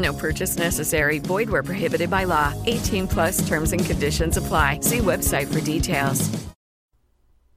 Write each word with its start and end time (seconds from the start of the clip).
No 0.00 0.12
purchase 0.14 0.58
necessary. 0.58 1.20
Void 1.20 1.48
where 1.48 1.62
prohibited 1.62 2.08
by 2.10 2.24
law. 2.24 2.52
18 2.66 3.06
plus 3.06 3.46
terms 3.46 3.72
and 3.72 3.84
conditions 3.84 4.36
apply. 4.36 4.80
See 4.82 4.98
website 4.98 5.46
for 5.46 5.60
details. 5.60 6.28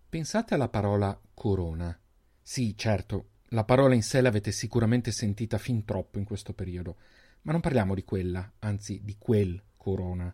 Pensate 0.09 0.53
alla 0.53 0.69
parola 0.69 1.19
corona. 1.33 1.97
Sì, 2.41 2.75
certo, 2.77 3.29
La 3.53 3.65
parola 3.65 3.93
in 3.93 4.01
sé 4.01 4.19
l'avete 4.19 4.51
sicuramente 4.51 5.11
sentita 5.11 5.59
fin 5.59 5.85
troppo 5.85 6.17
in 6.17 6.25
questo 6.25 6.53
periodo, 6.53 6.97
ma 7.43 7.51
non 7.51 7.61
parliamo 7.61 7.93
di 7.93 8.03
quella, 8.03 8.53
anzi 8.59 9.01
di 9.03 9.15
quel 9.19 9.61
corona, 9.77 10.33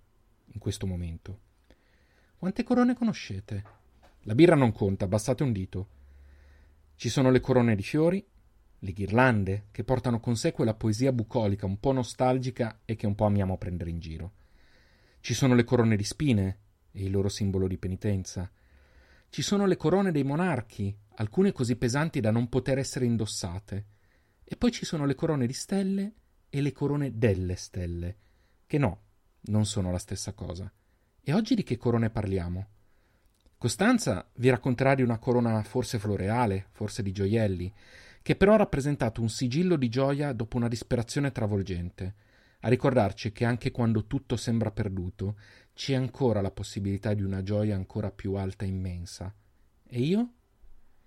in 0.54 0.58
questo 0.58 0.88
momento. 0.88 1.40
Quante 2.38 2.64
corone 2.64 2.96
conoscete? 2.96 3.64
La 4.22 4.36
birra 4.36 4.56
non 4.56 4.72
conta, 4.72 5.04
abbassate 5.04 5.44
un 5.44 5.52
dito. 5.52 5.88
Ci 6.96 7.10
sono 7.10 7.30
le 7.30 7.42
corone 7.42 7.76
di 7.76 7.84
fiori, 7.84 8.26
le 8.80 8.94
ghirlande, 8.94 9.68
che 9.72 9.84
portano 9.84 10.20
con 10.20 10.36
sé 10.36 10.52
quella 10.52 10.74
poesia 10.74 11.12
bucolica 11.12 11.66
un 11.66 11.80
po' 11.80 11.92
nostalgica 11.92 12.82
e 12.86 12.96
che 12.96 13.06
un 13.06 13.16
po' 13.16 13.26
amiamo 13.26 13.58
prendere 13.58 13.90
in 13.90 14.00
giro. 14.00 14.34
Ci 15.20 15.34
sono 15.34 15.54
le 15.54 15.64
corone 15.64 15.96
di 15.96 16.04
spine 16.04 16.60
e 16.92 17.04
il 17.04 17.12
loro 17.12 17.30
simbolo 17.30 17.68
di 17.68 17.78
penitenza. 17.78 18.50
Ci 19.30 19.42
sono 19.42 19.66
le 19.66 19.78
corone 19.78 20.12
dei 20.12 20.24
monarchi, 20.24 20.96
alcune 21.16 21.52
così 21.52 21.76
pesanti 21.76 22.20
da 22.20 22.32
non 22.32 22.48
poter 22.48 22.78
essere 22.78 23.06
indossate. 23.06 23.86
E 24.44 24.56
poi 24.56 24.72
ci 24.72 24.86
sono 24.86 25.06
le 25.06 25.16
corone 25.16 25.46
di 25.46 25.54
stelle 25.54 26.14
e 26.50 26.62
le 26.62 26.72
corone 26.72 27.18
delle 27.18 27.56
stelle, 27.56 28.18
che 28.66 28.78
no, 28.78 29.02
non 29.42 29.66
sono 29.66 29.92
la 29.92 30.00
stessa 30.00 30.34
cosa. 30.34 30.72
E 31.22 31.34
oggi 31.34 31.54
di 31.54 31.64
che 31.64 31.78
corone 31.78 32.10
parliamo? 32.10 32.68
Costanza 33.58 34.28
vi 34.36 34.50
racconterà 34.50 34.96
di 34.96 35.02
una 35.02 35.20
corona 35.20 35.62
forse 35.64 36.00
floreale, 36.00 36.68
forse 36.72 37.04
di 37.04 37.12
gioielli, 37.12 37.72
che 38.22 38.36
però 38.36 38.54
ha 38.54 38.58
rappresentato 38.58 39.22
un 39.22 39.30
sigillo 39.30 39.76
di 39.76 39.90
gioia 39.90 40.34
dopo 40.34 40.58
una 40.58 40.68
disperazione 40.68 41.32
travolgente, 41.32 42.16
a 42.62 42.68
ricordarci 42.68 43.32
che 43.32 43.46
anche 43.46 43.72
quando 43.72 44.06
tutto 44.06 44.36
sembra 44.36 44.72
perduto, 44.72 45.38
c'è 45.74 45.94
ancora 45.94 46.42
la 46.42 46.52
possibilità 46.52 47.14
di 47.14 47.24
una 47.24 47.42
gioia 47.42 47.76
ancora 47.76 48.12
più 48.12 48.34
alta 48.34 48.66
e 48.66 48.68
immensa. 48.68 49.34
E 49.88 50.02
io? 50.02 50.34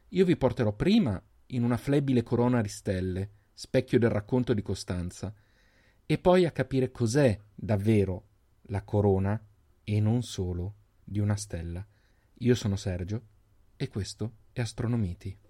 Io 0.08 0.24
vi 0.24 0.36
porterò 0.36 0.72
prima 0.72 1.22
in 1.48 1.62
una 1.62 1.76
flebile 1.76 2.22
corona 2.22 2.62
di 2.62 2.68
stelle, 2.68 3.30
specchio 3.52 3.98
del 3.98 4.10
racconto 4.10 4.54
di 4.54 4.62
Costanza, 4.62 5.34
e 6.06 6.18
poi 6.18 6.46
a 6.46 6.50
capire 6.50 6.90
cos'è 6.90 7.38
davvero 7.54 8.26
la 8.66 8.82
corona 8.82 9.40
e 9.84 10.00
non 10.00 10.22
solo 10.22 10.74
di 11.04 11.18
una 11.18 11.36
stella. 11.36 11.86
Io 12.38 12.54
sono 12.54 12.76
Sergio 12.76 13.22
e 13.76 13.88
questo 13.88 14.32
è 14.52 14.60
Astronomiti. 14.60 15.41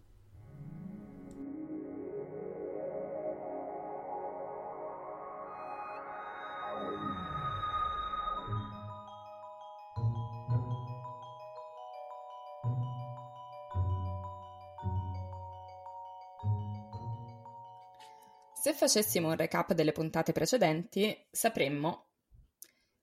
Se 18.62 18.74
facessimo 18.74 19.26
un 19.26 19.34
recap 19.34 19.72
delle 19.72 19.90
puntate 19.90 20.30
precedenti, 20.30 21.26
sapremmo 21.32 22.10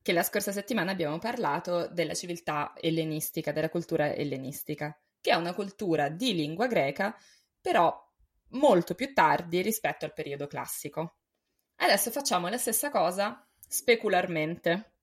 che 0.02 0.14
la 0.14 0.24
scorsa 0.24 0.53
settimana 0.53 0.92
abbiamo 0.92 1.18
parlato 1.20 1.90
della 1.90 2.14
civiltà 2.14 2.72
ellenistica, 2.78 3.52
della 3.52 3.68
cultura 3.68 4.14
ellenistica, 4.14 4.98
che 5.19 5.31
è 5.31 5.36
una 5.36 5.53
cultura 5.53 6.08
di 6.08 6.34
lingua 6.34 6.68
greca, 6.68 7.14
però 7.59 7.94
molto 8.52 8.96
più 8.96 9.14
tardi 9.14 9.62
rispetto 9.62 10.06
al 10.06 10.14
periodo 10.14 10.48
classico. 10.48 11.18
Adesso 11.75 12.09
facciamo 12.09 12.48
la 12.48 12.58
stessa 12.58 12.90
cosa 12.90 13.46
specularmente. 13.68 14.94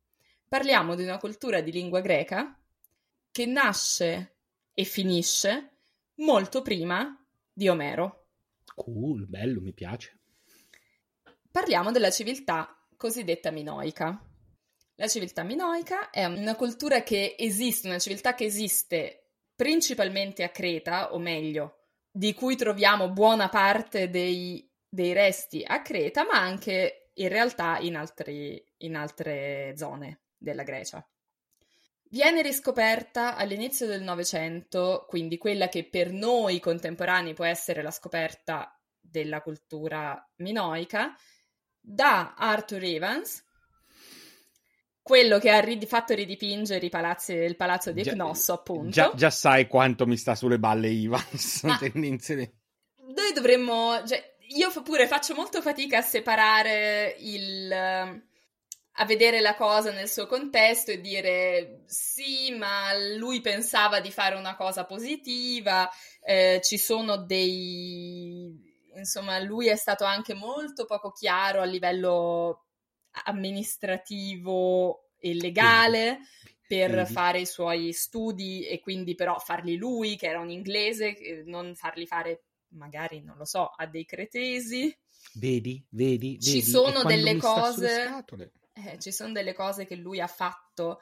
Parliamo 0.49 0.95
di 0.95 1.03
una 1.03 1.19
cultura 1.19 1.61
di 1.61 1.71
lingua 1.71 2.01
greca 2.01 2.59
che 3.31 3.45
nasce 3.45 4.39
e 4.73 4.85
finisce 4.85 5.81
molto 6.15 6.63
prima 6.63 7.15
di 7.53 7.69
Omero. 7.69 8.29
Cool, 8.75 9.27
bello, 9.27 9.61
mi 9.61 9.75
piace 9.75 10.21
parliamo 11.57 11.91
della 11.91 12.11
civiltà 12.11 12.77
cosiddetta 12.99 13.51
minoica. 13.51 14.23
La 14.97 15.09
civiltà 15.09 15.43
minoica 15.43 16.11
è 16.11 16.27
una 16.27 16.55
cultura 16.55 17.03
che 17.03 17.35
esiste, 17.39 17.89
una 17.89 17.99
civiltà 17.99 18.35
che 18.35 18.45
esiste 18.45 19.31
principalmente 19.55 20.43
a 20.43 20.51
Creta, 20.51 21.15
o 21.15 21.19
meglio, 21.19 21.79
di 22.11 22.35
cui 22.35 22.57
troviamo 22.57 23.11
buona 23.11 23.49
parte 23.49 24.11
dei, 24.11 24.71
dei 24.87 25.15
resti 25.15 25.65
a 25.67 25.81
Creta, 25.81 26.27
ma 26.27 26.39
anche 26.39 27.13
in 27.15 27.29
realtà 27.31 27.79
in, 27.79 27.97
altri, 27.97 28.63
in 28.81 28.95
altre 28.95 29.73
zone 29.79 30.25
della 30.37 30.63
Grecia. 30.63 31.03
Viene 32.11 32.43
riscoperta 32.43 33.35
all'inizio 33.35 33.87
del 33.87 34.03
Novecento, 34.03 35.07
quindi 35.09 35.39
quella 35.39 35.71
che 35.71 35.89
per 35.89 36.13
noi 36.13 36.61
contemporanei 36.61 37.33
può 37.33 37.47
essere 37.47 37.81
la 37.81 37.91
scoperta 37.91 38.79
della 39.01 39.41
cultura 39.41 40.23
minoica, 40.37 41.17
da 41.89 42.35
Arthur 42.37 42.83
Evans, 42.83 43.45
quello 45.01 45.39
che 45.39 45.51
ha 45.51 45.61
rid- 45.61 45.87
fatto 45.87 46.15
ridipingere 46.15 46.89
palazzi, 46.89 47.33
il 47.33 47.55
palazzo 47.55 47.93
di 47.93 48.03
Cnosso, 48.03 48.53
appunto. 48.55 48.91
Già, 48.91 49.13
già, 49.15 49.31
sai 49.31 49.69
quanto 49.69 50.05
mi 50.05 50.17
sta 50.17 50.35
sulle 50.35 50.59
balle 50.59 50.89
Evans. 50.89 51.63
Ah, 51.63 51.79
noi 51.95 53.33
dovremmo... 53.33 54.03
Cioè, 54.05 54.35
io 54.49 54.71
pure 54.83 55.07
faccio 55.07 55.35
molto 55.35 55.63
fatica 55.63 55.99
a 55.99 56.03
separare 56.03 57.15
il... 57.21 57.73
a 57.73 59.05
vedere 59.05 59.41
la 59.41 59.55
cosa 59.55 59.93
nel 59.93 60.09
suo 60.09 60.27
contesto 60.27 60.91
e 60.91 61.01
dire 61.01 61.85
sì, 61.87 62.51
ma 62.57 62.93
lui 63.17 63.41
pensava 63.41 64.01
di 64.01 64.11
fare 64.11 64.35
una 64.35 64.57
cosa 64.57 64.85
positiva, 64.87 65.89
eh, 66.25 66.61
ci 66.65 66.79
sono 66.79 67.17
dei 67.17 68.66
insomma, 68.97 69.39
lui 69.39 69.69
è 69.69 69.77
stato 69.77 70.05
anche 70.05 70.35
molto 70.35 70.85
poco 70.85 71.13
chiaro 71.13 71.61
a 71.61 71.65
livello 71.65 72.67
amministrativo 73.25 75.11
e 75.19 75.35
legale 75.35 76.21
per 76.67 76.91
Vedi. 76.91 77.13
fare 77.13 77.41
i 77.41 77.47
suoi 77.47 77.93
studi 77.93 78.67
e 78.67 78.81
quindi 78.81 79.15
però 79.15 79.39
farli 79.39 79.77
lui, 79.77 80.17
che 80.17 80.27
era 80.27 80.41
un 80.41 80.51
inglese, 80.51 81.43
non 81.45 81.75
farli 81.75 82.07
fare 82.07 82.45
magari, 82.69 83.23
non 83.23 83.37
lo 83.37 83.45
so, 83.45 83.69
a 83.69 83.87
dei 83.87 84.05
cretesi. 84.05 84.95
Vedi, 85.35 85.85
vedi, 85.91 86.33
vedi. 86.33 86.43
Ci 86.43 86.63
sono 86.63 87.05
delle 87.05 87.37
cose... 87.37 88.25
Eh, 88.79 88.99
ci 88.99 89.11
sono 89.11 89.33
delle 89.33 89.55
cose 89.55 89.87
che 89.87 89.95
lui 89.95 90.21
ha 90.21 90.27
fatto 90.27 91.01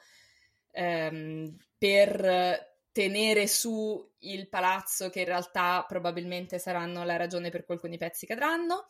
ehm, 0.71 1.57
per 1.77 2.74
tenere 2.95 3.45
su 3.45 4.09
il 4.19 4.47
palazzo 4.47 5.09
che 5.09 5.19
in 5.19 5.25
realtà 5.25 5.83
probabilmente 5.85 6.59
saranno 6.59 7.03
la 7.03 7.17
ragione 7.17 7.49
per 7.49 7.65
cui 7.65 7.73
alcuni 7.75 7.97
pezzi 7.97 8.25
cadranno. 8.25 8.87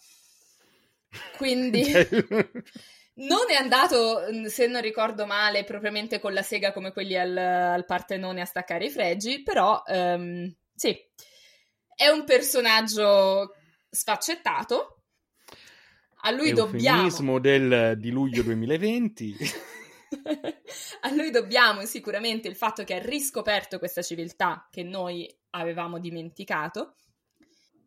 Quindi 1.37 1.81
non 3.17 3.49
è 3.49 3.55
andato, 3.55 4.21
se 4.47 4.67
non 4.67 4.81
ricordo 4.81 5.25
male, 5.25 5.63
propriamente 5.63 6.19
con 6.19 6.33
la 6.33 6.43
sega 6.43 6.71
come 6.71 6.91
quelli 6.91 7.17
al, 7.17 7.35
al 7.35 7.85
Partenone 7.85 8.41
a 8.41 8.45
staccare 8.45 8.85
i 8.85 8.91
fregi, 8.91 9.41
però 9.41 9.81
um, 9.87 10.53
sì, 10.75 10.95
è 11.95 12.07
un 12.07 12.25
personaggio 12.25 13.55
sfaccettato. 13.89 14.99
A 16.27 16.29
lui 16.29 16.53
dobbiamo... 16.53 17.39
del, 17.39 17.97
di 17.97 18.11
luglio 18.11 18.43
2020. 18.43 19.35
a 21.01 21.13
lui 21.13 21.31
dobbiamo 21.31 21.85
sicuramente 21.85 22.47
il 22.47 22.55
fatto 22.55 22.83
che 22.83 22.95
ha 22.95 23.01
riscoperto 23.01 23.79
questa 23.79 24.01
civiltà 24.01 24.67
che 24.71 24.83
noi 24.83 25.27
avevamo 25.51 25.99
dimenticato. 25.99 26.95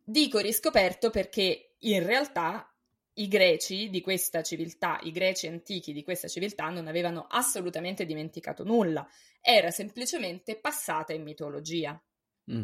Dico 0.03 0.39
riscoperto 0.39 1.09
perché 1.09 1.75
in 1.79 2.03
realtà 2.05 2.73
i 3.13 3.27
greci 3.27 3.89
di 3.89 4.01
questa 4.01 4.41
civiltà, 4.41 4.99
i 5.03 5.11
greci 5.11 5.47
antichi 5.47 5.93
di 5.93 6.03
questa 6.03 6.27
civiltà 6.27 6.69
non 6.69 6.87
avevano 6.87 7.27
assolutamente 7.29 8.05
dimenticato 8.05 8.63
nulla, 8.63 9.07
era 9.41 9.71
semplicemente 9.71 10.57
passata 10.57 11.13
in 11.13 11.23
mitologia. 11.23 12.01
Mm, 12.51 12.63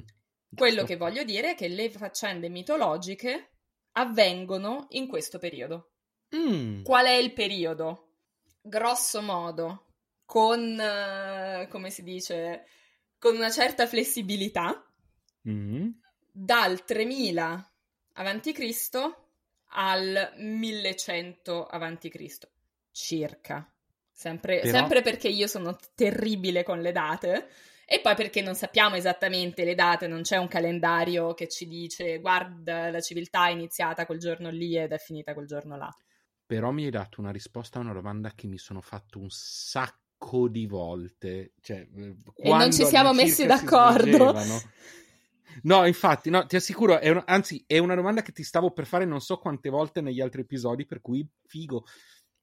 Quello 0.55 0.85
che 0.85 0.95
voglio 0.95 1.23
dire 1.23 1.51
è 1.51 1.55
che 1.55 1.67
le 1.67 1.89
faccende 1.89 2.49
mitologiche 2.49 3.51
avvengono 3.93 4.87
in 4.91 5.07
questo 5.07 5.37
periodo. 5.37 5.91
Mm. 6.35 6.83
Qual 6.83 7.05
è 7.05 7.13
il 7.13 7.33
periodo? 7.33 8.14
Grosso 8.67 9.21
modo, 9.21 9.85
con, 10.25 10.59
uh, 10.59 11.67
come 11.67 11.91
si 11.91 12.01
dice, 12.01 12.65
con 13.19 13.35
una 13.35 13.51
certa 13.51 13.85
flessibilità, 13.85 14.83
mm. 15.47 15.89
dal 16.31 16.83
3000 16.83 17.71
avanti 18.13 18.53
Cristo 18.53 19.27
al 19.69 20.33
1100 20.37 21.65
a.C. 21.67 22.39
circa. 22.91 23.71
Sempre, 24.11 24.61
Però... 24.61 24.71
sempre 24.71 25.01
perché 25.01 25.27
io 25.27 25.45
sono 25.45 25.77
terribile 25.93 26.63
con 26.63 26.81
le 26.81 26.91
date. 26.91 27.49
E 27.85 27.99
poi 27.99 28.15
perché 28.15 28.41
non 28.41 28.55
sappiamo 28.55 28.95
esattamente 28.95 29.63
le 29.63 29.75
date, 29.75 30.07
non 30.07 30.23
c'è 30.23 30.37
un 30.37 30.47
calendario 30.47 31.35
che 31.35 31.47
ci 31.47 31.67
dice 31.67 32.17
guarda 32.17 32.89
la 32.89 32.99
civiltà 32.99 33.47
è 33.47 33.51
iniziata 33.51 34.07
quel 34.07 34.17
giorno 34.17 34.49
lì 34.49 34.75
ed 34.75 34.91
è 34.91 34.97
finita 34.97 35.35
quel 35.35 35.45
giorno 35.45 35.77
là. 35.77 35.95
Però 36.45 36.71
mi 36.71 36.85
hai 36.85 36.91
dato 36.91 37.21
una 37.21 37.31
risposta 37.31 37.79
a 37.79 37.81
una 37.81 37.93
domanda 37.93 38.31
che 38.35 38.47
mi 38.47 38.57
sono 38.57 38.81
fatto 38.81 39.19
un 39.19 39.29
sacco 39.29 40.47
di 40.47 40.67
volte. 40.67 41.53
Cioè, 41.61 41.87
eh, 41.93 42.15
e 42.35 42.49
non 42.49 42.71
ci 42.71 42.85
siamo 42.85 43.13
messi 43.13 43.45
d'accordo. 43.45 44.33
No, 45.63 45.85
infatti, 45.85 46.29
no, 46.29 46.45
ti 46.45 46.57
assicuro, 46.57 46.99
è 46.99 47.09
un, 47.09 47.23
anzi, 47.25 47.63
è 47.65 47.77
una 47.77 47.95
domanda 47.95 48.21
che 48.21 48.33
ti 48.33 48.43
stavo 48.43 48.71
per 48.71 48.85
fare 48.85 49.05
non 49.05 49.21
so 49.21 49.37
quante 49.37 49.69
volte 49.69 50.01
negli 50.01 50.19
altri 50.19 50.41
episodi, 50.41 50.85
per 50.85 51.01
cui 51.01 51.25
figo. 51.45 51.85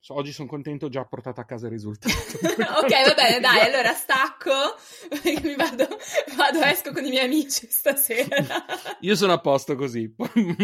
So, 0.04 0.14
oggi 0.14 0.32
sono 0.32 0.48
contento, 0.48 0.86
ho 0.86 0.88
già 0.88 1.04
portato 1.04 1.40
a 1.40 1.44
casa 1.44 1.66
il 1.66 1.72
risultato. 1.72 2.12
ok, 2.42 3.06
va 3.06 3.14
bene, 3.14 3.38
dai, 3.38 3.60
allora 3.60 3.92
stacco, 3.92 4.50
mi 5.44 5.54
vado, 5.54 5.86
vado, 6.34 6.60
esco 6.62 6.90
con 6.90 7.04
i 7.04 7.08
miei 7.08 7.26
amici 7.26 7.68
stasera. 7.70 8.64
Io 9.02 9.14
sono 9.14 9.34
a 9.34 9.40
posto 9.40 9.76
così, 9.76 10.12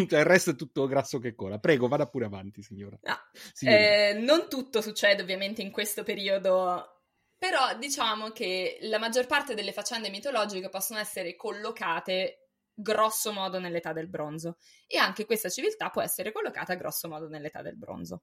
cioè, 0.09 0.19
il 0.19 0.25
resto 0.25 0.51
è 0.51 0.57
tutto 0.57 0.89
grasso 0.89 1.21
che 1.21 1.37
cola. 1.37 1.61
Prego, 1.61 1.87
vada 1.87 2.09
pure 2.09 2.25
avanti, 2.25 2.63
signora. 2.63 2.99
No. 3.01 3.17
Eh, 3.61 4.15
non 4.21 4.49
tutto 4.49 4.81
succede 4.81 5.23
ovviamente 5.23 5.63
in 5.63 5.71
questo 5.71 6.03
periodo 6.03 6.95
però 7.39 7.79
diciamo 7.79 8.31
che 8.31 8.79
la 8.81 8.99
maggior 8.99 9.27
parte 9.29 9.55
delle 9.55 9.71
faccende 9.71 10.11
mitologiche 10.11 10.69
possono 10.69 10.99
essere 10.99 11.37
collocate 11.37 12.49
grosso 12.75 13.33
modo 13.33 13.61
nell'età 13.61 13.93
del 13.93 14.09
bronzo 14.09 14.57
e 14.89 14.99
anche 14.99 15.25
questa 15.25 15.49
civiltà 15.49 15.91
può 15.91 16.03
essere 16.03 16.33
collocata 16.33 16.75
grosso 16.75 17.07
modo 17.07 17.29
nell'età 17.29 17.63
del 17.63 17.79
bronzo. 17.79 18.23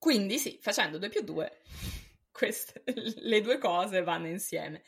Quindi 0.00 0.38
sì, 0.38 0.58
facendo 0.62 0.96
2 0.96 1.10
più 1.10 1.20
2, 1.20 1.60
queste, 2.32 2.82
le 3.20 3.42
due 3.42 3.58
cose 3.58 4.02
vanno 4.02 4.28
insieme. 4.28 4.82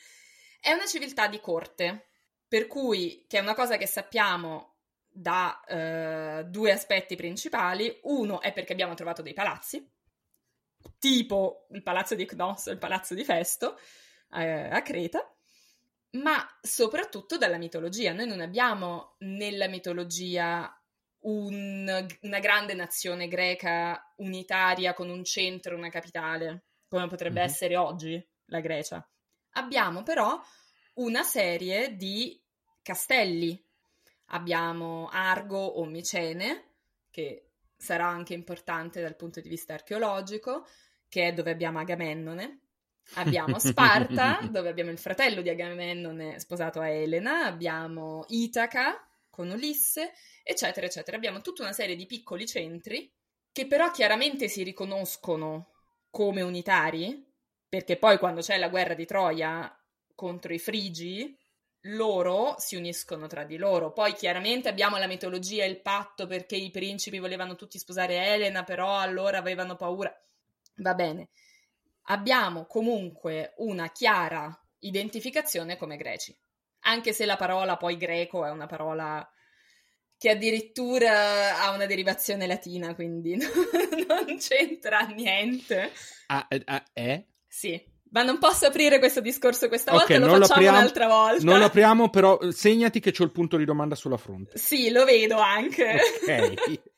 È 0.58 0.72
una 0.72 0.86
civiltà 0.86 1.26
di 1.26 1.38
corte, 1.38 2.08
per 2.48 2.66
cui, 2.66 3.26
che 3.28 3.36
è 3.36 3.42
una 3.42 3.52
cosa 3.52 3.76
che 3.76 3.86
sappiamo 3.86 4.76
da 5.06 5.60
uh, 5.68 6.48
due 6.48 6.72
aspetti 6.72 7.14
principali. 7.14 8.00
Uno 8.04 8.40
è 8.40 8.54
perché 8.54 8.72
abbiamo 8.72 8.94
trovato 8.94 9.20
dei 9.20 9.34
palazzi, 9.34 9.86
tipo 10.98 11.66
il 11.72 11.82
palazzo 11.82 12.14
di 12.14 12.24
Cnos 12.24 12.66
il 12.66 12.78
palazzo 12.78 13.14
di 13.14 13.22
Festo 13.22 13.78
eh, 14.32 14.70
a 14.70 14.80
Creta, 14.80 15.30
ma 16.12 16.42
soprattutto 16.62 17.36
dalla 17.36 17.58
mitologia. 17.58 18.14
Noi 18.14 18.26
non 18.26 18.40
abbiamo 18.40 19.16
nella 19.18 19.68
mitologia 19.68 20.74
un, 21.22 22.06
una 22.22 22.38
grande 22.38 22.74
nazione 22.74 23.28
greca 23.28 24.12
unitaria 24.16 24.94
con 24.94 25.08
un 25.08 25.24
centro, 25.24 25.76
una 25.76 25.90
capitale, 25.90 26.64
come 26.88 27.06
potrebbe 27.06 27.40
mm-hmm. 27.40 27.48
essere 27.48 27.76
oggi 27.76 28.28
la 28.46 28.60
Grecia. 28.60 29.06
Abbiamo 29.52 30.02
però 30.02 30.40
una 30.94 31.22
serie 31.22 31.96
di 31.96 32.40
castelli. 32.82 33.62
Abbiamo 34.26 35.08
Argo 35.12 35.58
o 35.58 35.84
Micene, 35.84 36.70
che 37.10 37.50
sarà 37.76 38.06
anche 38.06 38.34
importante 38.34 39.02
dal 39.02 39.16
punto 39.16 39.40
di 39.40 39.48
vista 39.48 39.74
archeologico, 39.74 40.66
che 41.08 41.28
è 41.28 41.32
dove 41.32 41.50
abbiamo 41.50 41.78
Agamennone. 41.78 42.60
Abbiamo 43.14 43.58
Sparta, 43.60 44.38
dove 44.50 44.70
abbiamo 44.70 44.90
il 44.90 44.98
fratello 44.98 45.42
di 45.42 45.50
Agamennone 45.50 46.38
sposato 46.38 46.80
a 46.80 46.88
Elena, 46.88 47.44
abbiamo 47.44 48.24
Itaca 48.28 49.06
con 49.32 49.50
Ulisse, 49.50 50.12
eccetera, 50.42 50.84
eccetera. 50.84 51.16
Abbiamo 51.16 51.40
tutta 51.40 51.62
una 51.62 51.72
serie 51.72 51.96
di 51.96 52.04
piccoli 52.04 52.46
centri 52.46 53.10
che 53.50 53.66
però 53.66 53.90
chiaramente 53.90 54.46
si 54.46 54.62
riconoscono 54.62 55.70
come 56.10 56.42
unitari, 56.42 57.26
perché 57.66 57.96
poi 57.96 58.18
quando 58.18 58.42
c'è 58.42 58.58
la 58.58 58.68
guerra 58.68 58.92
di 58.92 59.06
Troia 59.06 59.74
contro 60.14 60.52
i 60.52 60.58
Frigi, 60.58 61.34
loro 61.86 62.56
si 62.58 62.76
uniscono 62.76 63.26
tra 63.26 63.44
di 63.44 63.56
loro. 63.56 63.92
Poi 63.92 64.12
chiaramente 64.12 64.68
abbiamo 64.68 64.98
la 64.98 65.06
mitologia 65.06 65.64
il 65.64 65.80
patto 65.80 66.26
perché 66.26 66.56
i 66.56 66.70
principi 66.70 67.18
volevano 67.18 67.56
tutti 67.56 67.78
sposare 67.78 68.34
Elena, 68.34 68.64
però 68.64 68.98
allora 68.98 69.38
avevano 69.38 69.76
paura. 69.76 70.14
Va 70.76 70.92
bene. 70.92 71.30
Abbiamo 72.06 72.66
comunque 72.66 73.54
una 73.58 73.90
chiara 73.90 74.54
identificazione 74.80 75.78
come 75.78 75.96
greci. 75.96 76.36
Anche 76.82 77.12
se 77.12 77.24
la 77.26 77.36
parola 77.36 77.76
poi 77.76 77.96
greco 77.96 78.44
è 78.44 78.50
una 78.50 78.66
parola 78.66 79.28
che 80.18 80.30
addirittura 80.30 81.60
ha 81.60 81.70
una 81.70 81.86
derivazione 81.86 82.46
latina, 82.46 82.94
quindi 82.94 83.34
non 84.06 84.38
c'entra 84.38 85.00
niente. 85.00 85.90
Ah, 86.28 86.46
eh, 86.48 86.62
ah, 86.64 86.84
è? 86.92 87.24
Sì. 87.48 87.90
Ma 88.10 88.22
non 88.22 88.38
posso 88.38 88.66
aprire 88.66 88.98
questo 88.98 89.20
discorso 89.20 89.68
questa 89.68 89.90
volta, 89.90 90.06
okay, 90.06 90.18
lo 90.18 90.26
facciamo 90.26 90.44
apriamo, 90.44 90.76
un'altra 90.78 91.08
volta. 91.08 91.44
Non 91.44 91.58
lo 91.58 91.64
apriamo, 91.64 92.10
però 92.10 92.38
segnati 92.50 93.00
che 93.00 93.10
c'ho 93.10 93.24
il 93.24 93.32
punto 93.32 93.56
di 93.56 93.64
domanda 93.64 93.94
sulla 93.94 94.18
fronte. 94.18 94.58
Sì, 94.58 94.90
lo 94.90 95.04
vedo 95.04 95.38
anche. 95.38 95.98
Ok. 96.20 96.82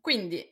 Quindi 0.00 0.44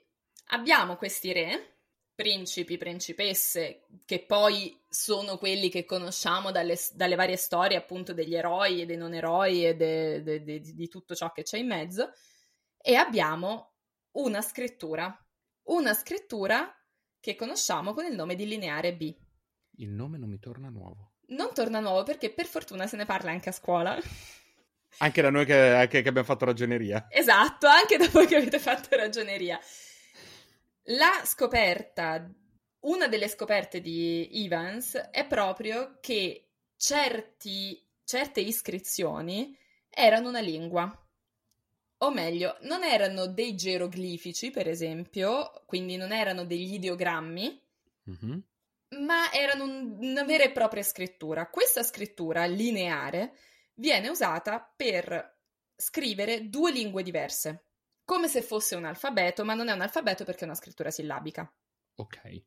abbiamo 0.49 0.96
questi 0.96 1.32
re, 1.32 1.78
principi, 2.20 2.76
principesse, 2.76 3.87
che 4.05 4.25
poi 4.26 4.78
sono 4.90 5.38
quelli 5.38 5.70
che 5.70 5.87
conosciamo 5.87 6.50
dalle, 6.50 6.78
dalle 6.93 7.14
varie 7.14 7.37
storie 7.37 7.78
appunto 7.78 8.12
degli 8.12 8.34
eroi 8.34 8.83
e 8.83 8.87
dei 8.87 8.99
non 8.99 9.14
eroi 9.14 9.64
e 9.66 9.75
de, 9.75 10.23
de, 10.23 10.42
de, 10.42 10.61
di 10.61 10.88
tutto 10.88 11.14
ciò 11.14 11.33
che 11.33 11.44
c'è 11.44 11.56
in 11.56 11.66
mezzo, 11.66 12.12
e 12.76 12.94
abbiamo 12.94 13.73
una 14.12 14.42
scrittura. 14.42 15.16
Una 15.68 15.94
scrittura 15.94 16.71
che 17.18 17.37
conosciamo 17.37 17.94
con 17.94 18.04
il 18.04 18.14
nome 18.14 18.35
di 18.35 18.47
lineare 18.47 18.94
B. 18.94 19.16
Il 19.76 19.90
nome 19.90 20.18
non 20.18 20.28
mi 20.28 20.38
torna 20.38 20.68
nuovo. 20.68 21.14
Non 21.28 21.54
torna 21.54 21.80
nuovo 21.80 22.02
perché 22.02 22.30
per 22.35 22.44
fortuna 22.44 22.87
se 22.87 22.97
ne 22.97 23.06
parla 23.06 23.30
anche 23.30 23.49
a 23.49 23.52
scuola. 23.52 23.99
Anche 24.99 25.23
da 25.23 25.30
noi 25.30 25.47
che, 25.47 25.87
che, 25.88 26.02
che 26.02 26.09
abbiamo 26.09 26.26
fatto 26.26 26.44
ragioneria. 26.44 27.06
Esatto, 27.09 27.66
anche 27.66 27.97
da 27.97 28.09
voi 28.09 28.26
che 28.26 28.37
avete 28.37 28.59
fatto 28.59 28.94
ragioneria. 28.94 29.59
La 30.84 31.22
scoperta, 31.25 32.28
una 32.80 33.08
delle 33.08 33.28
scoperte 33.28 33.80
di 33.80 34.28
Evans 34.32 34.94
è 34.96 35.26
proprio 35.26 35.99
che 36.00 36.49
certi, 36.76 37.87
certe 38.04 38.40
iscrizioni 38.40 39.56
erano 39.88 40.28
una 40.28 40.40
lingua 40.40 40.92
o 42.02 42.10
meglio, 42.10 42.56
non 42.62 42.82
erano 42.82 43.26
dei 43.26 43.54
geroglifici, 43.54 44.50
per 44.50 44.68
esempio, 44.68 45.62
quindi 45.66 45.96
non 45.96 46.12
erano 46.12 46.44
degli 46.44 46.75
ideogrammi, 46.75 47.62
mm-hmm. 48.10 48.38
ma 49.04 49.30
erano 49.32 49.64
un, 49.64 49.99
una 50.00 50.25
vera 50.25 50.44
e 50.44 50.50
propria 50.50 50.82
scrittura. 50.82 51.50
Questa 51.50 51.82
scrittura 51.82 52.46
lineare 52.46 53.37
viene 53.75 54.08
usata 54.08 54.72
per 54.75 55.40
scrivere 55.76 56.49
due 56.49 56.72
lingue 56.72 57.02
diverse, 57.02 57.69
come 58.11 58.26
se 58.26 58.43
fosse 58.43 58.75
un 58.75 58.87
alfabeto, 58.87 59.45
ma 59.45 59.55
non 59.55 59.69
è 59.69 59.73
un 59.73 59.83
alfabeto 59.83 60.25
perché 60.25 60.40
è 60.40 60.45
una 60.45 60.57
scrittura 60.57 60.90
sillabica. 60.90 61.49
Ok. 61.95 62.43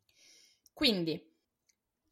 Quindi 0.73 1.25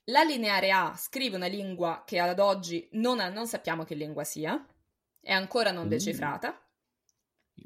la 0.06 0.24
lineare 0.24 0.72
A 0.72 0.96
scrive 0.98 1.36
una 1.36 1.48
lingua 1.48 2.04
che 2.06 2.20
ad 2.20 2.40
oggi 2.40 2.88
non, 2.94 3.20
ha, 3.20 3.28
non 3.28 3.48
sappiamo 3.48 3.84
che 3.84 3.94
lingua 3.94 4.24
sia, 4.24 4.66
è 5.20 5.34
ancora 5.34 5.72
non 5.72 5.88
mm. 5.88 5.90
decifrata 5.90 6.66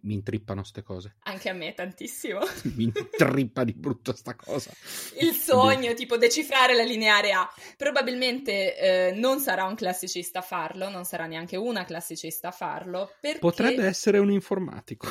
mi 0.02 0.16
intrippano 0.16 0.64
ste 0.64 0.82
cose. 0.82 1.16
Anche 1.24 1.50
a 1.50 1.54
me 1.54 1.74
tantissimo. 1.74 2.40
mi 2.76 2.86
intrippa 2.86 3.64
di 3.64 3.74
brutto 3.74 4.14
sta 4.14 4.36
cosa. 4.36 4.72
Il 5.20 5.34
sogno, 5.34 5.94
tipo 5.94 6.18
decifrare 6.18 6.76
la 6.76 6.84
lineare 6.84 7.32
A. 7.32 7.48
Probabilmente 7.78 8.78
eh, 8.78 9.12
non 9.14 9.40
sarà 9.40 9.66
un 9.66 9.76
classicista 9.76 10.40
a 10.40 10.42
farlo, 10.42 10.90
non 10.90 11.06
sarà 11.06 11.28
neanche 11.28 11.56
una 11.56 11.86
classicista 11.86 12.50
a 12.50 12.52
farlo. 12.52 13.14
Perché... 13.22 13.40
Potrebbe 13.40 13.86
essere 13.86 14.18
un 14.18 14.32
informatico. 14.32 15.08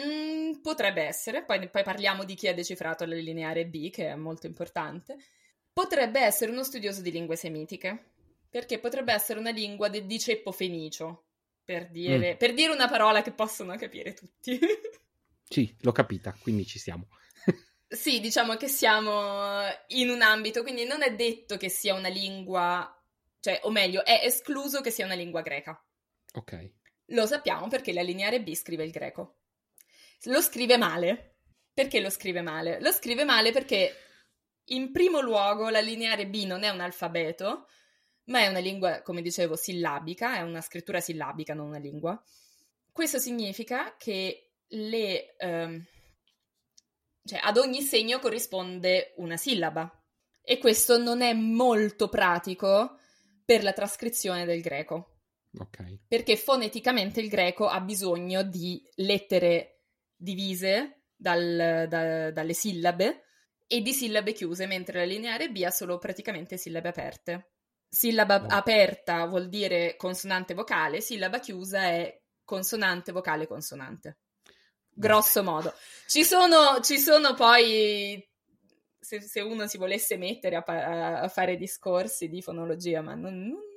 Mm, 0.00 0.60
potrebbe 0.60 1.02
essere, 1.02 1.44
poi, 1.44 1.68
poi 1.68 1.82
parliamo 1.82 2.24
di 2.24 2.34
chi 2.34 2.46
ha 2.48 2.54
decifrato 2.54 3.04
la 3.04 3.14
lineare 3.14 3.66
B, 3.66 3.90
che 3.90 4.08
è 4.08 4.14
molto 4.14 4.46
importante. 4.46 5.16
Potrebbe 5.72 6.20
essere 6.20 6.50
uno 6.52 6.62
studioso 6.62 7.00
di 7.02 7.10
lingue 7.10 7.36
semitiche, 7.36 8.12
perché 8.48 8.78
potrebbe 8.78 9.12
essere 9.12 9.38
una 9.38 9.50
lingua 9.50 9.88
de- 9.88 10.06
di 10.06 10.18
ceppo 10.18 10.52
fenicio, 10.52 11.24
per 11.64 11.88
dire, 11.90 12.34
Mm. 12.34 12.36
per 12.36 12.54
dire 12.54 12.72
una 12.72 12.88
parola 12.88 13.22
che 13.22 13.32
possono 13.32 13.76
capire 13.76 14.12
tutti. 14.14 14.58
Sì, 15.50 15.74
l'ho 15.80 15.92
capita, 15.92 16.36
quindi 16.42 16.66
ci 16.66 16.78
siamo. 16.78 17.08
Sì, 17.88 18.20
diciamo 18.20 18.56
che 18.56 18.68
siamo 18.68 19.62
in 19.88 20.10
un 20.10 20.20
ambito, 20.20 20.60
quindi 20.62 20.84
non 20.84 21.02
è 21.02 21.14
detto 21.14 21.56
che 21.56 21.70
sia 21.70 21.94
una 21.94 22.08
lingua, 22.08 22.86
cioè, 23.40 23.60
o 23.62 23.70
meglio, 23.70 24.04
è 24.04 24.20
escluso 24.24 24.82
che 24.82 24.90
sia 24.90 25.06
una 25.06 25.14
lingua 25.14 25.40
greca. 25.40 25.82
Ok. 26.34 26.70
Lo 27.12 27.24
sappiamo 27.24 27.68
perché 27.68 27.94
la 27.94 28.02
lineare 28.02 28.42
B 28.42 28.52
scrive 28.54 28.84
il 28.84 28.90
greco. 28.90 29.37
Lo 30.24 30.40
scrive 30.40 30.76
male. 30.76 31.36
Perché 31.72 32.00
lo 32.00 32.10
scrive 32.10 32.42
male? 32.42 32.80
Lo 32.80 32.90
scrive 32.90 33.24
male 33.24 33.52
perché, 33.52 33.94
in 34.70 34.90
primo 34.90 35.20
luogo, 35.20 35.68
la 35.68 35.80
lineare 35.80 36.26
B 36.26 36.44
non 36.44 36.64
è 36.64 36.68
un 36.70 36.80
alfabeto, 36.80 37.68
ma 38.24 38.40
è 38.40 38.48
una 38.48 38.58
lingua, 38.58 39.02
come 39.02 39.22
dicevo, 39.22 39.54
sillabica, 39.54 40.36
è 40.36 40.42
una 40.42 40.60
scrittura 40.60 41.00
sillabica, 41.00 41.54
non 41.54 41.68
una 41.68 41.78
lingua. 41.78 42.20
Questo 42.90 43.18
significa 43.18 43.94
che 43.96 44.54
le, 44.66 45.36
ehm, 45.36 45.84
cioè, 47.24 47.40
ad 47.42 47.56
ogni 47.56 47.82
segno 47.82 48.18
corrisponde 48.18 49.14
una 49.18 49.36
sillaba. 49.36 49.90
E 50.42 50.58
questo 50.58 50.98
non 50.98 51.20
è 51.20 51.32
molto 51.32 52.08
pratico 52.08 52.98
per 53.44 53.62
la 53.62 53.72
trascrizione 53.72 54.44
del 54.44 54.60
greco 54.62 55.18
Ok. 55.58 56.00
perché 56.06 56.36
foneticamente 56.36 57.20
il 57.20 57.28
greco 57.28 57.66
ha 57.66 57.80
bisogno 57.80 58.42
di 58.42 58.82
lettere 58.96 59.77
divise 60.18 61.04
dal- 61.14 61.86
da- 61.88 62.30
dalle 62.32 62.52
sillabe 62.52 63.22
e 63.66 63.80
di 63.80 63.92
sillabe 63.92 64.32
chiuse, 64.32 64.66
mentre 64.66 65.00
la 65.00 65.04
lineare 65.04 65.50
B 65.50 65.62
ha 65.64 65.70
solo 65.70 65.98
praticamente 65.98 66.56
sillabe 66.56 66.88
aperte. 66.88 67.52
Sillaba 67.88 68.46
aperta 68.48 69.24
vuol 69.26 69.48
dire 69.48 69.96
consonante 69.96 70.52
vocale, 70.52 71.00
sillaba 71.00 71.38
chiusa 71.38 71.84
è 71.84 72.20
consonante 72.44 73.12
vocale 73.12 73.46
consonante. 73.46 74.18
Grosso 74.90 75.42
modo. 75.42 75.72
Ci 76.06 76.24
sono, 76.24 76.80
ci 76.82 76.98
sono 76.98 77.34
poi, 77.34 78.22
se, 78.98 79.20
se 79.20 79.40
uno 79.40 79.66
si 79.66 79.78
volesse 79.78 80.16
mettere 80.16 80.56
a, 80.56 81.20
a 81.20 81.28
fare 81.28 81.56
discorsi 81.56 82.28
di 82.28 82.42
fonologia, 82.42 83.00
ma 83.00 83.14
non, 83.14 83.38
non- 83.38 83.67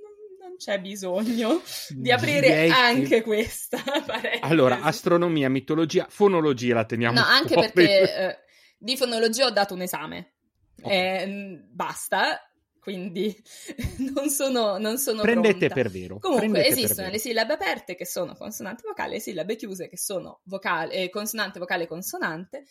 non 0.51 0.57
c'è 0.57 0.79
bisogno 0.79 1.61
di 1.89 2.11
aprire 2.11 2.41
Direi 2.41 2.69
che- 2.69 2.75
anche 2.75 3.21
questa 3.21 3.77
parentesi. 4.05 4.39
Allora, 4.43 4.81
astronomia, 4.81 5.49
mitologia, 5.49 6.05
fonologia 6.09 6.73
la 6.75 6.85
teniamo 6.85 7.19
No, 7.19 7.25
anche 7.25 7.53
fuori. 7.53 7.71
perché 7.71 8.15
eh, 8.17 8.37
di 8.77 8.97
fonologia 8.97 9.45
ho 9.45 9.51
dato 9.51 9.73
un 9.73 9.81
esame. 9.81 10.33
Ok. 10.81 10.91
Eh, 10.91 11.25
n- 11.25 11.67
basta, 11.71 12.39
quindi 12.79 13.35
non 14.13 14.29
sono, 14.29 14.77
non 14.77 14.97
sono 14.97 15.21
Prendete 15.21 15.67
pronta. 15.67 15.73
per 15.75 15.89
vero. 15.89 16.19
Comunque 16.19 16.49
prendete 16.49 16.73
esistono 16.73 17.01
vero. 17.07 17.11
le 17.11 17.19
sillabe 17.19 17.53
aperte 17.53 17.95
che 17.95 18.05
sono 18.05 18.35
consonante 18.35 18.83
vocale 18.85 19.15
e 19.15 19.19
sillabe 19.19 19.55
chiuse 19.55 19.87
che 19.87 19.97
sono 19.97 20.41
vocale, 20.45 20.93
eh, 20.93 21.09
consonante 21.09 21.59
vocale 21.59 21.87
consonante. 21.87 22.65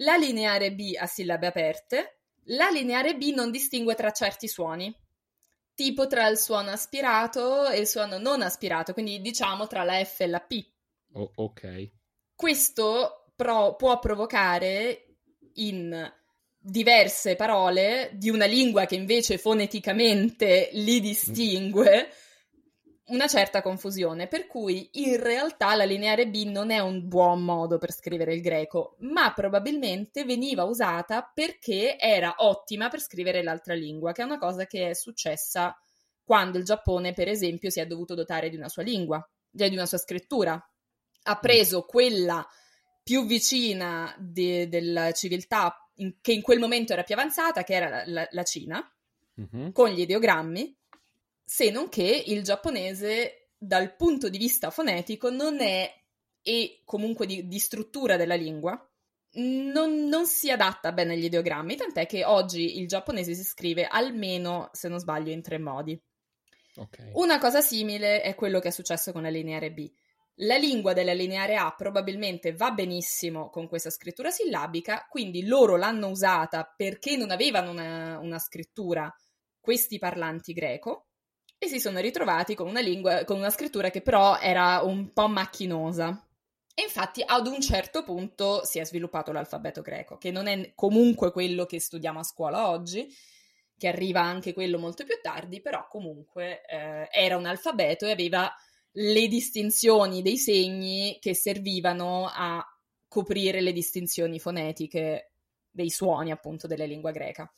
La 0.00 0.16
lineare 0.16 0.72
B 0.74 0.92
ha 0.98 1.06
sillabe 1.06 1.46
aperte. 1.46 2.18
La 2.50 2.68
lineare 2.70 3.16
B 3.16 3.32
non 3.34 3.50
distingue 3.50 3.94
tra 3.94 4.10
certi 4.10 4.48
suoni, 4.48 4.94
tipo 5.78 6.08
tra 6.08 6.26
il 6.26 6.36
suono 6.38 6.70
aspirato 6.70 7.68
e 7.68 7.78
il 7.78 7.86
suono 7.86 8.18
non 8.18 8.42
aspirato, 8.42 8.92
quindi 8.92 9.20
diciamo 9.20 9.68
tra 9.68 9.84
la 9.84 10.04
F 10.04 10.22
e 10.22 10.26
la 10.26 10.40
P. 10.40 10.66
Oh, 11.12 11.30
ok. 11.36 11.90
Questo 12.34 13.30
pro- 13.36 13.76
può 13.76 14.00
provocare 14.00 15.18
in 15.54 16.12
diverse 16.58 17.36
parole 17.36 18.10
di 18.14 18.28
una 18.28 18.46
lingua 18.46 18.86
che 18.86 18.96
invece 18.96 19.38
foneticamente 19.38 20.70
li 20.72 20.98
distingue 20.98 22.10
una 23.08 23.26
certa 23.26 23.62
confusione, 23.62 24.26
per 24.26 24.46
cui 24.46 24.88
in 24.94 25.20
realtà 25.22 25.74
la 25.74 25.84
lineare 25.84 26.28
B 26.28 26.44
non 26.44 26.70
è 26.70 26.78
un 26.78 27.06
buon 27.08 27.42
modo 27.42 27.78
per 27.78 27.92
scrivere 27.92 28.34
il 28.34 28.40
greco, 28.40 28.96
ma 29.00 29.32
probabilmente 29.32 30.24
veniva 30.24 30.64
usata 30.64 31.30
perché 31.32 31.98
era 31.98 32.34
ottima 32.38 32.88
per 32.88 33.00
scrivere 33.00 33.42
l'altra 33.42 33.74
lingua, 33.74 34.12
che 34.12 34.22
è 34.22 34.24
una 34.24 34.38
cosa 34.38 34.66
che 34.66 34.90
è 34.90 34.94
successa 34.94 35.76
quando 36.22 36.58
il 36.58 36.64
Giappone, 36.64 37.14
per 37.14 37.28
esempio, 37.28 37.70
si 37.70 37.80
è 37.80 37.86
dovuto 37.86 38.14
dotare 38.14 38.50
di 38.50 38.56
una 38.56 38.68
sua 38.68 38.82
lingua, 38.82 39.26
cioè 39.56 39.68
di 39.68 39.74
una 39.76 39.86
sua 39.86 39.98
scrittura. 39.98 40.62
Ha 41.22 41.38
preso 41.38 41.84
quella 41.84 42.46
più 43.02 43.24
vicina 43.24 44.14
de- 44.18 44.68
della 44.68 45.12
civiltà 45.12 45.74
in- 45.96 46.16
che 46.20 46.32
in 46.32 46.42
quel 46.42 46.58
momento 46.58 46.92
era 46.92 47.02
più 47.02 47.14
avanzata, 47.14 47.62
che 47.64 47.74
era 47.74 47.88
la- 47.88 48.02
la- 48.06 48.28
la 48.30 48.42
Cina, 48.42 48.94
Mhm. 49.36 49.72
con 49.72 49.88
gli 49.88 50.00
ideogrammi, 50.00 50.77
se 51.48 51.70
non 51.70 51.88
che 51.88 52.24
il 52.26 52.42
giapponese 52.42 53.52
dal 53.56 53.96
punto 53.96 54.28
di 54.28 54.36
vista 54.36 54.68
fonetico 54.68 55.30
non 55.30 55.62
è, 55.62 55.90
e 56.42 56.82
comunque 56.84 57.24
di, 57.24 57.48
di 57.48 57.58
struttura 57.58 58.18
della 58.18 58.34
lingua, 58.34 58.78
non, 59.36 60.08
non 60.08 60.26
si 60.26 60.50
adatta 60.50 60.92
bene 60.92 61.14
agli 61.14 61.24
ideogrammi, 61.24 61.74
tant'è 61.74 62.04
che 62.04 62.22
oggi 62.26 62.78
il 62.78 62.86
giapponese 62.86 63.32
si 63.32 63.44
scrive 63.44 63.86
almeno, 63.86 64.68
se 64.72 64.88
non 64.88 64.98
sbaglio, 64.98 65.32
in 65.32 65.40
tre 65.40 65.58
modi. 65.58 65.98
Ok. 66.76 67.12
Una 67.14 67.38
cosa 67.38 67.62
simile 67.62 68.20
è 68.20 68.34
quello 68.34 68.60
che 68.60 68.68
è 68.68 68.70
successo 68.70 69.12
con 69.12 69.22
la 69.22 69.30
lineare 69.30 69.72
B. 69.72 69.90
La 70.40 70.58
lingua 70.58 70.92
della 70.92 71.14
lineare 71.14 71.56
A 71.56 71.74
probabilmente 71.74 72.52
va 72.52 72.72
benissimo 72.72 73.48
con 73.48 73.68
questa 73.68 73.88
scrittura 73.88 74.30
sillabica, 74.30 75.06
quindi 75.08 75.46
loro 75.46 75.76
l'hanno 75.76 76.08
usata 76.08 76.70
perché 76.76 77.16
non 77.16 77.30
avevano 77.30 77.70
una, 77.70 78.18
una 78.18 78.38
scrittura 78.38 79.10
questi 79.58 79.98
parlanti 79.98 80.52
greco 80.52 81.07
e 81.58 81.66
si 81.66 81.80
sono 81.80 81.98
ritrovati 81.98 82.54
con 82.54 82.68
una 82.68 82.80
lingua, 82.80 83.24
con 83.24 83.36
una 83.36 83.50
scrittura 83.50 83.90
che 83.90 84.00
però 84.00 84.38
era 84.38 84.80
un 84.82 85.12
po' 85.12 85.28
macchinosa. 85.28 86.24
E 86.72 86.82
infatti 86.82 87.22
ad 87.26 87.48
un 87.48 87.60
certo 87.60 88.04
punto 88.04 88.64
si 88.64 88.78
è 88.78 88.84
sviluppato 88.84 89.32
l'alfabeto 89.32 89.82
greco, 89.82 90.16
che 90.16 90.30
non 90.30 90.46
è 90.46 90.72
comunque 90.76 91.32
quello 91.32 91.66
che 91.66 91.80
studiamo 91.80 92.20
a 92.20 92.24
scuola 92.24 92.68
oggi, 92.68 93.12
che 93.76 93.88
arriva 93.88 94.20
anche 94.20 94.52
quello 94.52 94.78
molto 94.78 95.04
più 95.04 95.18
tardi, 95.20 95.60
però 95.60 95.88
comunque 95.88 96.62
eh, 96.66 97.08
era 97.10 97.36
un 97.36 97.46
alfabeto 97.46 98.06
e 98.06 98.12
aveva 98.12 98.52
le 98.92 99.26
distinzioni 99.26 100.22
dei 100.22 100.38
segni 100.38 101.18
che 101.20 101.34
servivano 101.34 102.30
a 102.32 102.64
coprire 103.08 103.60
le 103.60 103.72
distinzioni 103.72 104.38
fonetiche 104.38 105.32
dei 105.70 105.90
suoni 105.90 106.30
appunto 106.30 106.68
della 106.68 106.84
lingua 106.84 107.10
greca. 107.10 107.52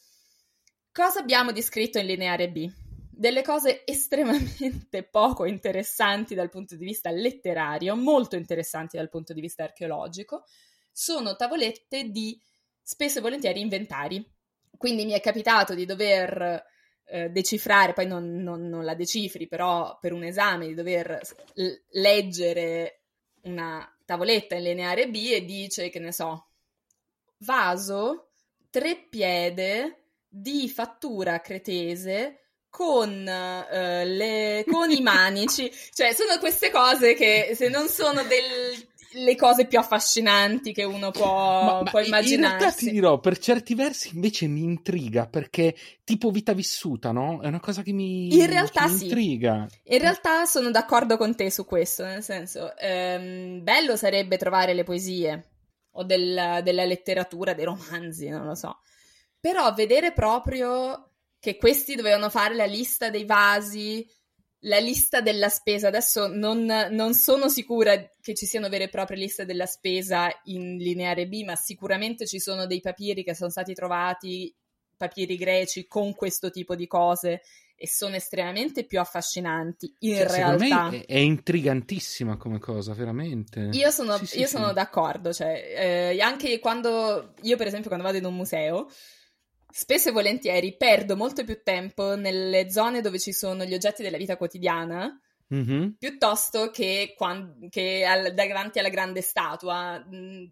Cosa 0.92 1.20
abbiamo 1.20 1.52
di 1.52 1.60
scritto 1.60 1.98
in 1.98 2.06
lineare 2.06 2.50
B? 2.50 2.89
Delle 3.20 3.42
cose 3.42 3.82
estremamente 3.84 5.02
poco 5.04 5.44
interessanti 5.44 6.34
dal 6.34 6.48
punto 6.48 6.74
di 6.74 6.86
vista 6.86 7.10
letterario, 7.10 7.94
molto 7.94 8.34
interessanti 8.34 8.96
dal 8.96 9.10
punto 9.10 9.34
di 9.34 9.42
vista 9.42 9.62
archeologico, 9.62 10.44
sono 10.90 11.36
tavolette 11.36 12.04
di 12.04 12.40
spesso 12.80 13.18
e 13.18 13.20
volentieri 13.20 13.60
inventari. 13.60 14.26
Quindi 14.74 15.04
mi 15.04 15.12
è 15.12 15.20
capitato 15.20 15.74
di 15.74 15.84
dover 15.84 16.64
eh, 17.04 17.28
decifrare, 17.28 17.92
poi 17.92 18.06
non, 18.06 18.36
non- 18.36 18.66
non 18.70 18.84
la 18.86 18.94
decifri, 18.94 19.46
però 19.46 19.98
per 20.00 20.14
un 20.14 20.24
esame 20.24 20.68
di 20.68 20.72
dover 20.72 21.20
l- 21.56 21.74
leggere 21.90 23.02
una 23.42 23.86
tavoletta 24.06 24.54
in 24.54 24.62
lineare 24.62 25.10
B 25.10 25.28
e 25.30 25.44
dice, 25.44 25.90
che 25.90 25.98
ne 25.98 26.12
so, 26.12 26.46
vaso, 27.40 28.30
treppiede 28.70 30.04
di 30.26 30.70
fattura 30.70 31.42
cretese 31.42 32.36
con, 32.70 33.26
eh, 33.28 34.04
le- 34.06 34.64
con 34.66 34.90
i 34.90 35.00
manici. 35.02 35.70
Cioè, 35.92 36.12
sono 36.14 36.38
queste 36.38 36.70
cose 36.70 37.14
che 37.14 37.52
se 37.54 37.68
non 37.68 37.88
sono 37.88 38.22
del- 38.22 38.88
le 39.12 39.34
cose 39.34 39.66
più 39.66 39.76
affascinanti 39.80 40.72
che 40.72 40.84
uno 40.84 41.10
può, 41.10 41.82
può 41.82 41.98
in 41.98 42.06
realtà 42.06 42.06
ti 42.06 42.06
immaginarsi. 42.06 42.90
dirò, 42.92 43.18
per 43.18 43.38
certi 43.38 43.74
versi 43.74 44.14
invece 44.14 44.46
mi 44.46 44.62
intriga 44.62 45.26
perché 45.26 45.74
tipo 46.04 46.30
vita 46.30 46.52
vissuta, 46.52 47.10
no? 47.10 47.40
È 47.42 47.48
una 47.48 47.58
cosa 47.58 47.82
che 47.82 47.92
mi, 47.92 48.32
In 48.32 48.46
realtà 48.46 48.86
mi 48.86 48.96
sì. 48.98 49.04
intriga. 49.06 49.66
In 49.86 49.98
realtà 49.98 50.44
sono 50.44 50.70
d'accordo 50.70 51.16
con 51.16 51.34
te 51.34 51.50
su 51.50 51.64
questo, 51.64 52.04
nel 52.04 52.22
senso, 52.22 52.76
ehm, 52.76 53.64
bello 53.64 53.96
sarebbe 53.96 54.36
trovare 54.36 54.74
le 54.74 54.84
poesie 54.84 55.44
o 55.94 56.04
del- 56.04 56.60
della 56.62 56.84
letteratura, 56.84 57.52
dei 57.52 57.64
romanzi, 57.64 58.28
non 58.28 58.46
lo 58.46 58.54
so. 58.54 58.78
Però 59.40 59.72
vedere 59.74 60.12
proprio 60.12 61.09
che 61.40 61.56
questi 61.56 61.94
dovevano 61.96 62.28
fare 62.30 62.54
la 62.54 62.66
lista 62.66 63.10
dei 63.10 63.24
vasi, 63.24 64.06
la 64.64 64.78
lista 64.78 65.22
della 65.22 65.48
spesa, 65.48 65.88
adesso 65.88 66.26
non, 66.26 66.66
non 66.90 67.14
sono 67.14 67.48
sicura 67.48 67.96
che 68.20 68.34
ci 68.34 68.44
siano 68.44 68.68
vere 68.68 68.84
e 68.84 68.88
proprie 68.90 69.16
liste 69.18 69.46
della 69.46 69.64
spesa 69.66 70.28
in 70.44 70.76
lineare 70.76 71.26
B, 71.26 71.42
ma 71.44 71.56
sicuramente 71.56 72.26
ci 72.26 72.38
sono 72.38 72.66
dei 72.66 72.80
papiri 72.80 73.24
che 73.24 73.34
sono 73.34 73.48
stati 73.48 73.72
trovati, 73.72 74.54
papiri 74.96 75.36
greci 75.36 75.86
con 75.86 76.14
questo 76.14 76.50
tipo 76.50 76.74
di 76.76 76.86
cose 76.86 77.40
e 77.74 77.88
sono 77.88 78.16
estremamente 78.16 78.84
più 78.84 79.00
affascinanti 79.00 79.94
in 80.00 80.16
Cioè, 80.16 80.26
realtà. 80.26 80.90
è, 80.90 81.06
è 81.06 81.16
intrigantissima 81.16 82.36
come 82.36 82.58
cosa, 82.58 82.92
veramente. 82.92 83.70
Io 83.72 83.90
sono, 83.90 84.18
Sì, 84.18 84.26
sì, 84.26 84.38
io 84.40 84.46
sì. 84.46 84.56
sono 84.56 84.74
d'accordo, 84.74 85.32
cioè, 85.32 86.10
eh, 86.12 86.20
anche 86.20 86.58
quando 86.58 87.32
io 87.40 87.56
per 87.56 87.66
esempio 87.68 87.88
quando 87.88 88.04
vado 88.04 88.18
in 88.18 88.26
un 88.26 88.34
museo, 88.36 88.90
spesso 89.70 90.08
e 90.08 90.12
volentieri 90.12 90.76
perdo 90.76 91.16
molto 91.16 91.44
più 91.44 91.62
tempo 91.62 92.16
nelle 92.16 92.70
zone 92.70 93.00
dove 93.00 93.18
ci 93.18 93.32
sono 93.32 93.64
gli 93.64 93.74
oggetti 93.74 94.02
della 94.02 94.16
vita 94.16 94.36
quotidiana, 94.36 95.18
Mhm. 95.48 95.96
piuttosto 95.98 96.70
che, 96.70 97.14
quan- 97.16 97.68
che 97.70 98.04
al- 98.04 98.34
davanti 98.34 98.78
alla 98.78 98.88
grande 98.88 99.20
statua. 99.22 100.04
Mm, 100.12 100.44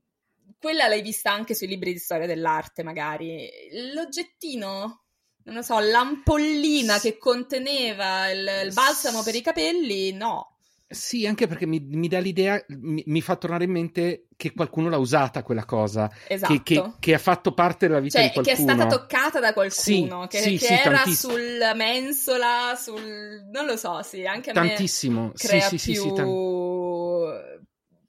Quella 0.60 0.88
l'hai 0.88 1.02
vista 1.02 1.30
anche 1.30 1.54
sui 1.54 1.68
libri 1.68 1.92
di 1.92 1.98
storia 1.98 2.26
dell'arte, 2.26 2.82
magari. 2.82 3.48
L'oggettino, 3.94 5.04
non 5.44 5.54
lo 5.54 5.62
so, 5.62 5.78
l'ampollina 5.78 6.98
che 6.98 7.16
conteneva 7.18 8.28
il, 8.30 8.48
il 8.64 8.72
balsamo 8.72 9.22
per 9.22 9.34
i 9.36 9.40
capelli, 9.42 10.12
no. 10.12 10.57
Sì, 10.90 11.26
anche 11.26 11.46
perché 11.46 11.66
mi, 11.66 11.80
mi 11.80 12.08
dà 12.08 12.18
l'idea, 12.18 12.62
mi, 12.68 13.02
mi 13.06 13.20
fa 13.20 13.36
tornare 13.36 13.64
in 13.64 13.70
mente 13.70 14.28
che 14.36 14.54
qualcuno 14.54 14.88
l'ha 14.88 14.96
usata 14.96 15.42
quella 15.42 15.66
cosa, 15.66 16.10
Esatto. 16.26 16.54
che, 16.54 16.62
che- 16.62 16.92
che 16.98 17.14
ha 17.14 17.18
fatto 17.18 17.52
parte 17.52 17.86
della 17.88 18.00
vita 18.00 18.20
Cioè, 18.20 18.22
di 18.22 18.30
che 18.30 18.52
è 18.52 18.54
qualcuno. 18.54 18.72
stata 18.72 18.86
toccata 18.86 19.40
da 19.40 19.52
qualcuno, 19.52 20.26
Sì, 20.26 20.28
che, 20.28 20.40
sì, 20.40 20.56
che 20.56 20.66
sì, 20.66 20.72
era 20.74 21.04
tantissimo. 21.04 21.32
sulla 21.34 21.74
mensola, 21.74 22.74
sul... 22.74 23.48
non 23.50 23.66
lo 23.66 23.76
so, 23.76 24.02
sì, 24.02 24.26
anche 24.26 24.50
a 24.50 24.54
me 24.54 24.54
Tantissimo, 24.54 25.32
sì, 25.34 25.46
crea 25.46 25.60
sì, 25.60 25.78
sì, 25.78 25.94
più... 25.94 26.02
sì, 26.02 26.12
tan- 26.12 26.38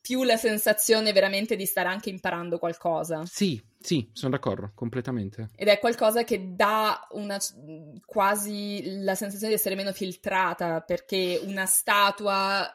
più 0.02 0.24
la 0.24 0.38
sensazione 0.38 1.12
veramente 1.12 1.56
di 1.56 1.66
stare 1.66 1.90
anche 1.90 2.10
imparando 2.10 2.58
qualcosa. 2.58 3.24
sì, 3.26 3.62
sì, 3.80 4.10
sono 4.14 4.32
d'accordo, 4.32 4.72
completamente. 4.74 5.50
Ed 5.56 5.68
è 5.68 5.80
qualcosa 5.80 6.24
che 6.24 6.56
dà 6.56 7.08
una, 7.12 7.38
quasi 8.06 9.02
la 9.04 9.16
sensazione 9.16 9.54
di 9.54 9.60
essere 9.60 9.76
meno 9.76 9.92
filtrata, 9.92 10.82
perché 10.82 11.40
una 11.44 11.66
statua 11.66 12.74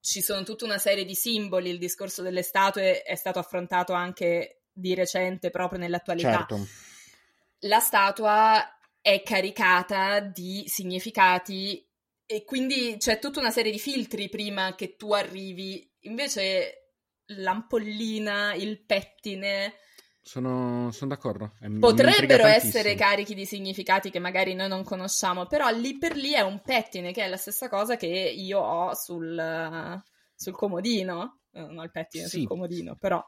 ci 0.00 0.20
sono 0.20 0.42
tutta 0.42 0.64
una 0.64 0.78
serie 0.78 1.04
di 1.04 1.14
simboli, 1.14 1.70
il 1.70 1.78
discorso 1.78 2.22
delle 2.22 2.42
statue 2.42 3.02
è 3.02 3.14
stato 3.14 3.38
affrontato 3.38 3.92
anche 3.92 4.62
di 4.72 4.94
recente 4.94 5.50
proprio 5.50 5.78
nell'attualità. 5.78 6.46
Certo. 6.48 6.66
La 7.60 7.80
statua 7.80 8.78
è 9.00 9.22
caricata 9.22 10.20
di 10.20 10.64
significati 10.66 11.84
e 12.26 12.44
quindi 12.44 12.96
c'è 12.98 13.18
tutta 13.18 13.40
una 13.40 13.50
serie 13.50 13.72
di 13.72 13.78
filtri 13.78 14.28
prima 14.28 14.74
che 14.74 14.96
tu 14.96 15.12
arrivi. 15.12 15.90
Invece 16.08 16.92
l'ampollina, 17.26 18.54
il 18.54 18.80
pettine 18.84 19.74
Sono, 20.22 20.90
sono 20.90 21.10
d'accordo. 21.10 21.52
È- 21.58 21.68
potrebbero 21.68 22.46
essere 22.46 22.94
carichi 22.94 23.34
di 23.34 23.44
significati 23.46 24.10
che 24.10 24.18
magari 24.18 24.54
noi 24.54 24.68
non 24.68 24.84
conosciamo, 24.84 25.46
però 25.46 25.68
lì 25.70 25.96
per 25.98 26.16
lì 26.16 26.32
è 26.32 26.40
un 26.40 26.60
pettine 26.60 27.12
che 27.12 27.24
è 27.24 27.28
la 27.28 27.36
stessa 27.36 27.68
cosa 27.68 27.96
che 27.96 28.06
io 28.06 28.58
ho 28.60 28.94
sul, 28.94 30.02
sul 30.34 30.52
comodino. 30.52 31.40
Eh, 31.52 31.60
Non 31.60 31.78
ho 31.78 31.82
il 31.84 31.90
pettine 31.90 32.26
Sì. 32.26 32.40
sul 32.40 32.48
comodino, 32.48 32.96
però 32.96 33.24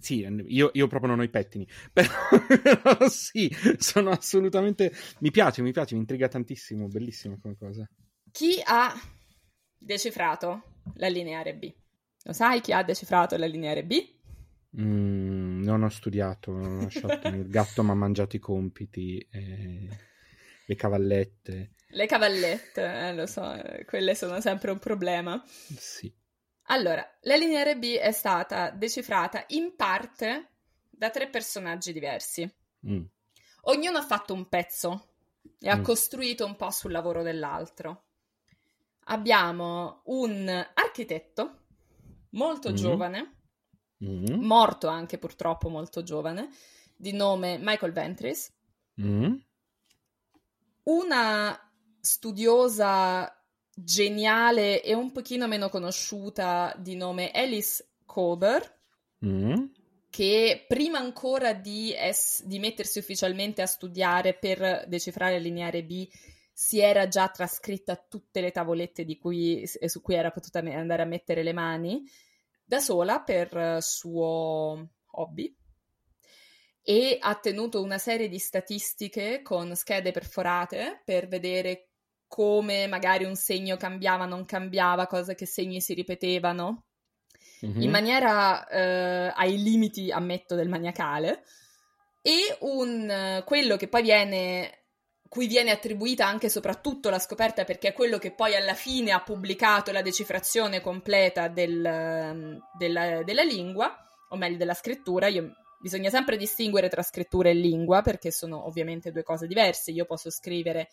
Sì, 0.00 0.20
io, 0.46 0.70
io 0.72 0.86
proprio 0.86 1.10
non 1.10 1.20
ho 1.20 1.22
i 1.22 1.28
pettini, 1.28 1.66
però 1.92 3.08
sì, 3.08 3.50
sono 3.78 4.10
assolutamente... 4.10 4.92
Mi 5.20 5.30
piace, 5.30 5.60
mi 5.62 5.72
piace, 5.72 5.94
mi 5.94 6.00
intriga 6.00 6.28
tantissimo, 6.28 6.86
bellissima 6.88 7.36
come 7.40 7.56
cosa. 7.58 7.86
chi 8.32 8.60
ha 8.64 8.94
decifrato 9.78 10.62
la 10.94 11.08
lineare 11.08 11.54
B? 11.54 11.72
Lo 12.24 12.32
sai 12.32 12.60
chi 12.60 12.72
ha 12.72 12.82
decifrato 12.82 13.36
la 13.36 13.46
lineare 13.46 13.84
B? 13.84 14.18
Mm, 14.76 15.62
non 15.64 15.82
ho 15.82 15.88
studiato, 15.88 16.52
non 16.52 16.78
ho 16.78 16.82
lasciato, 16.82 17.28
il 17.28 17.48
gatto 17.48 17.82
mi 17.82 17.90
ha 17.90 17.94
mangiato 17.94 18.36
i 18.36 18.38
compiti, 18.38 19.18
eh, 19.30 20.00
le 20.64 20.74
cavallette, 20.76 21.72
Le 21.92 22.06
cavallette, 22.06 22.82
eh, 22.82 23.14
lo 23.14 23.26
so, 23.26 23.54
quelle 23.86 24.14
sono 24.14 24.40
sempre 24.40 24.70
un 24.70 24.78
problema. 24.78 25.40
sì. 25.76 26.12
Allora, 26.68 27.06
la 27.24 27.36
lineare 27.36 27.76
B 27.76 27.96
è 27.98 28.12
stata 28.12 28.70
decifrata 28.70 29.44
in 29.48 29.76
parte 29.76 30.48
da 30.88 31.10
tre 31.10 31.28
personaggi 31.28 31.92
diversi. 31.92 32.50
Mm, 32.82 33.04
Ognuno 33.62 33.98
ha 33.98 34.02
fatto 34.02 34.34
un 34.34 34.48
pezzo 34.48 35.08
e 35.58 35.68
ha 35.68 35.78
Mm. 35.78 35.82
costruito 35.82 36.44
un 36.44 36.56
po' 36.56 36.70
sul 36.70 36.92
lavoro 36.92 37.22
dell'altro. 37.22 38.04
Abbiamo 39.10 40.02
un 40.04 40.48
architetto 40.74 41.58
molto 42.30 42.70
Mm. 42.70 42.74
giovane, 42.74 43.34
mm, 44.04 44.40
morto 44.44 44.86
anche 44.86 45.18
purtroppo 45.18 45.68
molto 45.68 46.02
giovane, 46.04 46.48
di 46.96 47.12
nome 47.12 47.58
Michael 47.58 47.92
Ventris, 47.92 48.52
mm, 49.00 49.34
una 50.84 51.58
studiosa 52.00 53.34
geniale 53.74 54.82
e 54.82 54.94
un 54.94 55.10
pochino 55.12 55.48
meno 55.48 55.68
conosciuta 55.68 56.74
di 56.78 56.94
nome 56.94 57.30
Alice 57.32 57.94
Kober, 58.04 58.78
mm, 59.24 59.64
che 60.08 60.64
prima 60.68 60.98
ancora 60.98 61.52
di, 61.52 61.92
ess- 61.94 62.44
di 62.44 62.58
mettersi 62.60 62.98
ufficialmente 63.00 63.60
a 63.60 63.66
studiare 63.66 64.34
per 64.34 64.84
decifrare 64.86 65.36
il 65.36 65.42
lineare 65.42 65.82
B, 65.82 66.08
si 66.60 66.78
era 66.78 67.08
già 67.08 67.26
trascritta 67.28 67.96
tutte 67.96 68.42
le 68.42 68.50
tavolette 68.50 69.06
di 69.06 69.16
cui- 69.16 69.66
su 69.66 70.02
cui 70.02 70.14
era 70.14 70.30
potuta 70.30 70.58
andare 70.58 71.00
a 71.00 71.06
mettere 71.06 71.42
le 71.42 71.54
mani 71.54 72.04
da 72.62 72.80
sola 72.80 73.22
per 73.22 73.78
suo 73.80 74.90
hobby 75.12 75.56
e 76.82 77.16
ha 77.18 77.34
tenuto 77.36 77.80
una 77.80 77.96
serie 77.96 78.28
di 78.28 78.38
statistiche 78.38 79.40
con 79.40 79.74
schede 79.74 80.10
perforate 80.10 81.00
per 81.02 81.28
vedere 81.28 81.88
come 82.26 82.86
magari 82.86 83.24
un 83.24 83.36
segno 83.36 83.78
cambiava, 83.78 84.26
non 84.26 84.44
cambiava, 84.44 85.06
cosa 85.06 85.34
che 85.34 85.46
segni 85.46 85.80
si 85.80 85.94
ripetevano 85.94 86.84
mhm. 87.62 87.80
in 87.80 87.90
maniera 87.90 88.68
eh, 88.68 89.32
ai 89.34 89.62
limiti, 89.62 90.10
ammetto, 90.12 90.56
del 90.56 90.68
maniacale, 90.68 91.42
e 92.20 92.58
un, 92.60 93.42
quello 93.46 93.76
che 93.76 93.88
poi 93.88 94.02
viene, 94.02 94.79
cui 95.30 95.46
viene 95.46 95.70
attribuita 95.70 96.26
anche 96.26 96.46
e 96.46 96.50
soprattutto 96.50 97.08
la 97.08 97.20
scoperta, 97.20 97.62
perché 97.62 97.90
è 97.90 97.92
quello 97.92 98.18
che 98.18 98.32
poi 98.32 98.56
alla 98.56 98.74
fine 98.74 99.12
ha 99.12 99.22
pubblicato 99.22 99.92
la 99.92 100.02
decifrazione 100.02 100.80
completa 100.80 101.46
del, 101.46 101.84
ehm, 101.84 102.58
della, 102.76 103.22
della 103.22 103.44
lingua, 103.44 103.96
o 104.30 104.36
meglio 104.36 104.56
della 104.56 104.74
scrittura. 104.74 105.28
Io, 105.28 105.52
bisogna 105.80 106.10
sempre 106.10 106.36
distinguere 106.36 106.88
tra 106.88 107.04
scrittura 107.04 107.48
e 107.48 107.54
lingua, 107.54 108.02
perché 108.02 108.32
sono 108.32 108.66
ovviamente 108.66 109.12
due 109.12 109.22
cose 109.22 109.46
diverse. 109.46 109.92
Io 109.92 110.04
posso 110.04 110.30
scrivere 110.30 110.88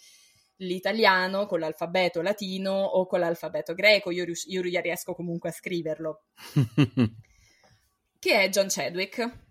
l'italiano 0.58 1.47
con 1.47 1.60
l'alfabeto 1.60 2.21
latino 2.21 2.73
o 2.73 3.08
con 3.08 3.19
l'alfabeto 3.19 3.73
greco, 3.73 4.12
io, 4.12 4.23
io 4.45 4.62
riesco 4.62 5.15
comunque 5.15 5.50
a 5.50 5.54
scriverlo, 5.54 6.26
che 8.19 8.39
è 8.39 8.50
John 8.50 8.67
Chadwick. 8.69 9.47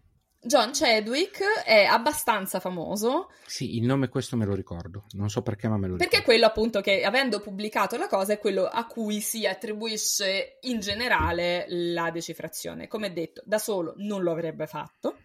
John 0.46 0.70
Chadwick 0.72 1.42
è 1.64 1.84
abbastanza 1.84 2.60
famoso 2.60 3.30
sì, 3.46 3.76
il 3.76 3.84
nome 3.84 4.08
questo 4.08 4.36
me 4.36 4.44
lo 4.44 4.54
ricordo, 4.54 5.04
non 5.12 5.28
so 5.28 5.42
perché 5.42 5.68
ma 5.68 5.76
me 5.76 5.88
lo 5.88 5.96
perché 5.96 6.16
è 6.16 6.20
ricordo. 6.20 6.24
quello 6.26 6.46
appunto 6.46 6.80
che 6.80 7.02
avendo 7.02 7.40
pubblicato 7.40 7.96
la 7.96 8.08
cosa 8.08 8.32
è 8.32 8.38
quello 8.38 8.66
a 8.66 8.86
cui 8.86 9.20
si 9.20 9.46
attribuisce 9.46 10.58
in 10.62 10.80
generale 10.80 11.66
la 11.68 12.10
decifrazione. 12.10 12.88
Come 12.88 13.12
detto, 13.12 13.42
da 13.44 13.58
solo 13.58 13.94
non 13.98 14.22
lo 14.22 14.32
avrebbe 14.32 14.66
fatto, 14.66 15.18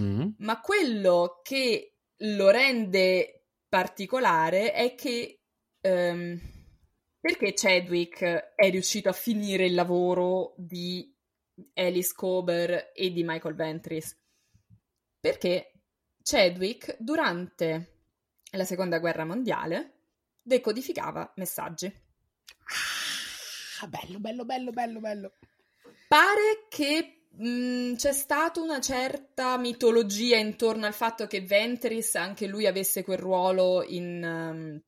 Mm, 0.00 0.30
ma 0.38 0.58
quello 0.60 1.40
che 1.42 1.96
lo 2.16 2.48
rende 2.48 3.44
particolare 3.68 4.72
è 4.72 4.94
che 4.94 5.40
ehm, 5.80 6.40
perché 7.20 7.52
Chadwick 7.54 8.54
è 8.54 8.70
riuscito 8.70 9.08
a 9.10 9.12
finire 9.12 9.66
il 9.66 9.74
lavoro 9.74 10.54
di 10.56 11.14
Alice 11.74 12.12
Cober 12.14 12.92
e 12.94 13.12
di 13.12 13.22
Michael 13.22 13.54
Ventris? 13.54 14.18
Perché 15.22 15.70
Chadwick 16.20 16.96
durante 16.98 17.98
la 18.50 18.64
seconda 18.64 18.98
guerra 18.98 19.24
mondiale 19.24 19.92
decodificava 20.42 21.32
messaggi. 21.36 21.86
Ah, 23.80 23.86
bello, 23.86 24.18
bello, 24.18 24.44
bello, 24.44 24.70
bello, 24.72 24.98
bello. 24.98 25.32
Pare 26.08 26.66
che 26.68 27.28
mh, 27.30 27.94
c'è 27.94 28.12
stata 28.12 28.60
una 28.60 28.80
certa 28.80 29.56
mitologia 29.58 30.38
intorno 30.38 30.86
al 30.86 30.92
fatto 30.92 31.28
che 31.28 31.40
Ventris 31.40 32.16
anche 32.16 32.48
lui 32.48 32.66
avesse 32.66 33.04
quel 33.04 33.18
ruolo 33.18 33.84
in, 33.84 34.82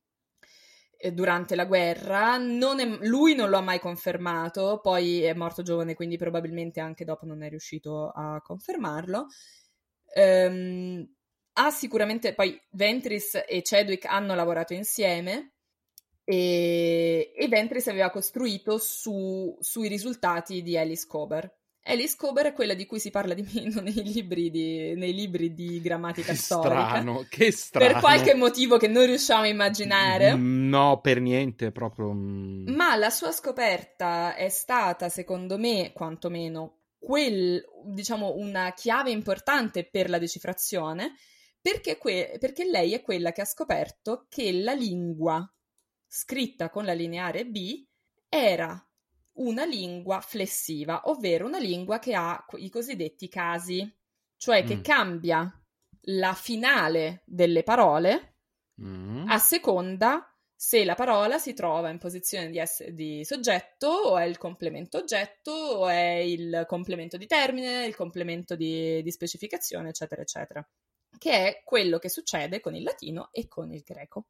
eh, 0.97 1.11
durante 1.13 1.55
la 1.55 1.63
guerra. 1.65 2.35
Non 2.35 2.81
è- 2.81 2.97
lui 3.07 3.35
non 3.35 3.49
lo 3.49 3.55
ha 3.55 3.61
mai 3.61 3.79
confermato, 3.79 4.81
poi 4.81 5.21
è 5.21 5.33
morto 5.33 5.61
giovane, 5.61 5.93
quindi 5.93 6.17
probabilmente 6.17 6.81
anche 6.81 7.05
dopo 7.05 7.25
non 7.25 7.41
è 7.41 7.47
riuscito 7.47 8.09
a 8.09 8.41
confermarlo. 8.41 9.27
Ehm, 10.17 11.05
ha 11.57 11.69
sicuramente 11.71 12.33
poi 12.33 12.59
Ventris 12.71 13.43
e 13.47 13.61
Chadwick 13.63 14.05
hanno 14.05 14.33
lavorato 14.33 14.73
insieme. 14.73 15.51
E, 16.23 17.33
e 17.35 17.47
Ventris 17.47 17.87
aveva 17.87 18.09
costruito 18.09 18.77
su- 18.77 19.55
sui 19.59 19.87
risultati 19.87 20.61
di 20.61 20.77
Alice 20.77 21.05
Cober. 21.07 21.53
Alice 21.87 22.15
Cober 22.17 22.47
è 22.47 22.53
quella 22.53 22.73
di 22.73 22.87
cui 22.87 22.99
si 22.99 23.11
parla 23.11 23.35
di 23.35 23.47
meno 23.53 23.79
nei 23.81 24.01
libri 24.03 24.49
di, 24.49 24.95
nei 24.95 25.13
libri 25.13 25.53
di 25.53 25.79
grammatica 25.81 26.31
che 26.31 26.37
storica. 26.37 26.87
Strano, 26.87 27.25
che 27.29 27.51
strano. 27.51 27.91
Per 27.91 28.01
qualche 28.01 28.33
motivo 28.33 28.77
che 28.77 28.87
non 28.87 29.05
riusciamo 29.05 29.43
a 29.43 29.47
immaginare. 29.47 30.35
Mm, 30.35 30.69
No, 30.69 30.99
per 31.01 31.21
niente, 31.21 31.71
proprio... 31.71 32.11
mm. 32.11 32.67
Ma 32.69 32.95
la 32.95 33.11
sua 33.11 33.31
scoperta 33.31 34.35
è 34.35 34.49
stata, 34.49 35.09
secondo 35.09 35.57
me, 35.59 35.91
quantomeno, 35.93 36.84
quel, 37.05 37.63
diciamo, 37.85 38.33
una 38.35 38.73
chiave 38.73 39.11
importante 39.11 39.87
per 39.87 40.09
la 40.09 40.17
decifrazione, 40.17 41.13
perché, 41.61 41.97
que- 41.97 42.37
perché 42.39 42.65
lei 42.65 42.93
è 42.93 43.01
quella 43.03 43.31
che 43.31 43.41
ha 43.41 43.45
scoperto 43.45 44.25
che 44.27 44.51
la 44.51 44.73
lingua 44.73 45.47
scritta 46.07 46.69
con 46.69 46.83
la 46.85 46.93
lineare 46.93 47.45
B 47.45 47.85
era 48.27 48.79
una 49.33 49.65
lingua 49.65 50.19
flessiva, 50.21 51.01
ovvero 51.05 51.45
una 51.45 51.59
lingua 51.59 51.99
che 51.99 52.15
ha 52.15 52.43
i 52.57 52.69
cosiddetti 52.69 53.27
casi, 53.27 53.87
cioè 54.37 54.63
che 54.63 54.77
Mm. 54.77 54.81
cambia 54.81 55.61
la 56.07 56.33
finale 56.33 57.21
delle 57.25 57.61
parole 57.63 58.37
Mm. 58.81 59.27
a 59.29 59.37
seconda 59.37 60.34
se 60.55 60.85
la 60.85 60.95
parola 60.95 61.37
si 61.37 61.53
trova 61.53 61.89
in 61.89 61.97
posizione 61.97 62.49
di, 62.49 62.59
ess- 62.59 62.87
di 62.87 63.25
soggetto 63.25 63.87
o 63.87 64.17
è 64.17 64.23
il 64.23 64.37
complemento 64.37 64.97
oggetto 64.97 65.51
o 65.51 65.87
è 65.89 66.15
il 66.15 66.63
complemento 66.65 67.17
di 67.17 67.27
termine, 67.27 67.85
il 67.85 67.95
complemento 67.95 68.55
di, 68.55 69.01
di 69.03 69.11
specificazione, 69.11 69.89
eccetera, 69.89 70.21
eccetera, 70.21 70.67
che 71.17 71.31
è 71.31 71.61
quello 71.63 71.99
che 71.99 72.09
succede 72.09 72.61
con 72.61 72.73
il 72.73 72.83
latino 72.83 73.29
e 73.31 73.47
con 73.47 73.73
il 73.73 73.81
greco. 73.81 74.27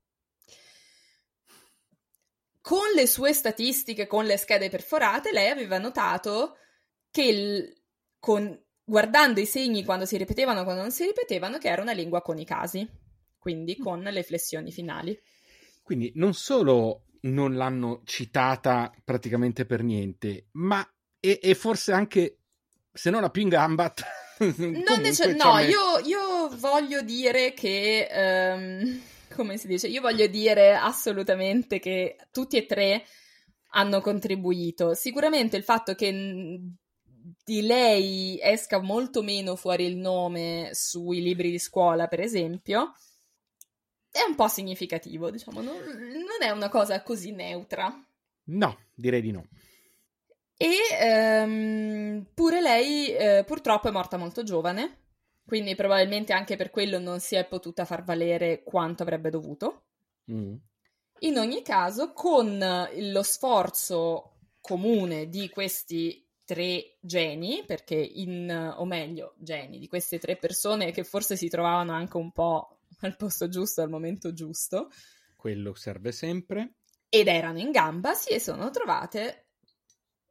Con 2.60 2.90
le 2.96 3.06
sue 3.06 3.32
statistiche, 3.32 4.08
con 4.08 4.26
le 4.26 4.38
schede 4.38 4.70
perforate, 4.70 5.32
lei 5.32 5.50
aveva 5.50 5.78
notato 5.78 6.58
che 7.12 7.24
il- 7.24 7.84
con- 8.20 8.60
guardando 8.84 9.40
i 9.40 9.46
segni 9.46 9.86
quando 9.86 10.06
si 10.06 10.18
ripetevano 10.18 10.62
e 10.62 10.64
quando 10.64 10.82
non 10.82 10.92
si 10.92 11.06
ripetevano, 11.06 11.60
che 11.60 11.70
era 11.70 11.84
una 11.84 11.92
lingua 11.92 12.24
con 12.24 12.40
i 12.40 12.46
casi, 12.46 12.88
quindi 13.38 13.78
con 13.78 14.02
le 14.02 14.24
flessioni 14.24 14.72
finali. 14.72 15.16
Quindi 15.86 16.12
non 16.16 16.34
solo 16.34 17.04
non 17.22 17.54
l'hanno 17.54 18.02
citata 18.06 18.92
praticamente 19.04 19.68
per 19.68 19.84
niente, 19.84 20.48
ma 20.54 20.84
e, 21.20 21.40
e 21.40 21.54
forse 21.54 21.92
anche, 21.92 22.40
se 22.92 23.12
non 23.12 23.22
la 23.22 23.30
più 23.30 23.44
in 23.44 23.50
gamba, 23.50 23.94
nece- 24.40 25.36
no, 25.36 25.60
io, 25.60 26.00
io 26.04 26.50
voglio 26.58 27.04
dire 27.04 27.54
che, 27.54 28.08
ehm, 28.10 29.00
come 29.36 29.58
si 29.58 29.68
dice, 29.68 29.86
io 29.88 30.02
voglio 30.02 30.26
dire 30.26 30.74
assolutamente 30.74 31.78
che 31.78 32.16
tutti 32.32 32.58
e 32.58 32.66
tre 32.66 33.06
hanno 33.74 34.02
contribuito. 34.02 34.96
Sicuramente 34.96 35.56
il 35.56 35.64
fatto 35.64 35.94
che 35.94 36.62
di 37.44 37.62
lei 37.62 38.40
esca 38.42 38.82
molto 38.82 39.22
meno 39.22 39.56
fuori 39.56 39.86
il 39.86 39.98
nome 39.98 40.70
sui 40.74 41.22
libri 41.22 41.52
di 41.52 41.60
scuola, 41.60 42.08
per 42.08 42.22
esempio, 42.22 42.94
è 44.16 44.24
un 44.26 44.36
po' 44.36 44.48
significativo, 44.48 45.30
diciamo, 45.30 45.62
non, 45.62 45.76
non 45.76 46.42
è 46.42 46.50
una 46.50 46.70
cosa 46.70 47.04
così 47.04 47.32
neutra. 47.34 47.94
No, 48.46 48.78
direi 48.94 49.22
di 49.22 49.32
no. 49.32 49.46
E 50.56 50.78
ehm, 51.02 52.28
pure 52.34 52.62
lei 52.62 53.14
eh, 53.14 53.44
purtroppo 53.46 53.90
è 53.90 53.92
morta 53.92 54.16
molto 54.16 54.44
giovane, 54.44 55.00
quindi 55.46 55.76
probabilmente 55.76 56.32
anche 56.32 56.56
per 56.56 56.70
quello 56.70 56.98
non 56.98 57.20
si 57.20 57.36
è 57.36 57.46
potuta 57.46 57.84
far 57.84 58.06
valere 58.06 58.64
quanto 58.64 59.04
avrebbe 59.04 59.30
dovuto. 59.30 59.88
Mm. 60.32 60.56
In 61.20 61.38
ogni 61.38 61.62
caso, 61.62 62.14
con 62.14 62.58
lo 62.94 63.24
sforzo 63.24 64.38
comune 64.62 65.28
di 65.28 65.50
questi 65.50 66.26
tre 66.46 66.96
geni, 67.02 67.64
perché 67.66 67.96
in, 67.96 68.76
o 68.78 68.86
meglio, 68.86 69.34
geni, 69.40 69.78
di 69.78 69.90
queste 69.90 70.20
tre 70.20 70.38
persone 70.38 70.92
che 70.92 71.04
forse 71.04 71.36
si 71.36 71.50
trovavano 71.50 71.92
anche 71.92 72.16
un 72.16 72.32
po' 72.32 72.75
al 73.02 73.16
posto 73.16 73.48
giusto 73.50 73.82
al 73.82 73.90
momento 73.90 74.34
giusto, 74.34 74.90
Quello 75.36 75.74
serve 75.76 76.12
sempre. 76.12 76.76
ed 77.10 77.28
erano 77.28 77.60
in 77.60 77.72
gamba, 77.72 78.14
si 78.14 78.40
sono 78.40 78.70
trovate 78.72 79.46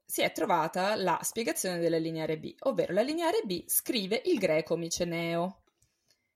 si 0.07 0.21
è 0.21 0.31
trovata 0.33 0.95
la 0.95 1.19
spiegazione 1.23 1.79
della 1.79 1.99
lineare 1.99 2.39
B, 2.39 2.55
ovvero 2.61 2.93
la 2.93 3.03
lineare 3.03 3.43
B 3.45 3.65
scrive 3.67 4.23
il 4.27 4.39
greco 4.39 4.77
miceneo. 4.77 5.63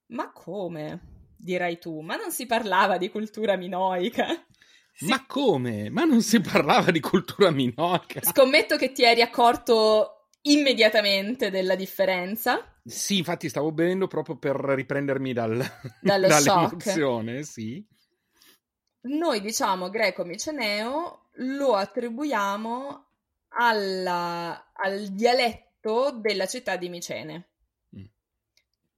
Ma 0.07 0.33
come? 0.33 1.27
Dirai 1.37 1.79
tu, 1.79 2.01
ma 2.01 2.17
non 2.17 2.33
si 2.33 2.47
parlava 2.47 2.97
di 2.97 3.09
cultura 3.09 3.57
minoica? 3.57 4.27
Sì. 4.93 5.07
Ma 5.07 5.25
come? 5.27 5.91
Ma 5.91 6.03
non 6.05 6.23
si 6.23 6.41
parlava 6.41 6.91
di 6.91 6.99
cultura 6.99 7.51
minoica? 7.53 8.21
Scommetto 8.23 8.77
che 8.77 8.91
ti 8.91 9.05
eri 9.05 9.23
accorto 9.23 10.31
immediatamente 10.43 11.51
della 11.51 11.77
differenza. 11.77 12.78
Sì, 12.89 13.19
infatti 13.19 13.49
stavo 13.49 13.73
bevendo 13.73 14.07
proprio 14.07 14.37
per 14.37 14.57
riprendermi 14.57 15.33
dal, 15.33 15.63
dall'emozione, 16.01 17.43
sì. 17.43 17.85
Noi 19.01 19.41
diciamo 19.41 19.91
greco 19.91 20.25
miceneo 20.25 21.29
lo 21.41 21.75
attribuiamo 21.75 23.07
alla, 23.51 24.73
al 24.73 25.07
dialetto 25.09 26.11
della 26.21 26.47
città 26.47 26.77
di 26.77 26.89
Micene, 26.89 27.49
Mm. 27.97 28.05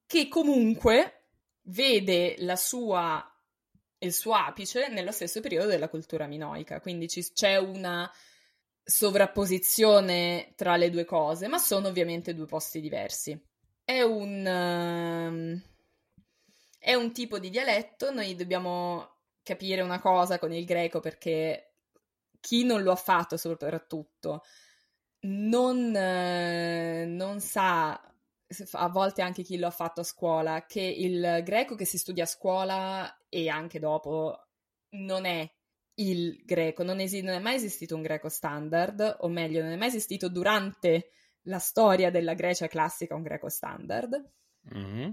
che 0.06 0.28
comunque 0.28 1.26
vede 1.64 2.34
la 2.38 2.56
sua, 2.56 3.24
il 3.98 4.12
suo 4.12 4.32
apice 4.32 4.88
nello 4.88 5.12
stesso 5.12 5.40
periodo 5.40 5.68
della 5.68 5.88
cultura 5.88 6.26
minoica, 6.26 6.80
quindi 6.80 7.06
ci- 7.08 7.32
c'è 7.32 7.56
una 7.56 8.10
sovrapposizione 8.82 10.52
tra 10.56 10.76
le 10.76 10.90
due 10.90 11.04
cose, 11.04 11.46
ma 11.46 11.58
sono 11.58 11.88
ovviamente 11.88 12.34
due 12.34 12.46
posti 12.46 12.80
diversi. 12.80 13.38
È 13.90 14.02
un, 14.02 14.46
ehm, 14.46 15.62
è 16.78 16.94
un 16.94 17.12
tipo 17.12 17.40
di 17.40 17.50
dialetto, 17.50 18.12
noi 18.12 18.36
dobbiamo 18.36 19.16
capire 19.42 19.80
una 19.80 19.98
cosa 19.98 20.38
con 20.38 20.52
il 20.52 20.64
greco 20.64 21.00
perché 21.00 21.72
chi 22.38 22.62
non 22.62 22.84
lo 22.84 22.92
ha 22.92 22.96
fatto 22.96 23.36
soprattutto 23.36 24.44
non, 25.22 25.92
eh, 25.96 27.04
non 27.04 27.40
sa, 27.40 28.00
a 28.72 28.88
volte 28.90 29.22
anche 29.22 29.42
chi 29.42 29.58
lo 29.58 29.66
ha 29.66 29.72
fatto 29.72 30.02
a 30.02 30.04
scuola, 30.04 30.66
che 30.66 30.82
il 30.82 31.40
greco 31.42 31.74
che 31.74 31.84
si 31.84 31.98
studia 31.98 32.22
a 32.22 32.26
scuola 32.28 33.26
e 33.28 33.48
anche 33.48 33.80
dopo 33.80 34.50
non 34.90 35.24
è 35.24 35.52
il 35.94 36.44
greco, 36.44 36.84
non, 36.84 37.00
esi- 37.00 37.22
non 37.22 37.34
è 37.34 37.40
mai 37.40 37.56
esistito 37.56 37.96
un 37.96 38.02
greco 38.02 38.28
standard, 38.28 39.16
o 39.22 39.28
meglio, 39.28 39.62
non 39.62 39.72
è 39.72 39.76
mai 39.76 39.88
esistito 39.88 40.28
durante 40.28 41.10
la 41.44 41.58
storia 41.58 42.10
della 42.10 42.34
Grecia 42.34 42.66
classica 42.68 43.14
un 43.14 43.22
greco 43.22 43.48
standard, 43.48 44.32
Mm. 44.74 45.10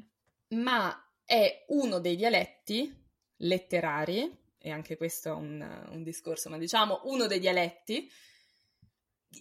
ma 0.49 0.93
è 1.23 1.63
uno 1.69 1.99
dei 1.99 2.15
dialetti 2.17 2.93
letterari, 3.37 4.45
e 4.57 4.69
anche 4.71 4.97
questo 4.97 5.29
è 5.29 5.31
un, 5.31 5.87
un 5.91 6.03
discorso, 6.03 6.49
ma 6.49 6.57
diciamo 6.57 7.01
uno 7.05 7.27
dei 7.27 7.39
dialetti 7.39 8.09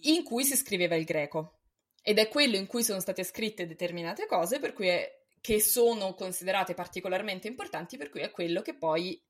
in 0.03 0.23
cui 0.23 0.43
si 0.45 0.55
scriveva 0.55 0.95
il 0.95 1.03
greco. 1.03 1.59
Ed 2.01 2.19
è 2.19 2.29
quello 2.29 2.55
in 2.55 2.67
cui 2.67 2.83
sono 2.83 3.01
state 3.01 3.23
scritte 3.23 3.67
determinate 3.67 4.25
cose, 4.27 4.59
per 4.59 4.71
cui 4.73 4.87
è- 4.87 5.25
che 5.41 5.59
sono 5.59 6.13
considerate 6.13 6.73
particolarmente 6.73 7.47
importanti, 7.47 7.97
per 7.97 8.09
cui 8.09 8.21
è 8.21 8.31
quello 8.31 8.61
che 8.61 8.75
poi 8.77 9.21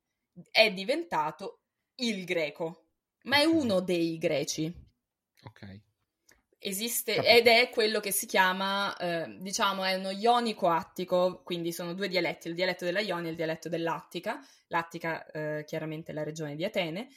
è 0.52 0.72
diventato 0.72 1.63
il 1.96 2.24
greco. 2.24 2.89
Ma 3.24 3.39
è 3.39 3.46
uno 3.46 3.82
dei 3.82 4.17
greci. 4.17 4.72
Ok. 5.43 5.82
Esiste 6.67 7.15
Capito. 7.15 7.34
ed 7.34 7.47
è 7.47 7.69
quello 7.69 7.99
che 7.99 8.12
si 8.12 8.25
chiama, 8.25 8.95
eh, 8.97 9.38
diciamo, 9.39 9.84
è 9.84 9.95
uno 9.95 10.12
ionico-attico, 10.12 11.41
quindi 11.43 11.71
sono 11.71 11.93
due 11.93 12.08
dialetti, 12.08 12.49
il 12.49 12.56
dialetto 12.56 12.84
della 12.84 12.99
Ionia 12.99 13.27
e 13.27 13.32
il 13.32 13.36
dialetto 13.38 13.69
dell'Attica. 13.69 14.45
L'Attica, 14.67 15.25
eh, 15.32 15.63
chiaramente, 15.65 16.12
è 16.12 16.13
la 16.13 16.23
regione 16.23 16.56
di 16.56 16.65
Atene. 16.65 17.08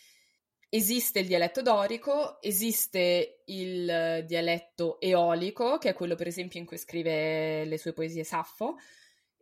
Esiste 0.68 1.18
il 1.18 1.26
dialetto 1.26 1.62
dorico, 1.62 2.40
esiste 2.40 3.42
il 3.46 4.24
dialetto 4.24 5.00
eolico, 5.00 5.78
che 5.78 5.90
è 5.90 5.94
quello, 5.94 6.14
per 6.14 6.28
esempio, 6.28 6.60
in 6.60 6.66
cui 6.66 6.78
scrive 6.78 7.64
le 7.64 7.76
sue 7.76 7.92
poesie 7.92 8.22
Saffo. 8.22 8.76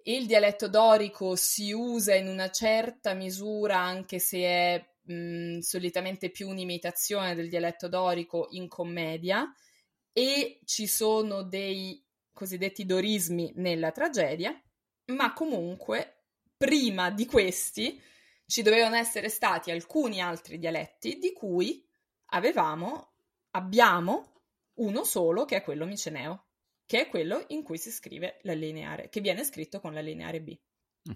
Il 0.04 0.24
dialetto 0.24 0.68
dorico 0.68 1.36
si 1.36 1.70
usa 1.72 2.14
in 2.14 2.28
una 2.28 2.50
certa 2.50 3.12
misura, 3.12 3.76
anche 3.76 4.18
se 4.18 4.38
è 4.38 4.88
mh, 5.12 5.58
solitamente 5.58 6.30
più 6.30 6.48
un'imitazione 6.48 7.34
del 7.34 7.50
dialetto 7.50 7.88
dorico 7.88 8.46
in 8.52 8.68
commedia 8.68 9.52
e 10.18 10.58
ci 10.64 10.88
sono 10.88 11.44
dei 11.44 12.04
cosiddetti 12.32 12.84
dorismi 12.84 13.52
nella 13.54 13.92
tragedia, 13.92 14.60
ma 15.12 15.32
comunque 15.32 16.24
prima 16.56 17.12
di 17.12 17.24
questi 17.24 18.02
ci 18.44 18.62
dovevano 18.62 18.96
essere 18.96 19.28
stati 19.28 19.70
alcuni 19.70 20.20
altri 20.20 20.58
dialetti 20.58 21.18
di 21.18 21.32
cui 21.32 21.86
avevamo, 22.30 23.12
abbiamo 23.50 24.42
uno 24.78 25.04
solo 25.04 25.44
che 25.44 25.58
è 25.58 25.62
quello 25.62 25.86
miceneo, 25.86 26.46
che 26.84 27.02
è 27.02 27.08
quello 27.08 27.44
in 27.50 27.62
cui 27.62 27.78
si 27.78 27.92
scrive 27.92 28.40
la 28.42 28.54
lineare, 28.54 29.10
che 29.10 29.20
viene 29.20 29.44
scritto 29.44 29.78
con 29.78 29.94
la 29.94 30.00
lineare 30.00 30.40
B. 30.40 30.58
Mm. 31.10 31.14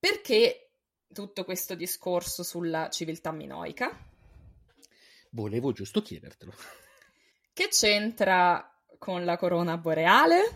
Perché 0.00 0.72
tutto 1.12 1.44
questo 1.44 1.76
discorso 1.76 2.42
sulla 2.42 2.90
civiltà 2.90 3.30
minoica? 3.30 3.96
Volevo 5.30 5.70
giusto 5.70 6.02
chiedertelo. 6.02 6.52
Che 7.54 7.68
c'entra 7.68 8.66
con 8.98 9.24
la 9.24 9.36
corona 9.36 9.76
boreale? 9.76 10.50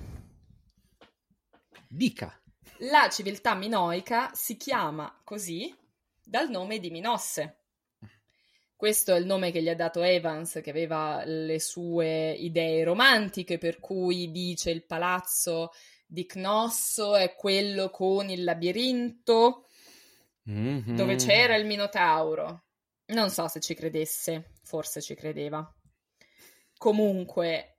Dica. 1.89 2.41
La 2.79 3.09
civiltà 3.11 3.55
minoica 3.55 4.31
si 4.35 4.57
chiama 4.57 5.21
così 5.25 5.75
dal 6.23 6.49
nome 6.51 6.79
di 6.79 6.91
Minosse. 6.91 7.61
Questo 8.75 9.15
è 9.15 9.19
il 9.19 9.27
nome 9.27 9.51
che 9.51 9.63
gli 9.63 9.69
ha 9.69 9.75
dato 9.75 10.03
Evans, 10.03 10.61
che 10.63 10.71
aveva 10.71 11.23
le 11.25 11.59
sue 11.61 12.33
idee 12.33 12.85
romantiche, 12.85 13.57
per 13.59 13.81
cui 13.81 14.31
dice 14.31 14.71
il 14.71 14.85
palazzo 14.85 15.73
di 16.07 16.27
Cnosso 16.27 17.15
è 17.17 17.35
quello 17.35 17.91
con 17.91 18.31
il 18.31 18.45
labirinto 18.45 19.69
Mhm. 20.45 20.95
dove 20.95 21.17
c'era 21.17 21.57
il 21.57 21.67
Minotauro. 21.67 22.65
Non 23.07 23.31
so 23.31 23.49
se 23.49 23.61
ci 23.61 23.75
credesse, 23.75 24.53
forse 24.63 25.03
ci 25.03 25.15
credeva. 25.15 25.69
Comunque, 26.77 27.79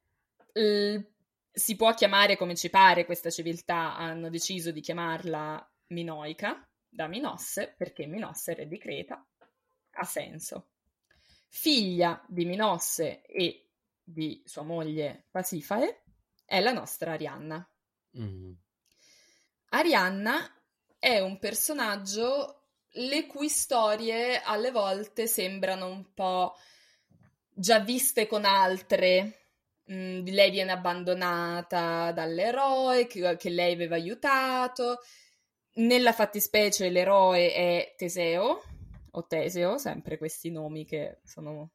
l- 0.54 1.00
si 1.52 1.76
può 1.76 1.94
chiamare 1.94 2.38
come 2.38 2.56
ci 2.56 2.70
pare 2.70 3.06
questa 3.06 3.30
civiltà, 3.30 3.96
hanno 3.96 4.30
deciso 4.30 4.72
di 4.72 4.82
chiamarla 4.82 5.74
Minoica, 5.88 6.68
da 6.88 7.08
Minosse, 7.08 7.74
perché 7.76 8.06
Minosse, 8.06 8.54
re 8.54 8.68
di 8.68 8.78
Creta, 8.78 9.26
ha 9.92 10.04
senso. 10.04 10.70
Figlia 11.50 12.24
di 12.28 12.46
Minosse 12.46 13.22
e 13.24 13.70
di 14.04 14.42
sua 14.46 14.64
moglie 14.64 15.26
Pasifae, 15.32 16.04
è 16.46 16.60
la 16.60 16.72
nostra 16.72 17.14
Arianna. 17.14 17.68
Mm. 18.20 18.54
Arianna 19.70 20.64
è 21.00 21.20
un 21.20 21.40
personaggio 21.40 22.70
le 22.92 23.26
cui 23.28 23.50
storie 23.50 24.42
alle 24.42 24.72
volte 24.72 25.28
sembrano 25.28 25.88
un 25.88 26.14
po' 26.14 26.56
già 27.58 27.80
viste 27.80 28.28
con 28.28 28.46
altre. 28.46 29.40
Mm, 29.92 30.26
lei 30.26 30.52
viene 30.52 30.72
abbandonata 30.72 32.12
dall'eroe 32.12 33.08
che, 33.08 33.36
che 33.38 33.50
lei 33.50 33.74
aveva 33.74 33.96
aiutato. 33.96 35.00
Nella 35.76 36.12
fattispecie 36.12 36.90
l'eroe 36.90 37.54
è 37.54 37.94
Teseo, 37.96 38.62
o 39.12 39.28
Teseo, 39.28 39.78
sempre 39.78 40.18
questi 40.18 40.52
nomi 40.52 40.86
che 40.86 41.20
sono... 41.24 41.72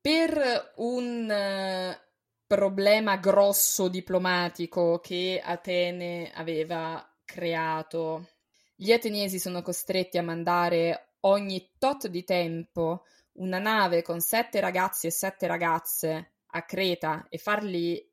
Per 0.00 0.72
un 0.76 1.30
eh, 1.30 2.00
problema 2.46 3.16
grosso 3.18 3.88
diplomatico 3.88 4.98
che 4.98 5.40
Atene 5.44 6.30
aveva 6.34 7.06
creato, 7.24 8.28
gli 8.74 8.92
ateniesi 8.92 9.38
sono 9.38 9.60
costretti 9.60 10.16
a 10.16 10.22
mandare 10.22 11.16
ogni 11.20 11.72
tot 11.78 12.06
di 12.06 12.24
tempo 12.24 13.04
una 13.40 13.58
nave 13.58 14.02
con 14.02 14.20
sette 14.20 14.60
ragazzi 14.60 15.06
e 15.06 15.10
sette 15.10 15.46
ragazze 15.46 16.34
a 16.52 16.64
Creta 16.64 17.26
e 17.28 17.38
farli 17.38 18.08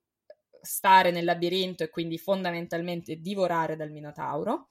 stare 0.62 1.12
nel 1.12 1.26
labirinto 1.26 1.84
e 1.84 1.90
quindi 1.90 2.18
fondamentalmente 2.18 3.18
divorare 3.18 3.76
dal 3.76 3.92
Minotauro. 3.92 4.70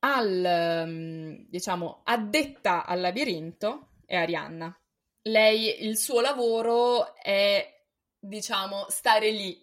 Al, 0.00 0.44
ehm, 0.44 1.46
diciamo, 1.48 2.02
addetta 2.04 2.84
al 2.84 3.00
labirinto 3.00 3.90
è 4.06 4.16
Arianna. 4.16 4.74
Lei, 5.22 5.84
il 5.84 5.98
suo 5.98 6.20
lavoro 6.20 7.14
è, 7.16 7.84
diciamo, 8.18 8.86
stare 8.88 9.30
lì. 9.30 9.60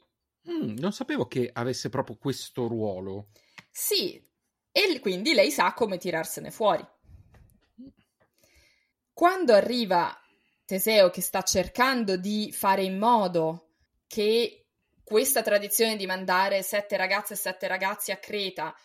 Mm, 0.50 0.76
non 0.78 0.92
sapevo 0.92 1.28
che 1.28 1.50
avesse 1.52 1.90
proprio 1.90 2.18
questo 2.18 2.68
ruolo. 2.68 3.30
Sì, 3.72 4.24
e 4.72 5.00
quindi 5.00 5.34
lei 5.34 5.52
sa 5.52 5.74
come 5.74 5.98
tirarsene 5.98 6.52
fuori. 6.52 6.86
Quando 9.16 9.54
arriva 9.54 10.14
Teseo 10.66 11.10
che 11.10 11.22
sta 11.22 11.42
cercando 11.42 12.18
di 12.18 12.52
fare 12.52 12.84
in 12.84 12.98
modo 12.98 13.70
che 14.08 14.66
questa 15.02 15.42
tradizione 15.42 15.96
di 15.96 16.06
mandare 16.06 16.62
sette 16.64 16.98
ragazze 16.98 17.32
e 17.32 17.38
sette 17.38 17.66
ragazzi 17.68 18.12
a 18.12 18.18
Creta 18.18 18.76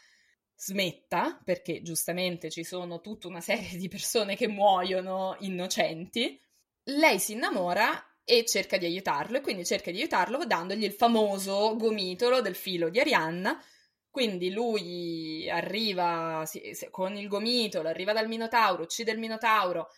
smetta, 0.54 1.40
perché 1.42 1.82
giustamente 1.82 2.48
ci 2.48 2.62
sono 2.62 3.00
tutta 3.00 3.26
una 3.26 3.40
serie 3.40 3.76
di 3.76 3.88
persone 3.88 4.36
che 4.36 4.46
muoiono 4.46 5.34
innocenti, 5.40 6.40
lei 6.84 7.18
si 7.18 7.32
innamora 7.32 8.20
e 8.22 8.44
cerca 8.44 8.76
di 8.76 8.84
aiutarlo, 8.84 9.38
e 9.38 9.40
quindi 9.40 9.64
cerca 9.64 9.90
di 9.90 9.98
aiutarlo 9.98 10.46
dandogli 10.46 10.84
il 10.84 10.92
famoso 10.92 11.74
gomitolo 11.74 12.40
del 12.40 12.54
filo 12.54 12.88
di 12.88 13.00
Arianna. 13.00 13.60
Quindi 14.08 14.52
lui 14.52 15.50
arriva 15.50 16.44
con 16.92 17.16
il 17.16 17.26
gomitolo, 17.26 17.88
arriva 17.88 18.12
dal 18.12 18.28
Minotauro, 18.28 18.82
uccide 18.82 19.10
il 19.10 19.18
Minotauro, 19.18 19.88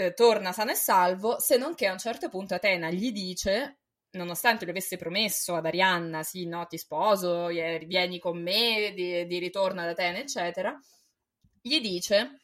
eh, 0.00 0.14
torna 0.14 0.52
sano 0.52 0.70
e 0.70 0.74
salvo, 0.74 1.38
se 1.38 1.56
non 1.56 1.74
che 1.74 1.86
a 1.86 1.92
un 1.92 1.98
certo 1.98 2.28
punto 2.28 2.54
Atena 2.54 2.90
gli 2.90 3.12
dice, 3.12 3.80
nonostante 4.12 4.64
lui 4.64 4.72
avesse 4.72 4.96
promesso 4.96 5.54
ad 5.54 5.66
Arianna, 5.66 6.22
sì, 6.22 6.46
no, 6.46 6.66
ti 6.66 6.78
sposo, 6.78 7.46
vieni 7.46 8.18
con 8.18 8.40
me, 8.40 8.92
di, 8.94 9.26
di 9.26 9.38
ritorno 9.38 9.82
ad 9.82 9.88
Atene, 9.88 10.20
eccetera, 10.20 10.78
gli 11.60 11.80
dice, 11.80 12.40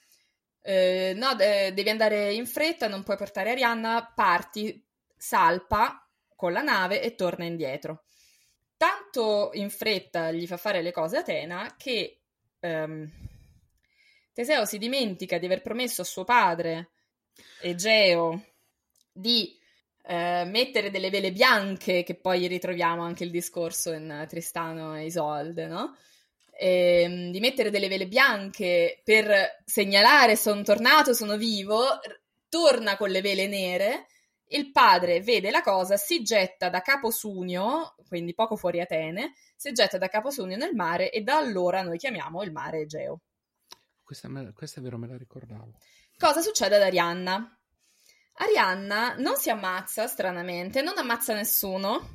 eh, 0.61 1.13
no, 1.17 1.35
de- 1.35 1.73
devi 1.73 1.89
andare 1.89 2.33
in 2.35 2.47
fretta, 2.47 2.89
non 2.89 3.03
puoi 3.03 3.17
portare 3.17 3.51
Arianna, 3.53 4.13
parti, 4.15 4.85
salpa 5.17 6.07
con 6.35 6.53
la 6.53 6.63
nave 6.63 7.03
e 7.03 7.15
torna 7.15 7.45
indietro. 7.45 8.05
Tanto 8.77 9.51
in 9.55 9.71
fretta 9.71 10.31
gli 10.33 10.47
fa 10.47 10.59
fare 10.59 10.83
le 10.83 10.93
cose 10.93 11.17
Atena 11.17 11.75
che 11.79 12.21
ehm, 12.61 13.11
Teseo 14.35 14.67
si 14.67 14.77
dimentica 14.77 15.39
di 15.39 15.47
aver 15.47 15.63
promesso 15.63 16.03
a 16.03 16.05
suo 16.05 16.25
padre 16.25 16.91
Egeo 17.61 18.45
di 19.13 19.59
eh, 20.03 20.45
mettere 20.45 20.91
delle 20.91 21.11
vele 21.11 21.33
bianche, 21.33 22.03
che 22.03 22.15
poi 22.15 22.47
ritroviamo 22.47 23.03
anche 23.03 23.25
il 23.25 23.31
discorso 23.31 23.93
in 23.93 24.25
Tristano 24.29 24.97
e 24.97 25.07
Isolde, 25.07 25.67
no? 25.67 25.97
Ehm, 26.59 27.31
di 27.31 27.41
mettere 27.41 27.71
delle 27.71 27.89
vele 27.89 28.07
bianche 28.07 29.01
per 29.05 29.63
segnalare 29.65 30.37
sono 30.37 30.63
tornato, 30.63 31.13
sono 31.13 31.37
vivo, 31.37 31.83
torna 32.49 32.97
con 32.97 33.11
le 33.11 33.21
vele 33.21 33.47
nere, 33.47 34.07
il 34.51 34.71
padre 34.71 35.21
vede 35.21 35.51
la 35.51 35.61
cosa, 35.61 35.97
si 35.97 36.23
getta 36.23 36.69
da 36.69 36.81
Capo 36.81 37.11
Sunio, 37.11 37.97
quindi 38.07 38.33
poco 38.33 38.57
fuori 38.57 38.81
Atene, 38.81 39.35
si 39.57 39.73
getta 39.73 39.99
da 39.99 40.09
Capo 40.09 40.31
Sunio 40.31 40.57
nel 40.57 40.75
mare 40.75 41.11
e 41.11 41.23
da 41.23 41.37
allora 41.37 41.83
noi 41.83 41.99
chiamiamo 41.99 42.43
il 42.43 42.53
mare 42.53 42.81
Egeo. 42.83 43.21
Questa, 44.05 44.29
me- 44.29 44.53
questa 44.53 44.79
è 44.79 44.83
vero, 44.85 44.99
me 44.99 45.09
la 45.09 45.17
ricordavo. 45.17 45.73
Cosa 46.19 46.41
succede 46.41 46.77
ad 46.77 46.83
Arianna? 46.83 47.59
Arianna 48.39 49.15
non 49.19 49.37
si 49.37 49.51
ammazza, 49.51 50.07
stranamente, 50.07 50.83
non 50.83 50.97
ammazza 50.99 51.35
nessuno. 51.35 52.15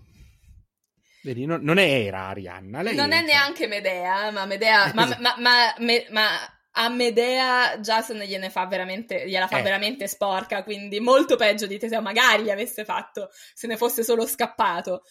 Vedi, 1.23 1.45
no- 1.45 1.59
non 1.61 1.77
era 1.77 2.27
Arianna. 2.29 2.81
Lei 2.81 2.95
non 2.95 3.11
è 3.11 3.21
neanche 3.21 3.67
Medea, 3.67 4.31
ma 4.31 4.45
Medea, 4.45 4.91
ma, 4.93 5.05
ma, 5.19 5.35
ma, 5.37 5.75
me- 5.77 6.07
ma 6.09 6.29
a 6.71 6.89
Medea 6.89 7.79
già 7.79 8.01
se 8.01 8.13
ne 8.13 8.25
gliene 8.25 8.49
fa 8.49 8.65
veramente, 8.65 9.27
gliela 9.27 9.47
fa 9.47 9.59
Eh. 9.59 9.61
veramente 9.61 10.07
sporca, 10.07 10.63
quindi 10.63 10.99
molto 10.99 11.35
peggio 11.35 11.67
di 11.67 11.77
Teseo, 11.77 12.01
magari 12.01 12.43
gli 12.43 12.49
avesse 12.49 12.85
fatto, 12.85 13.29
se 13.53 13.67
ne 13.67 13.77
fosse 13.77 14.03
solo 14.03 14.25
scappato. 14.25 15.03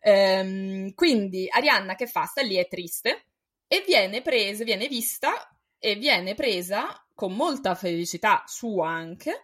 Ehm, 0.00 0.94
quindi 0.94 1.48
Arianna 1.50 1.96
che 1.96 2.06
fa? 2.06 2.24
Sta 2.24 2.42
lì, 2.42 2.54
è 2.56 2.68
triste, 2.68 3.24
e 3.66 3.82
viene 3.84 4.22
presa, 4.22 4.62
viene 4.62 4.86
vista 4.86 5.50
e 5.78 5.94
viene 5.96 6.34
presa 6.34 7.04
con 7.14 7.34
molta 7.34 7.74
felicità 7.74 8.42
sua 8.46 8.88
anche 8.88 9.42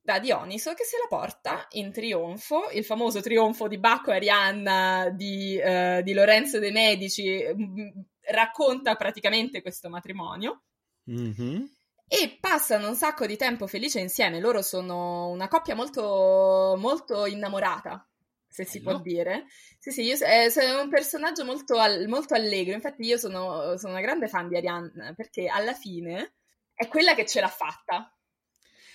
da 0.00 0.18
Dioniso 0.18 0.74
che 0.74 0.84
se 0.84 0.98
la 0.98 1.06
porta 1.08 1.66
in 1.72 1.90
trionfo, 1.90 2.68
il 2.72 2.84
famoso 2.84 3.20
trionfo 3.22 3.68
di 3.68 3.78
Bacco 3.78 4.10
e 4.10 4.16
Arianna 4.16 5.08
di, 5.10 5.56
eh, 5.56 6.02
di 6.04 6.12
Lorenzo 6.12 6.58
de' 6.58 6.70
Medici 6.70 7.42
mm, 7.54 7.88
racconta 8.30 8.96
praticamente 8.96 9.62
questo 9.62 9.88
matrimonio 9.88 10.64
Mhm. 11.06 11.68
e 12.06 12.36
passano 12.40 12.88
un 12.88 12.94
sacco 12.94 13.26
di 13.26 13.36
tempo 13.36 13.66
felice 13.66 14.00
insieme. 14.00 14.40
Loro 14.40 14.60
sono 14.62 15.28
una 15.28 15.48
coppia 15.48 15.74
molto, 15.74 16.76
molto 16.78 17.24
innamorata, 17.26 18.06
se 18.54 18.64
si 18.64 18.80
può 18.82 18.94
dire. 18.94 19.46
Sì, 19.78 19.90
sì, 19.90 20.02
io, 20.02 20.14
eh, 20.24 20.48
sono 20.50 20.82
un 20.82 20.88
personaggio 20.88 21.44
molto, 21.44 21.76
al- 21.78 22.06
molto 22.06 22.34
allegro. 22.34 22.72
Infatti, 22.74 23.04
io 23.04 23.18
sono, 23.18 23.76
sono 23.76 23.92
una 23.94 24.00
grande 24.02 24.28
fan 24.28 24.48
di 24.48 24.56
Arianna 24.56 25.12
perché 25.14 25.48
alla 25.48 25.74
fine 25.74 26.34
è 26.72 26.86
quella 26.88 27.14
che 27.14 27.26
ce 27.26 27.40
l'ha 27.40 27.48
fatta. 27.48 28.16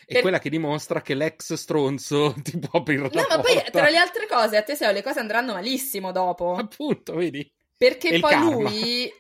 È 0.06 0.14
Per- 0.14 0.22
quella 0.22 0.40
che 0.40 0.50
dimostra 0.50 1.02
che 1.02 1.14
l'ex 1.14 1.54
stronzo 1.54 2.34
ti 2.44 2.58
può 2.60 2.80
aprire 2.80 3.04
la 3.04 3.10
No, 3.12 3.26
ma 3.28 3.40
poi 3.40 3.56
porta. 3.56 3.72
tra 3.72 3.90
le 3.90 3.98
altre 3.98 4.28
cose, 4.28 4.58
a 4.58 4.62
Teseo 4.62 4.92
le 4.92 5.02
cose 5.02 5.20
andranno 5.20 5.54
malissimo 5.54 6.12
dopo. 6.12 6.54
Appunto, 6.56 7.16
vedi? 7.16 7.42
È 7.42 7.50
Perché 7.78 8.16
il 8.16 8.20
poi 8.20 8.38
lui, 8.38 9.12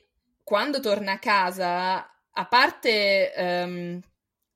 quando 0.43 0.79
torna 0.79 1.13
a 1.13 1.19
casa, 1.19 2.09
a 2.31 2.45
parte, 2.47 3.33
ehm, 3.33 3.99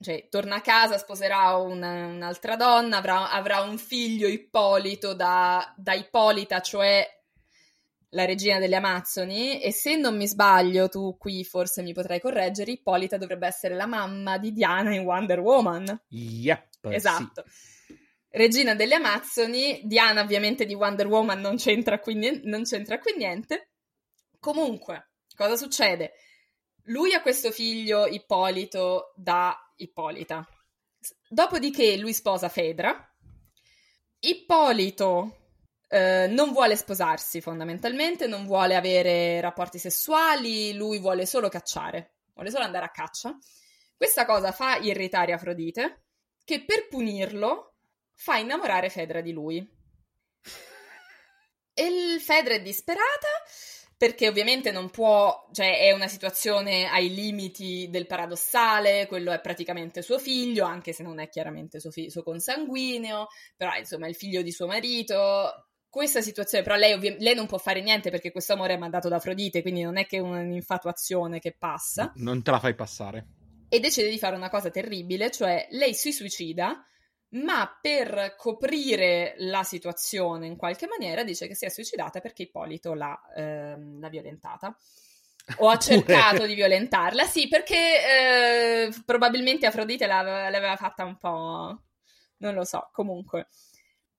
cioè, 0.04 0.28
torna 0.30 0.58
a 0.58 0.62
casa, 0.62 0.98
sposerà 1.00 1.56
una- 1.56 2.08
un'altra 2.08 2.56
donna, 2.56 2.98
avrà, 2.98 3.32
avrà 3.32 3.62
un 3.62 3.78
figlio 3.78 4.28
Ippolito 4.28 5.14
da, 5.16 5.74
da 5.78 5.94
Ippolita, 5.94 6.60
cioè 6.62 7.08
la 8.10 8.26
regina 8.26 8.60
delle 8.60 8.76
Amazzoni, 8.76 9.60
e 9.60 9.72
se 9.72 9.96
non 9.96 10.16
mi 10.16 10.28
sbaglio, 10.28 10.88
tu 10.88 11.18
qui 11.18 11.44
forse 11.44 11.82
mi 11.82 11.94
potrai 11.94 12.20
correggere, 12.20 12.72
Ippolita 12.72 13.18
dovrebbe 13.18 13.48
essere 13.48 13.74
la 13.74 13.88
mamma 13.88 14.38
di 14.38 14.52
Diana 14.52 14.94
in 14.94 15.02
Wonder 15.02 15.40
Woman. 15.40 16.00
Yep, 16.10 16.86
Esatto. 16.92 17.44
regina 18.30 18.76
delle 18.76 18.96
Amazzoni, 18.96 19.82
Diana 19.86 20.22
ovviamente 20.22 20.66
di 20.66 20.76
Wonder 20.76 21.08
Woman 21.08 21.40
non 21.40 21.56
c'entra 21.56 22.00
qui, 22.00 22.42
non 22.44 22.64
c'entra 22.64 23.00
qui 23.00 23.16
niente. 23.18 23.70
Comunque, 24.40 25.12
cosa 25.36 25.56
succede? 25.56 26.14
Lui 26.88 27.14
ha 27.14 27.22
questo 27.22 27.50
figlio 27.52 28.06
Ippolito 28.06 29.14
da 29.16 29.58
Ippolita. 29.84 30.48
Dopodiché 31.28 31.98
lui 31.98 32.14
sposa 32.14 32.50
Fedra. 32.50 33.08
Ippolito 34.20 35.44
eh, 35.90 36.28
non 36.28 36.52
vuole 36.52 36.76
sposarsi 36.76 37.42
fondamentalmente, 37.42 38.26
non 38.26 38.46
vuole 38.46 38.76
avere 38.76 39.42
rapporti 39.42 39.78
sessuali, 39.78 40.74
lui 40.74 41.00
vuole 41.00 41.26
solo 41.26 41.50
cacciare, 41.50 42.16
vuole 42.34 42.50
solo 42.50 42.64
andare 42.64 42.86
a 42.86 42.92
caccia. 42.92 43.38
Questa 43.96 44.26
cosa 44.26 44.52
fa 44.52 44.78
irritare 44.78 45.34
Afrodite, 45.34 46.06
che 46.44 46.64
per 46.66 46.88
punirlo 46.88 47.76
fa 48.14 48.38
innamorare 48.38 48.90
Fedra 48.90 49.22
di 49.22 49.32
lui. 49.32 49.82
E 51.76 52.18
Fedra 52.20 52.54
è 52.54 52.62
disperata 52.62 53.28
perché 54.04 54.28
ovviamente 54.28 54.74
non 54.74 54.90
può, 54.90 55.48
cioè 55.54 55.80
è 55.80 55.94
una 55.94 56.10
situazione 56.10 56.90
ai 56.90 57.14
limiti 57.14 57.88
del 57.90 58.06
paradossale, 58.06 59.08
quello 59.08 59.32
è 59.32 59.40
praticamente 59.40 60.02
suo 60.02 60.20
figlio, 60.20 60.66
anche 60.66 60.92
se 60.92 61.04
non 61.04 61.22
è 61.22 61.30
chiaramente 61.30 61.80
suo, 61.80 61.90
fi- 61.90 62.10
suo 62.10 62.22
consanguineo, 62.22 63.28
però 63.56 63.74
insomma 63.76 64.08
è 64.08 64.10
il 64.10 64.16
figlio 64.16 64.42
di 64.42 64.52
suo 64.52 64.68
marito. 64.68 65.70
Questa 65.88 66.20
situazione, 66.20 66.66
però 66.66 66.76
lei, 66.76 66.92
ovvi- 66.92 67.16
lei 67.18 67.34
non 67.34 67.48
può 67.48 67.58
fare 67.58 67.82
niente 67.82 68.10
perché 68.10 68.34
questo 68.34 68.52
amore 68.52 68.74
è 68.74 68.78
mandato 68.78 69.08
da 69.08 69.16
Afrodite, 69.16 69.62
quindi 69.62 69.84
non 69.84 69.96
è 69.96 70.06
che 70.06 70.20
un'infatuazione 70.20 71.40
che 71.40 71.56
passa. 71.58 72.12
Non 72.16 72.44
te 72.44 72.52
la 72.52 72.60
fai 72.60 72.76
passare. 72.76 73.26
E 73.70 73.80
decide 73.80 74.10
di 74.10 74.20
fare 74.20 74.36
una 74.36 74.50
cosa 74.50 74.70
terribile, 74.70 75.32
cioè 75.32 75.66
lei 75.72 75.94
si 75.94 76.12
suicida 76.12 76.86
ma 77.34 77.78
per 77.82 78.36
coprire 78.38 79.34
la 79.38 79.64
situazione 79.64 80.46
in 80.48 80.56
qualche 80.56 80.88
maniera 80.88 81.24
dice 81.24 81.48
che 81.48 81.56
si 81.56 81.66
è 81.66 81.70
suicidata 81.70 82.20
perché 82.20 82.44
Ippolito 82.44 82.94
l'ha, 82.94 83.20
ehm, 83.36 84.00
l'ha 84.00 84.10
violentata. 84.10 84.76
O 85.58 85.70
ha 85.70 85.78
cercato 85.80 86.46
di 86.46 86.54
violentarla, 86.54 87.26
sì, 87.26 87.48
perché 87.48 88.86
eh, 88.86 88.94
probabilmente 89.06 89.66
Afrodite 89.66 90.06
l'aveva, 90.06 90.50
l'aveva 90.50 90.76
fatta 90.76 91.04
un 91.06 91.18
po'... 91.18 91.82
non 92.38 92.54
lo 92.54 92.64
so, 92.64 92.90
comunque. 92.92 93.48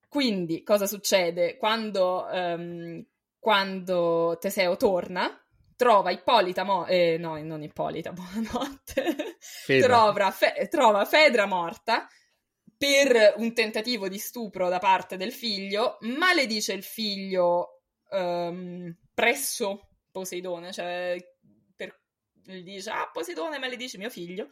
Quindi, 0.08 0.62
cosa 0.62 0.86
succede? 0.86 1.56
Quando, 1.56 2.28
ehm, 2.28 3.04
quando 3.38 4.36
Teseo 4.40 4.76
torna, 4.76 5.40
trova 5.76 6.10
Ippolita, 6.10 6.64
mo- 6.64 6.86
eh, 6.86 7.16
no, 7.18 7.40
non 7.42 7.62
Ippolita, 7.62 8.10
buonanotte, 8.12 9.36
Fedra. 9.38 9.86
Trova, 9.88 10.30
fe- 10.30 10.68
trova 10.68 11.04
Fedra 11.04 11.46
morta, 11.46 12.06
per 12.84 13.32
un 13.38 13.54
tentativo 13.54 14.08
di 14.08 14.18
stupro 14.18 14.68
da 14.68 14.78
parte 14.78 15.16
del 15.16 15.32
figlio, 15.32 15.96
maledice 16.02 16.74
il 16.74 16.82
figlio 16.82 17.80
um, 18.10 18.94
presso 19.14 19.88
Poseidone, 20.10 20.70
cioè 20.70 21.16
per, 21.74 21.98
gli 22.42 22.62
dice 22.62 22.90
ah 22.90 23.08
Poseidone 23.10 23.58
maledice 23.58 23.96
mio 23.96 24.10
figlio. 24.10 24.48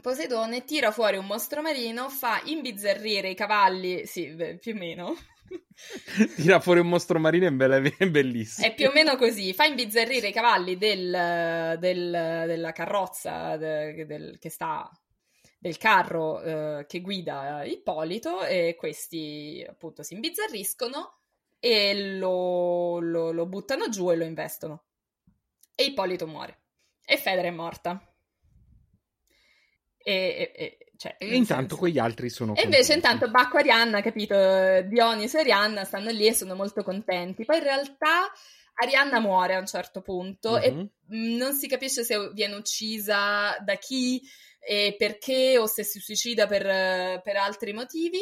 Poseidone 0.00 0.62
tira 0.62 0.92
fuori 0.92 1.16
un 1.16 1.26
mostro 1.26 1.60
marino, 1.60 2.08
fa 2.08 2.40
imbizzarrire 2.44 3.30
i 3.30 3.34
cavalli, 3.34 4.06
sì, 4.06 4.28
beh, 4.28 4.58
più 4.58 4.74
o 4.74 4.78
meno. 4.78 5.14
Tira 6.36 6.60
fuori 6.60 6.80
un 6.80 6.88
mostro 6.88 7.18
marino 7.18 7.46
è 7.46 7.50
bellissimo. 8.10 8.66
È 8.66 8.74
più 8.74 8.88
o 8.88 8.92
meno 8.92 9.16
così, 9.16 9.52
fa 9.52 9.64
imbizzarrire 9.64 10.28
i 10.28 10.32
cavalli 10.32 10.76
del, 10.76 11.76
del, 11.80 12.10
della 12.46 12.72
carrozza 12.72 13.56
de, 13.56 14.06
del, 14.06 14.38
che 14.38 14.50
sta 14.50 14.88
del 15.64 15.78
carro 15.78 16.42
eh, 16.42 16.84
che 16.86 17.00
guida 17.00 17.64
Ippolito 17.64 18.44
e 18.44 18.76
questi 18.78 19.64
appunto 19.66 20.02
si 20.02 20.12
imbizzarriscono 20.12 21.20
e 21.58 22.18
lo, 22.18 23.00
lo, 23.00 23.32
lo 23.32 23.46
buttano 23.46 23.88
giù 23.88 24.12
e 24.12 24.16
lo 24.16 24.24
investono. 24.24 24.84
E 25.74 25.84
Ippolito 25.84 26.26
muore. 26.26 26.64
E 27.02 27.16
Fedra 27.16 27.46
è 27.46 27.50
morta. 27.50 27.98
E, 29.96 30.52
e, 30.54 30.78
cioè, 30.98 31.16
e 31.18 31.34
intanto 31.34 31.60
senso. 31.60 31.76
quegli 31.76 31.98
altri 31.98 32.28
sono 32.28 32.54
E 32.54 32.64
invece 32.64 32.92
intanto 32.92 33.30
Bacco 33.30 33.56
e 33.56 33.60
Arianna, 33.60 34.02
capito? 34.02 34.34
Dioniso 34.82 35.38
e 35.38 35.40
Arianna 35.40 35.84
stanno 35.84 36.10
lì 36.10 36.26
e 36.26 36.34
sono 36.34 36.54
molto 36.54 36.82
contenti. 36.82 37.46
Poi 37.46 37.56
in 37.56 37.62
realtà 37.62 38.30
Arianna 38.74 39.18
muore 39.18 39.54
a 39.54 39.60
un 39.60 39.66
certo 39.66 40.02
punto 40.02 40.58
mm-hmm. 40.58 40.62
e 40.62 40.72
mhm. 41.06 41.36
non 41.38 41.54
si 41.54 41.68
capisce 41.68 42.04
se 42.04 42.32
viene 42.34 42.54
uccisa 42.54 43.56
da 43.64 43.76
chi, 43.76 44.18
e 44.18 44.22
perché 44.96 45.58
o 45.58 45.66
se 45.66 45.82
si 45.82 46.00
suicida 46.00 46.46
per, 46.46 47.20
per 47.22 47.36
altri 47.36 47.72
motivi. 47.72 48.20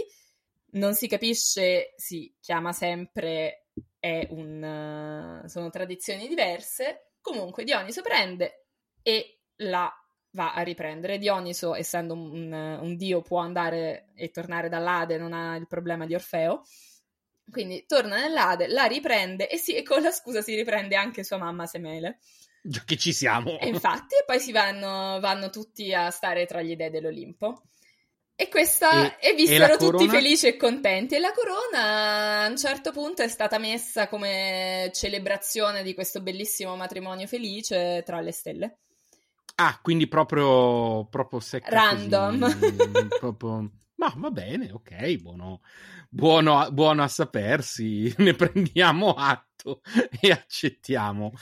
Non 0.74 0.94
si 0.94 1.06
capisce, 1.06 1.92
si 1.96 2.34
chiama 2.40 2.72
sempre, 2.72 3.66
un, 4.00 5.42
sono 5.46 5.70
tradizioni 5.70 6.28
diverse. 6.28 7.12
Comunque 7.20 7.64
Dioniso 7.64 8.02
prende 8.02 8.66
e 9.02 9.40
la 9.56 9.92
va 10.32 10.54
a 10.54 10.62
riprendere. 10.62 11.18
Dioniso, 11.18 11.74
essendo 11.74 12.14
un, 12.14 12.52
un 12.52 12.96
dio, 12.96 13.22
può 13.22 13.38
andare 13.38 14.08
e 14.14 14.30
tornare 14.30 14.68
dall'Ade, 14.68 15.18
non 15.18 15.32
ha 15.32 15.56
il 15.56 15.66
problema 15.66 16.06
di 16.06 16.14
Orfeo. 16.14 16.62
Quindi 17.50 17.84
torna 17.86 18.16
nell'Ade, 18.16 18.68
la 18.68 18.84
riprende 18.84 19.48
e, 19.48 19.56
si, 19.56 19.74
e 19.74 19.82
con 19.82 20.00
la 20.00 20.10
scusa 20.10 20.40
si 20.40 20.54
riprende 20.54 20.96
anche 20.96 21.24
sua 21.24 21.38
mamma 21.38 21.66
Semele. 21.66 22.18
Già 22.64 22.82
che 22.84 22.96
ci 22.96 23.12
siamo. 23.12 23.58
E 23.58 23.66
infatti, 23.66 24.14
e 24.14 24.24
poi 24.24 24.38
si 24.38 24.52
vanno, 24.52 25.18
vanno, 25.20 25.50
tutti 25.50 25.92
a 25.92 26.10
stare 26.10 26.46
tra 26.46 26.62
gli 26.62 26.76
dei 26.76 26.90
dell'Olimpo. 26.90 27.62
E 28.36 28.48
questa, 28.48 29.18
e, 29.18 29.30
e 29.30 29.34
vissero 29.34 29.76
tutti 29.76 30.08
felici 30.08 30.46
e 30.46 30.56
contenti. 30.56 31.16
E 31.16 31.18
la 31.18 31.32
corona 31.32 32.44
a 32.44 32.48
un 32.48 32.56
certo 32.56 32.92
punto 32.92 33.22
è 33.22 33.28
stata 33.28 33.58
messa 33.58 34.08
come 34.08 34.90
celebrazione 34.94 35.82
di 35.82 35.92
questo 35.92 36.22
bellissimo 36.22 36.76
matrimonio 36.76 37.26
felice 37.26 38.02
tra 38.04 38.20
le 38.20 38.32
stelle. 38.32 38.78
Ah, 39.56 39.78
quindi 39.82 40.06
proprio, 40.06 41.06
proprio 41.08 41.40
secca 41.40 41.68
Random. 41.68 42.40
Così, 42.40 42.76
proprio... 43.18 43.70
Ma 43.96 44.12
va 44.16 44.30
bene, 44.30 44.72
ok, 44.72 45.16
buono, 45.18 45.60
buono, 46.08 46.68
buono 46.72 47.02
a 47.04 47.08
sapersi, 47.08 48.12
ne 48.18 48.34
prendiamo 48.34 49.14
atto 49.14 49.80
e 50.20 50.32
accettiamo. 50.32 51.32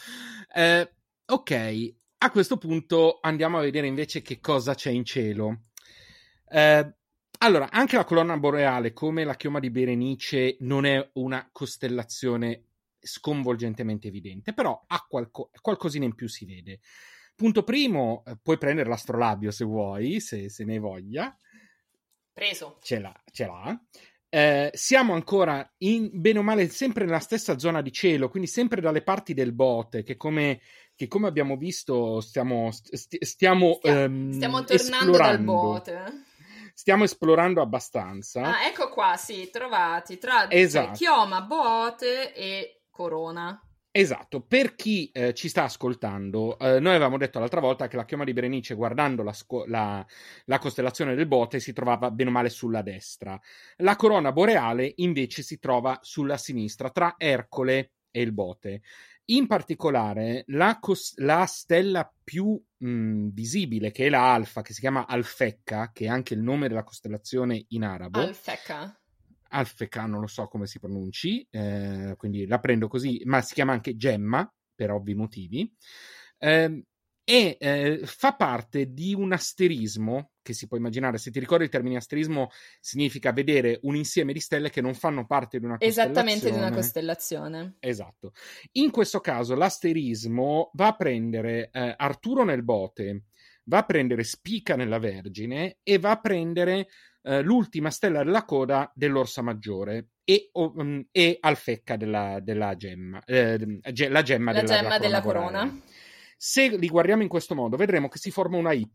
Eh, 0.55 0.91
Ok, 1.33 1.95
a 2.19 2.31
questo 2.33 2.59
punto 2.59 3.21
andiamo 3.23 3.59
a 3.59 3.61
vedere 3.61 3.87
invece 3.87 4.21
che 4.21 4.41
cosa 4.41 4.75
c'è 4.75 4.91
in 4.91 5.05
cielo. 5.05 5.61
Eh, 6.49 6.95
allora, 7.39 7.71
anche 7.71 7.95
la 7.95 8.05
colonna 8.05 8.37
boreale, 8.37 8.93
come 8.93 9.23
la 9.23 9.37
chioma 9.37 9.61
di 9.61 9.71
Berenice, 9.71 10.57
non 10.61 10.85
è 10.87 11.11
una 11.15 11.49
costellazione 11.53 12.65
sconvolgentemente 12.99 14.09
evidente, 14.09 14.53
però 14.53 14.83
ha 14.89 15.07
qualco- 15.09 15.51
qualcosina 15.61 16.05
in 16.05 16.17
più 16.17 16.27
si 16.27 16.45
vede. 16.45 16.81
Punto 17.37 17.63
primo, 17.63 18.25
eh, 18.27 18.37
puoi 18.43 18.59
prendere 18.59 18.89
l'astrolabio 18.89 19.53
se 19.53 19.65
vuoi, 19.65 20.19
se, 20.19 20.49
se 20.49 20.65
ne 20.65 20.73
hai 20.73 20.79
voglia. 20.81 21.37
Preso. 22.33 22.79
Ce 22.83 22.99
l'ha. 22.99 23.23
Ce 23.31 23.47
l'ha. 23.47 23.81
Eh, 24.33 24.71
siamo 24.75 25.15
ancora 25.15 25.75
in, 25.79 26.09
bene 26.13 26.39
o 26.39 26.43
male 26.43 26.69
sempre 26.69 27.05
nella 27.05 27.19
stessa 27.19 27.59
zona 27.59 27.83
di 27.83 27.91
cielo, 27.91 28.29
quindi 28.29 28.49
sempre 28.49 28.81
dalle 28.81 29.03
parti 29.03 29.35
del 29.35 29.53
bote, 29.53 30.05
che 30.05 30.17
come, 30.17 30.61
che 31.01 31.09
come 31.09 31.29
abbiamo 31.29 31.57
visto 31.57 32.21
stiamo, 32.21 32.71
st- 32.71 32.95
stiamo, 32.95 33.79
stiamo, 33.81 33.81
ehm, 33.81 34.33
stiamo 34.33 34.65
tornando 34.65 35.17
dal 35.17 35.39
bote. 35.39 36.25
Stiamo 36.75 37.05
esplorando 37.05 37.63
abbastanza. 37.63 38.43
Ah, 38.43 38.67
ecco 38.67 38.91
qua, 38.91 39.17
sì, 39.17 39.49
trovati 39.51 40.19
tra 40.19 40.51
esatto. 40.51 40.99
chioma, 40.99 41.41
bote 41.41 42.35
e 42.35 42.83
corona. 42.91 43.59
Esatto, 43.91 44.43
per 44.43 44.75
chi 44.75 45.11
eh, 45.11 45.33
ci 45.33 45.49
sta 45.49 45.65
ascoltando, 45.65 46.59
eh, 46.59 46.79
noi 46.81 46.95
avevamo 46.95 47.17
detto 47.17 47.39
l'altra 47.39 47.61
volta 47.61 47.89
che 47.89 47.97
la 47.97 48.05
chioma 48.05 48.25
di 48.25 48.35
Berenice, 48.35 48.75
guardando 48.75 49.23
la, 49.23 49.33
sco- 49.33 49.65
la, 49.67 50.05
la, 50.45 50.59
costellazione 50.59 51.15
del 51.15 51.27
bote, 51.27 51.61
si 51.61 51.73
trovava 51.73 52.11
bene 52.11 52.29
o 52.29 52.33
male 52.33 52.51
sulla 52.51 52.83
destra. 52.83 53.41
La 53.79 53.97
corona 53.97 54.33
boreale 54.33 54.93
invece 54.97 55.41
si 55.41 55.59
trova 55.59 55.99
sulla 56.03 56.37
sinistra, 56.37 56.91
tra 56.91 57.15
Ercole 57.17 57.93
e 58.11 58.21
il 58.21 58.33
bote. 58.33 58.83
In 59.31 59.47
particolare, 59.47 60.43
la, 60.49 60.79
cos- 60.81 61.17
la 61.19 61.45
stella 61.47 62.13
più 62.25 62.61
mh, 62.79 63.29
visibile, 63.29 63.93
che 63.93 64.07
è 64.07 64.09
la 64.09 64.33
Alfa, 64.33 64.61
che 64.63 64.73
si 64.73 64.81
chiama 64.81 65.07
Alfecca, 65.07 65.93
che 65.93 66.07
è 66.07 66.09
anche 66.09 66.35
il 66.35 66.41
nome 66.41 66.67
della 66.67 66.83
costellazione 66.83 67.65
in 67.69 67.85
arabo. 67.85 68.21
Alfecca. 68.21 69.01
Alfeca, 69.51 70.07
non 70.07 70.21
lo 70.21 70.27
so 70.27 70.49
come 70.49 70.67
si 70.67 70.81
pronunci, 70.81 71.47
eh, 71.49 72.15
quindi 72.17 72.47
la 72.47 72.59
prendo 72.59 72.89
così, 72.89 73.23
ma 73.25 73.41
si 73.41 73.55
chiama 73.55 73.73
anche 73.73 73.97
Gemma, 73.97 74.53
per 74.75 74.91
ovvi 74.91 75.15
motivi, 75.15 75.73
eh, 76.39 76.85
e 77.31 77.57
eh, 77.61 78.01
fa 78.03 78.35
parte 78.35 78.93
di 78.93 79.15
un 79.15 79.31
asterismo 79.31 80.33
che 80.43 80.53
si 80.53 80.67
può 80.67 80.77
immaginare, 80.77 81.17
se 81.17 81.31
ti 81.31 81.39
ricordi 81.39 81.63
il 81.63 81.71
termine 81.71 81.97
asterismo 81.97 82.51
significa 82.81 83.31
vedere 83.31 83.79
un 83.83 83.95
insieme 83.95 84.33
di 84.33 84.41
stelle 84.41 84.69
che 84.69 84.81
non 84.81 84.95
fanno 84.95 85.27
parte 85.27 85.61
di 85.61 85.65
una 85.65 85.77
costellazione. 85.77 86.11
Esattamente 86.11 86.51
di 86.51 86.57
una 86.57 86.73
costellazione. 86.73 87.77
Esatto. 87.79 88.33
In 88.73 88.91
questo 88.91 89.21
caso 89.21 89.55
l'asterismo 89.55 90.73
va 90.75 90.89
a 90.89 90.97
prendere 90.97 91.71
eh, 91.73 91.95
Arturo 91.97 92.43
nel 92.43 92.65
bote, 92.65 93.27
va 93.67 93.79
a 93.79 93.85
prendere 93.85 94.25
Spica 94.25 94.75
nella 94.75 94.99
Vergine 94.99 95.79
e 95.85 95.99
va 96.01 96.11
a 96.11 96.21
prendere 96.21 96.89
eh, 97.23 97.43
l'ultima 97.43 97.91
stella 97.91 98.25
della 98.25 98.45
coda 98.45 98.91
dell'Orsa 98.93 99.41
Maggiore 99.41 100.15
e, 100.25 100.51
um, 100.55 101.07
e 101.13 101.37
Alfecca 101.41 101.97
della, 101.97 102.41
della 102.41 102.75
gemma, 102.77 103.23
eh, 103.25 103.57
la 104.09 104.23
gemma, 104.23 104.53
la 104.53 104.63
della, 104.63 104.75
gemma 104.75 104.99
della 104.99 105.21
corona. 105.21 105.61
corona. 105.61 105.81
Se 106.43 106.75
li 106.75 106.89
guardiamo 106.89 107.21
in 107.21 107.29
questo 107.29 107.55
modo, 107.55 107.77
vedremo 107.77 108.09
che 108.09 108.17
si 108.17 108.31
forma 108.31 108.57
una 108.57 108.73
Y. 108.73 108.91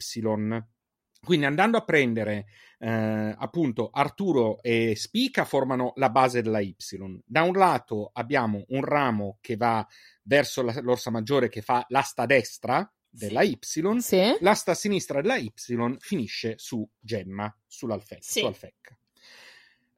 Quindi 1.23 1.45
andando 1.45 1.77
a 1.77 1.85
prendere 1.85 2.47
eh, 2.79 3.35
appunto 3.37 3.91
Arturo 3.91 4.63
e 4.63 4.95
Spica 4.95 5.45
formano 5.45 5.93
la 5.97 6.09
base 6.09 6.41
della 6.41 6.59
Y. 6.59 6.75
Da 7.23 7.43
un 7.43 7.53
lato 7.53 8.09
abbiamo 8.13 8.65
un 8.69 8.83
ramo 8.83 9.37
che 9.41 9.57
va 9.57 9.87
verso 10.23 10.63
la, 10.63 10.73
l'orsa 10.81 11.11
maggiore 11.11 11.47
che 11.47 11.61
fa 11.61 11.85
l'asta 11.89 12.25
destra 12.25 12.91
della 13.07 13.43
Y, 13.43 13.59
sì. 13.61 14.37
l'asta 14.39 14.73
sinistra 14.73 15.21
della 15.21 15.37
Y 15.37 15.53
finisce 15.99 16.55
su 16.57 16.89
Gemma, 16.99 17.55
sull'alfecca. 17.67 18.21
Sì. 18.23 18.39
Su. 18.39 18.95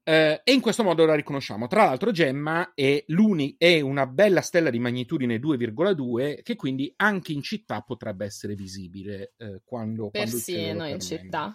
Eh, 0.09 0.39
e 0.41 0.53
in 0.53 0.61
questo 0.61 0.83
modo 0.83 1.05
la 1.05 1.15
riconosciamo. 1.15 1.67
Tra 1.67 1.83
l'altro, 1.83 2.11
Gemma 2.11 2.71
è, 2.73 3.03
è, 3.57 3.79
una 3.81 4.07
bella 4.07 4.39
stella 4.39 4.69
di 4.69 4.79
magnitudine 4.79 5.35
2,2 5.35 6.43
che 6.43 6.55
quindi 6.55 6.93
anche 6.95 7.33
in 7.33 7.41
città 7.41 7.81
potrebbe 7.81 8.23
essere 8.23 8.55
visibile 8.55 9.33
eh, 9.35 9.61
quando, 9.65 10.09
Persino 10.09 10.75
quando 10.75 10.85
in 10.85 11.01
città. 11.01 11.53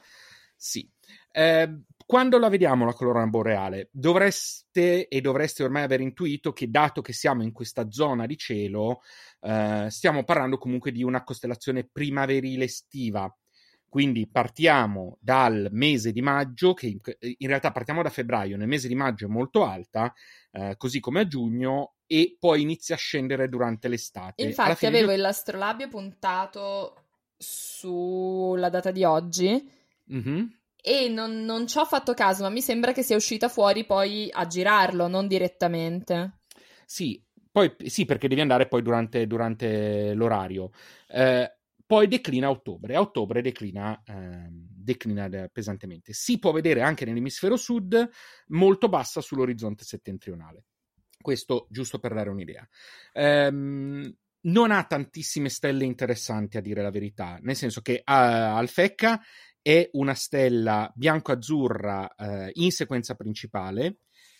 Sì. 0.55 0.86
Eh, 1.30 1.80
quando 2.05 2.38
la 2.38 2.50
vediamo 2.50 2.84
la 2.84 2.92
corona 2.92 3.26
boreale, 3.26 3.88
dovreste 3.90 5.09
e 5.09 5.20
dovreste 5.22 5.62
ormai 5.62 5.84
aver 5.84 6.03
intuito 6.03 6.53
che, 6.53 6.68
dato 6.68 7.00
che 7.00 7.14
siamo 7.14 7.42
in 7.42 7.53
questa 7.53 7.90
zona 7.90 8.26
di 8.26 8.36
cielo, 8.36 9.00
eh, 9.40 9.86
stiamo 9.88 10.24
parlando 10.24 10.59
comunque 10.59 10.92
di 10.92 11.03
una 11.03 11.24
costellazione 11.24 11.88
primaverile 11.90 12.64
estiva. 12.64 13.34
Quindi 13.93 14.26
partiamo 14.26 15.18
dal 15.20 15.68
mese 15.70 16.12
di 16.12 16.22
maggio, 16.22 16.72
che 16.72 16.86
in 16.86 17.47
realtà 17.47 17.72
partiamo 17.72 18.01
da 18.01 18.09
febbraio, 18.09 18.57
nel 18.57 18.66
mese 18.66 18.88
di 18.88 18.95
maggio 18.95 19.26
è 19.26 19.28
molto 19.28 19.66
alta, 19.66 20.14
eh, 20.51 20.76
così 20.78 20.99
come 20.99 21.20
a 21.20 21.26
giugno, 21.26 21.97
e 22.07 22.38
poi 22.40 22.62
inizia 22.62 22.95
a 22.95 22.99
scendere 22.99 23.51
durante 23.51 23.88
l'estate. 23.88 24.45
Infatti 24.45 24.86
avevo 24.86 25.11
di... 25.11 25.18
l'astrolabio 25.18 25.88
puntato 25.88 27.05
sulla 27.36 28.70
data 28.70 28.90
di 28.90 29.05
oggi 29.05 29.70
mm-hmm. 30.11 30.45
e 30.74 31.09
non, 31.11 31.45
non 31.45 31.66
ci 31.66 31.76
ho 31.76 31.84
fatto 31.84 32.14
caso, 32.14 32.45
ma 32.45 32.49
mi 32.49 32.62
sembra 32.62 32.93
che 32.93 33.03
sia 33.03 33.16
uscita 33.16 33.51
fuori 33.51 33.84
poi 33.84 34.26
a 34.32 34.47
girarlo, 34.47 35.07
non 35.07 35.26
direttamente. 35.26 36.38
Sì, 36.86 37.22
poi, 37.51 37.70
sì 37.84 38.07
perché 38.07 38.26
devi 38.26 38.40
andare 38.40 38.68
poi 38.68 38.80
durante, 38.80 39.26
durante 39.26 40.14
l'orario. 40.14 40.70
Eh, 41.09 41.57
poi 41.93 42.09
declina 42.09 42.47
a 42.47 42.51
ottobre. 42.51 42.95
A 42.95 43.03
ottobre 43.03 43.43
declina, 43.43 44.03
ehm, 44.07 44.49
declina 44.51 45.28
pesantemente. 45.53 46.14
Si 46.14 46.38
può 46.38 46.51
vedere 46.51 46.80
anche 46.80 47.05
nell'emisfero 47.05 47.55
sud, 47.55 48.09
molto 48.47 48.88
bassa 48.88 49.20
sull'orizzonte 49.20 49.84
settentrionale. 49.84 50.64
Questo 51.20 51.66
giusto 51.68 51.99
per 51.99 52.14
dare 52.14 52.30
un'idea. 52.30 52.66
Ehm, 53.12 54.11
non 54.45 54.70
ha 54.70 54.84
tantissime 54.84 55.51
stelle 55.51 55.84
interessanti, 55.84 56.57
a 56.57 56.62
dire 56.62 56.80
la 56.80 56.90
verità, 56.90 57.38
nel 57.43 57.57
senso 57.57 57.82
che 57.82 57.97
uh, 57.99 58.01
Alfecca 58.07 59.20
è 59.61 59.90
una 59.93 60.14
stella 60.14 60.90
bianco-azzurra 60.95 62.14
uh, 62.16 62.49
in 62.55 62.70
sequenza 62.70 63.14
principale 63.16 63.99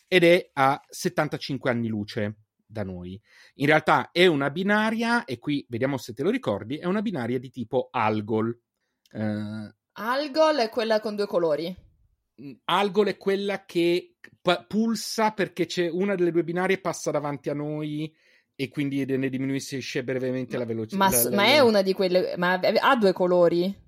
ed 0.09 0.25
è 0.25 0.49
a 0.55 0.83
75 0.89 1.71
anni 1.71 1.89
luce 1.89 2.42
da 2.73 2.83
noi. 2.83 3.21
In 3.57 3.67
realtà 3.67 4.11
è 4.11 4.27
una 4.27 4.51
binaria, 4.51 5.25
e 5.25 5.39
qui 5.39 5.65
vediamo 5.69 5.99
se 5.99 6.15
te 6.15 6.23
lo 6.23 6.31
ricordi, 6.31 6.79
è 6.79 6.87
una 6.87 7.03
binaria 7.03 7.39
di 7.39 7.51
tipo 7.51 7.89
Algol. 7.91 8.59
Uh, 9.13 9.71
Algol 9.93 10.57
è 10.57 10.69
quella 10.71 11.01
con 11.01 11.15
due 11.15 11.27
colori. 11.27 11.75
Mm, 12.43 12.53
Algol 12.65 13.09
è 13.09 13.17
quella 13.19 13.65
che 13.65 14.17
p- 14.41 14.67
pulsa 14.67 15.33
perché 15.33 15.67
c'è 15.67 15.89
una 15.89 16.15
delle 16.15 16.33
due 16.33 16.45
binarie 16.45 16.81
passa 16.81 17.11
davanti 17.11 17.51
a 17.51 17.55
noi 17.55 18.13
e 18.55 18.69
quindi 18.69 19.05
ne 19.05 19.29
diminuisce 19.29 20.03
brevemente 20.03 20.57
la 20.57 20.65
velocità. 20.65 20.97
Ma, 20.97 21.11
la, 21.11 21.23
la, 21.25 21.37
ma, 21.37 21.45
è 21.45 21.61
una 21.61 21.83
di 21.83 21.93
quelle. 21.93 22.35
Ma 22.39 22.55
ha 22.55 22.97
due 22.97 23.13
colori? 23.13 23.81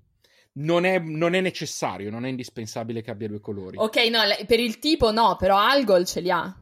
Non 0.57 0.85
è, 0.85 0.99
non 0.99 1.33
è, 1.33 1.41
necessario, 1.41 2.09
non 2.09 2.25
è 2.25 2.29
indispensabile 2.29 3.01
che 3.01 3.11
abbia 3.11 3.27
due 3.27 3.41
colori. 3.41 3.77
Ok, 3.77 3.97
no, 4.09 4.19
per 4.45 4.59
il 4.59 4.79
tipo 4.79 5.11
no, 5.11 5.35
però 5.37 5.57
Algol 5.57 6.05
ce 6.05 6.21
li 6.21 6.29
ha. 6.29 6.55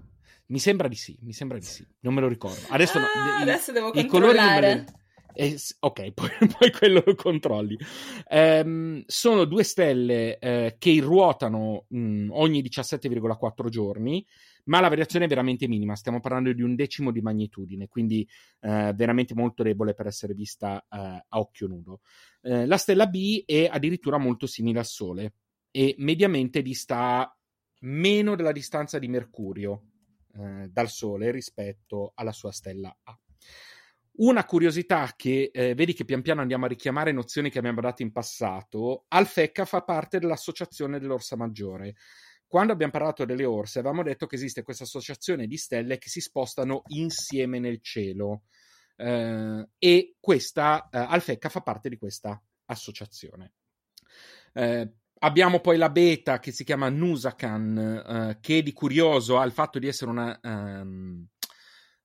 Mi 0.54 0.60
sembra 0.60 0.88
di 0.88 0.96
sì, 0.96 1.18
mi 1.22 1.34
sembra 1.34 1.58
di 1.58 1.66
sì. 1.66 1.84
Non 2.02 2.14
me 2.14 2.22
lo 2.22 2.28
ricordo. 2.28 2.60
Adesso, 2.70 3.00
ah, 3.00 3.02
no, 3.02 3.42
adesso 3.42 3.72
devo 3.72 3.92
i 3.92 4.06
controllare. 4.06 4.86
Eh, 5.34 5.58
ok, 5.80 6.12
poi, 6.14 6.30
poi, 6.60 6.72
quello 6.72 7.02
lo 7.04 7.16
controlli. 7.16 7.76
Um, 8.30 9.02
sono 9.08 9.46
due 9.46 9.64
stelle 9.64 10.38
eh, 10.38 10.76
che 10.78 11.00
ruotano 11.02 11.86
mh, 11.88 12.28
ogni 12.34 12.62
17,4 12.62 13.68
giorni, 13.70 14.24
ma 14.66 14.80
la 14.80 14.90
variazione 14.90 15.26
è 15.26 15.28
veramente 15.28 15.68
minima. 15.68 15.96
Stiamo 15.96 16.20
parlando 16.20 16.54
di 16.54 16.62
un 16.62 16.76
decimo 16.76 17.10
di 17.10 17.22
magnitudine, 17.22 17.88
quindi 17.88 18.22
eh, 18.60 18.94
veramente 18.94 19.34
molto 19.34 19.64
debole 19.64 19.96
per 19.96 20.06
essere 20.06 20.36
vista 20.36 20.78
eh, 20.82 20.86
a 21.30 21.40
occhio 21.40 21.66
nudo. 21.66 22.02
Eh, 22.44 22.68
la 22.68 22.78
stella 22.78 23.08
B 23.08 23.42
è 23.44 23.68
addirittura 23.72 24.20
molto 24.20 24.46
simile 24.46 24.78
al 24.78 24.86
Sole 24.86 25.34
e 25.72 25.96
mediamente 25.98 26.62
dista 26.62 27.36
meno 27.80 28.36
della 28.36 28.52
distanza 28.52 29.00
di 29.00 29.08
Mercurio 29.08 29.88
eh, 30.34 30.68
dal 30.70 30.90
Sole 30.90 31.32
rispetto 31.32 32.12
alla 32.16 32.32
sua 32.32 32.52
stella 32.52 32.96
A. 33.04 33.18
Una 34.16 34.46
curiosità 34.46 35.12
che 35.16 35.50
eh, 35.52 35.74
vedi 35.74 35.94
che 35.94 36.06
pian 36.06 36.22
piano 36.22 36.42
andiamo 36.42 36.66
a 36.66 36.68
richiamare 36.68 37.12
nozioni 37.12 37.50
che 37.50 37.58
abbiamo 37.58 37.82
dato 37.82 38.04
in 38.04 38.12
passato, 38.12 39.06
Alfecca 39.08 39.66
fa 39.66 39.82
parte 39.82 40.20
dell'associazione 40.20 41.00
dell'Orsa 41.00 41.36
Maggiore. 41.36 41.96
Quando 42.46 42.74
abbiamo 42.74 42.92
parlato 42.92 43.26
delle 43.26 43.46
orse, 43.46 43.80
avevamo 43.80 44.04
detto 44.04 44.28
che 44.28 44.36
esiste 44.36 44.62
questa 44.62 44.84
associazione 44.84 45.48
di 45.48 45.58
stelle 45.58 45.98
che 45.98 46.10
si 46.10 46.22
spostano 46.22 46.84
insieme 46.90 47.58
nel 47.58 47.82
cielo. 47.82 48.44
Eh, 48.96 49.68
e 49.80 50.16
questa 50.20 50.88
eh, 50.92 51.00
Alfecca 51.00 51.50
fa 51.50 51.62
parte 51.62 51.90
di 51.90 51.98
questa 51.98 52.40
associazione. 52.66 53.54
Eh, 54.54 54.94
Abbiamo 55.24 55.62
poi 55.62 55.78
la 55.78 55.90
beta 55.90 56.40
che 56.40 56.52
si 56.52 56.66
chiama 56.66 56.90
Nusakan, 56.90 58.36
uh, 58.36 58.40
che 58.42 58.62
di 58.62 58.74
curioso 58.74 59.40
ha 59.40 59.46
il 59.46 59.54
fatto 59.54 59.80
di 59.80 59.88
essere 59.88 60.12
una, 60.12 60.38
um, 60.44 61.26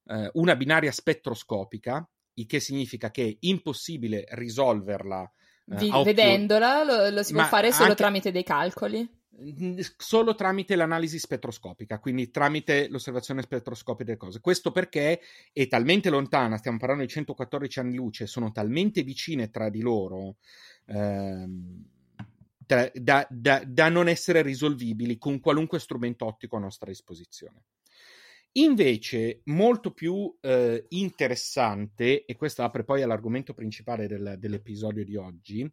uh, 0.04 0.30
una 0.34 0.54
binaria 0.54 0.92
spettroscopica, 0.92 2.08
il 2.34 2.46
che 2.46 2.60
significa 2.60 3.10
che 3.10 3.26
è 3.26 3.36
impossibile 3.40 4.24
risolverla. 4.28 5.32
Uh, 5.64 6.04
vedendola 6.04 6.84
lo, 6.84 7.10
lo, 7.10 7.22
si 7.24 7.32
può 7.32 7.44
fare 7.44 7.72
solo 7.72 7.90
anche... 7.90 7.96
tramite 7.96 8.30
dei 8.30 8.44
calcoli? 8.44 9.16
Solo 9.96 10.36
tramite 10.36 10.76
l'analisi 10.76 11.18
spettroscopica, 11.18 11.98
quindi 11.98 12.30
tramite 12.30 12.88
l'osservazione 12.88 13.42
spettroscopica 13.42 14.04
delle 14.04 14.16
cose. 14.16 14.40
Questo 14.40 14.70
perché 14.70 15.20
è 15.52 15.66
talmente 15.66 16.08
lontana, 16.08 16.56
stiamo 16.56 16.78
parlando 16.78 17.02
di 17.02 17.08
114 17.08 17.80
anni 17.80 17.96
luce, 17.96 18.28
sono 18.28 18.52
talmente 18.52 19.02
vicine 19.02 19.50
tra 19.50 19.70
di 19.70 19.80
loro. 19.80 20.36
Ehm, 20.86 21.84
da, 22.92 23.26
da, 23.30 23.62
da 23.66 23.88
non 23.88 24.08
essere 24.08 24.42
risolvibili 24.42 25.16
con 25.16 25.40
qualunque 25.40 25.78
strumento 25.78 26.26
ottico 26.26 26.56
a 26.56 26.60
nostra 26.60 26.88
disposizione. 26.88 27.64
Invece, 28.52 29.42
molto 29.44 29.92
più 29.92 30.36
eh, 30.40 30.84
interessante, 30.88 32.24
e 32.24 32.36
questo 32.36 32.62
apre 32.62 32.84
poi 32.84 33.02
all'argomento 33.02 33.54
principale 33.54 34.06
del, 34.06 34.36
dell'episodio 34.38 35.04
di 35.04 35.16
oggi, 35.16 35.70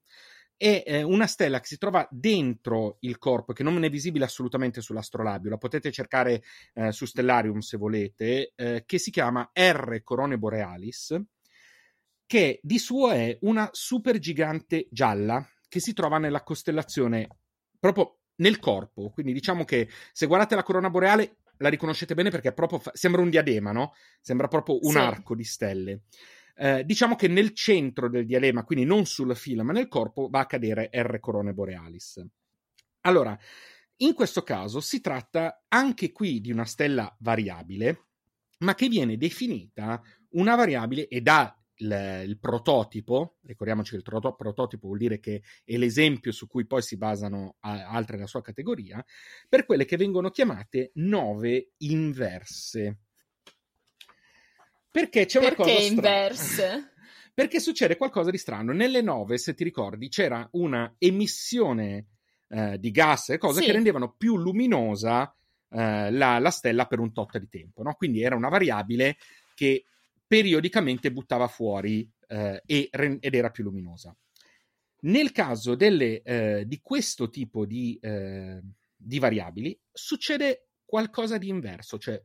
è 0.58 0.84
eh, 0.86 1.04
una 1.04 1.28
stella 1.28 1.60
che 1.60 1.68
si 1.68 1.78
trova 1.78 2.08
dentro 2.12 2.98
il 3.02 3.18
corpo, 3.18 3.54
che 3.54 3.64
non 3.64 3.84
è 3.84 3.90
visibile 3.90 4.26
assolutamente 4.26 4.82
sull'astrolabio, 4.82 5.50
la 5.50 5.58
potete 5.58 5.92
cercare 5.92 6.44
eh, 6.74 6.92
su 6.92 7.06
Stellarium 7.06 7.60
se 7.60 7.78
volete, 7.78 8.54
eh, 8.56 8.84
che 8.86 8.98
si 8.98 9.12
chiama 9.12 9.50
R 9.54 10.02
Corone 10.04 10.38
Borealis, 10.38 11.20
che 12.26 12.60
di 12.62 12.80
suo 12.80 13.12
è 13.12 13.38
una 13.42 13.70
supergigante 13.72 14.88
gialla, 14.90 15.46
che 15.76 15.82
si 15.82 15.92
trova 15.92 16.20
nella 16.20 16.42
costellazione 16.42 17.28
proprio 17.78 18.20
nel 18.36 18.60
corpo. 18.60 19.10
Quindi 19.10 19.34
diciamo 19.34 19.66
che 19.66 19.90
se 20.14 20.26
guardate 20.26 20.56
la 20.56 20.64
corona 20.64 20.90
boreale 20.90 21.40
la 21.58 21.68
riconoscete 21.68 22.14
bene 22.14 22.30
perché 22.30 22.54
proprio 22.54 22.80
fa- 22.80 22.92
sembra 22.94 23.22
un 23.22 23.30
diadema, 23.30 23.74
no? 23.74 23.94
Sembra 24.22 24.48
proprio 24.48 24.80
un 24.82 24.92
sì. 24.92 24.98
arco 24.98 25.36
di 25.36 25.44
stelle. 25.44 26.04
Eh, 26.56 26.86
diciamo 26.86 27.18
che 27.18 27.28
nel 27.28 27.54
centro 27.54 28.08
del 28.10 28.26
diadema, 28.26 28.64
quindi 28.64 28.86
non 28.86 29.06
sul 29.06 29.36
filo, 29.36 29.66
ma 29.66 29.74
nel 29.74 29.90
corpo, 29.90 30.30
va 30.30 30.40
a 30.40 30.46
cadere 30.46 30.90
R 30.94 31.20
Corone 31.20 31.52
Borealis. 31.52 32.26
Allora, 33.02 33.38
in 33.98 34.14
questo 34.14 34.44
caso 34.44 34.80
si 34.80 35.02
tratta 35.02 35.66
anche 35.68 36.14
qui 36.14 36.40
di 36.40 36.54
una 36.54 36.66
stella 36.66 37.14
variabile, 37.20 38.06
ma 38.60 38.76
che 38.76 38.88
viene 38.88 39.18
definita 39.18 40.02
una 40.30 40.56
variabile 40.56 41.10
ed 41.10 41.28
ha 41.28 41.54
il, 41.78 42.24
il, 42.26 42.40
prototipo, 42.40 43.38
ricordiamoci 43.44 43.92
che 43.92 43.98
il 43.98 44.04
tro- 44.04 44.36
prototipo 44.36 44.88
vuol 44.88 45.00
dire 45.00 45.20
che 45.20 45.42
è 45.64 45.76
l'esempio 45.78 46.32
su 46.32 46.48
cui 46.48 46.66
poi 46.66 46.82
si 46.82 46.98
basano 46.98 47.56
a, 47.62 47.88
altre 47.88 48.16
nella 48.16 48.28
sua 48.28 48.42
categoria, 48.42 49.04
per 49.50 49.66
quelle 49.66 49.86
che 49.86 49.98
vengono 49.98 50.30
chiamate 50.30 50.92
nove 50.96 51.72
inverse. 51.78 53.00
Perché 54.92 55.26
c'è 55.26 55.40
Perché 55.40 55.62
una 55.62 55.72
cosa 55.72 55.86
inverse? 55.86 56.94
Perché 57.36 57.60
succede 57.60 57.98
qualcosa 57.98 58.32
di 58.32 58.38
strano. 58.38 58.72
Nelle 58.72 59.02
nove, 59.02 59.38
se 59.38 59.54
ti 59.54 59.66
ricordi, 59.66 60.08
c'era 60.08 60.48
una 60.54 60.96
emissione 60.98 62.08
eh, 62.48 62.80
di 62.80 62.92
gas 62.92 63.30
e 63.30 63.38
cose 63.38 63.60
Sì. 63.60 63.66
che 63.66 63.74
rendevano 63.74 64.14
più 64.18 64.38
luminosa 64.38 65.36
eh, 65.70 66.12
la, 66.12 66.40
la 66.40 66.50
stella 66.50 66.86
per 66.86 67.00
un 67.00 67.12
tot 67.12 67.38
di 67.38 67.50
tempo. 67.50 67.84
no? 67.84 67.94
Quindi 67.96 68.22
era 68.22 68.38
una 68.38 68.48
variabile 68.48 69.18
che 69.54 69.84
periodicamente 70.28 71.12
buttava 71.12 71.48
fuori 71.48 72.10
eh, 72.28 72.62
ed 72.66 73.34
era 73.34 73.50
più 73.50 73.64
luminosa. 73.64 74.16
Nel 75.02 75.32
caso 75.32 75.76
delle, 75.76 76.22
eh, 76.22 76.64
di 76.66 76.80
questo 76.82 77.30
tipo 77.30 77.66
di, 77.66 77.98
eh, 78.02 78.62
di 78.96 79.20
variabili 79.20 79.80
succede 79.92 80.70
qualcosa 80.84 81.38
di 81.38 81.50
inverso, 81.50 81.98
cioè 81.98 82.20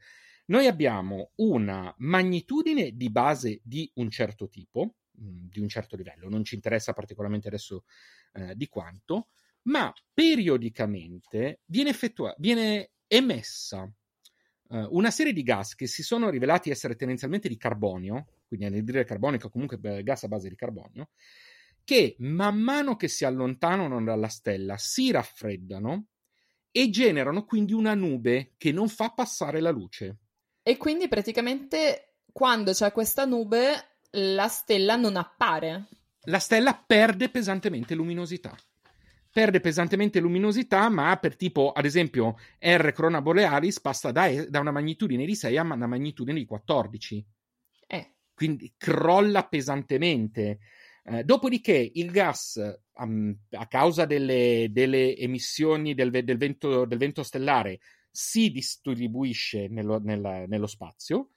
noi 0.46 0.66
abbiamo 0.66 1.32
una 1.36 1.94
magnitudine 1.98 2.96
di 2.96 3.10
base 3.10 3.60
di 3.62 3.90
un 3.96 4.10
certo 4.10 4.48
tipo, 4.48 4.96
mh, 5.12 5.48
di 5.48 5.60
un 5.60 5.68
certo 5.68 5.96
livello, 5.96 6.28
non 6.28 6.44
ci 6.44 6.54
interessa 6.54 6.92
particolarmente 6.92 7.48
adesso 7.48 7.84
eh, 8.32 8.54
di 8.56 8.66
quanto, 8.68 9.28
ma 9.62 9.92
periodicamente 10.12 11.60
viene, 11.66 11.90
effettua- 11.90 12.34
viene 12.38 12.92
emessa 13.06 13.92
eh, 14.70 14.86
una 14.90 15.10
serie 15.10 15.32
di 15.32 15.42
gas 15.42 15.74
che 15.74 15.86
si 15.86 16.02
sono 16.02 16.30
rivelati 16.30 16.70
essere 16.70 16.96
tendenzialmente 16.96 17.48
di 17.48 17.56
carbonio, 17.56 18.26
quindi 18.46 18.66
anidride 18.66 19.04
carbonica 19.04 19.46
o 19.46 19.50
comunque 19.50 19.78
gas 20.02 20.24
a 20.24 20.28
base 20.28 20.48
di 20.48 20.54
carbonio, 20.54 21.10
che 21.84 22.14
man 22.18 22.58
mano 22.58 22.96
che 22.96 23.08
si 23.08 23.24
allontanano 23.24 24.02
dalla 24.02 24.28
stella 24.28 24.76
si 24.76 25.10
raffreddano 25.10 26.06
e 26.70 26.88
generano 26.88 27.44
quindi 27.44 27.72
una 27.72 27.94
nube 27.94 28.52
che 28.56 28.70
non 28.70 28.88
fa 28.88 29.10
passare 29.10 29.60
la 29.60 29.70
luce. 29.70 30.18
E 30.62 30.76
quindi 30.76 31.08
praticamente 31.08 32.18
quando 32.32 32.72
c'è 32.72 32.92
questa 32.92 33.24
nube 33.24 33.96
la 34.12 34.46
stella 34.46 34.94
non 34.94 35.16
appare. 35.16 35.88
La 36.24 36.38
stella 36.38 36.74
perde 36.74 37.28
pesantemente 37.28 37.94
luminosità. 37.94 38.56
Perde 39.32 39.60
pesantemente 39.60 40.18
luminosità, 40.18 40.88
ma 40.88 41.16
per 41.16 41.36
tipo, 41.36 41.70
ad 41.70 41.84
esempio, 41.84 42.36
R 42.58 42.92
Corona 42.92 43.22
Borealis 43.22 43.80
passa 43.80 44.10
da, 44.10 44.28
da 44.48 44.58
una 44.58 44.72
magnitudine 44.72 45.24
di 45.24 45.36
6 45.36 45.56
a 45.56 45.62
una 45.62 45.86
magnitudine 45.86 46.38
di 46.38 46.44
14. 46.44 47.24
Eh, 47.86 48.14
quindi 48.34 48.74
crolla 48.76 49.46
pesantemente. 49.46 50.58
Eh, 51.04 51.24
dopodiché 51.24 51.90
il 51.94 52.10
gas, 52.10 52.60
um, 52.94 53.36
a 53.50 53.66
causa 53.66 54.04
delle, 54.04 54.68
delle 54.70 55.16
emissioni 55.16 55.94
del, 55.94 56.10
del 56.10 56.36
vento, 56.36 56.84
del 56.84 56.98
vento 56.98 57.22
stellare, 57.22 57.78
si 58.10 58.50
distribuisce 58.50 59.68
nello, 59.68 59.98
nella- 60.00 60.46
nello 60.46 60.66
spazio, 60.66 61.30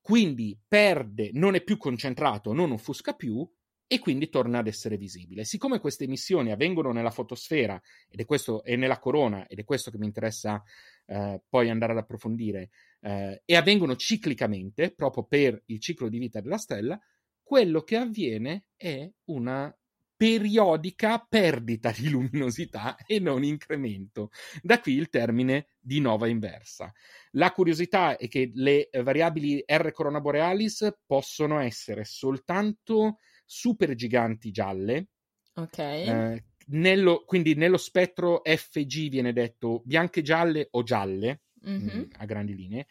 quindi 0.00 0.58
perde, 0.66 1.30
non 1.32 1.54
è 1.54 1.62
più 1.62 1.76
concentrato, 1.76 2.52
non 2.52 2.72
offusca 2.72 3.14
più 3.14 3.48
e 3.86 3.98
quindi 3.98 4.28
torna 4.28 4.58
ad 4.58 4.66
essere 4.66 4.96
visibile. 4.96 5.44
Siccome 5.44 5.78
queste 5.78 6.04
emissioni 6.04 6.50
avvengono 6.50 6.92
nella 6.92 7.10
fotosfera 7.10 7.80
ed 8.08 8.20
è 8.20 8.24
questo, 8.24 8.64
e 8.64 8.76
nella 8.76 8.98
corona, 8.98 9.46
ed 9.46 9.58
è 9.58 9.64
questo 9.64 9.90
che 9.90 9.98
mi 9.98 10.06
interessa 10.06 10.62
eh, 11.06 11.42
poi 11.48 11.70
andare 11.70 11.92
ad 11.92 11.98
approfondire, 11.98 12.70
eh, 13.00 13.42
e 13.44 13.56
avvengono 13.56 13.96
ciclicamente, 13.96 14.92
proprio 14.92 15.24
per 15.24 15.62
il 15.66 15.80
ciclo 15.80 16.08
di 16.08 16.18
vita 16.18 16.40
della 16.40 16.58
stella, 16.58 16.98
quello 17.42 17.82
che 17.82 17.96
avviene 17.96 18.64
è 18.76 19.08
una 19.24 19.76
periodica 20.16 21.18
perdita 21.28 21.90
di 21.90 22.08
luminosità 22.08 22.96
e 23.04 23.18
non 23.18 23.42
incremento. 23.42 24.30
Da 24.62 24.80
qui 24.80 24.94
il 24.94 25.10
termine 25.10 25.66
di 25.78 26.00
nova 26.00 26.28
inversa. 26.28 26.92
La 27.32 27.52
curiosità 27.52 28.16
è 28.16 28.28
che 28.28 28.50
le 28.54 28.88
variabili 29.02 29.62
R 29.66 29.90
Corona 29.92 30.20
Borealis 30.20 30.96
possono 31.04 31.58
essere 31.58 32.04
soltanto 32.04 33.18
supergiganti 33.44 34.50
gialle, 34.50 35.08
ok. 35.56 35.78
eh, 36.00 36.44
nello- 36.66 37.24
quindi 37.24 37.54
nello 37.54 37.76
spettro 37.76 38.40
FG 38.44 39.08
viene 39.08 39.32
detto 39.32 39.82
bianche 39.84 40.22
gialle 40.22 40.68
o 40.72 40.82
gialle, 40.82 41.42
Mhm. 41.62 42.04
mh, 42.04 42.16
a 42.18 42.24
grandi 42.24 42.54
linee. 42.54 42.86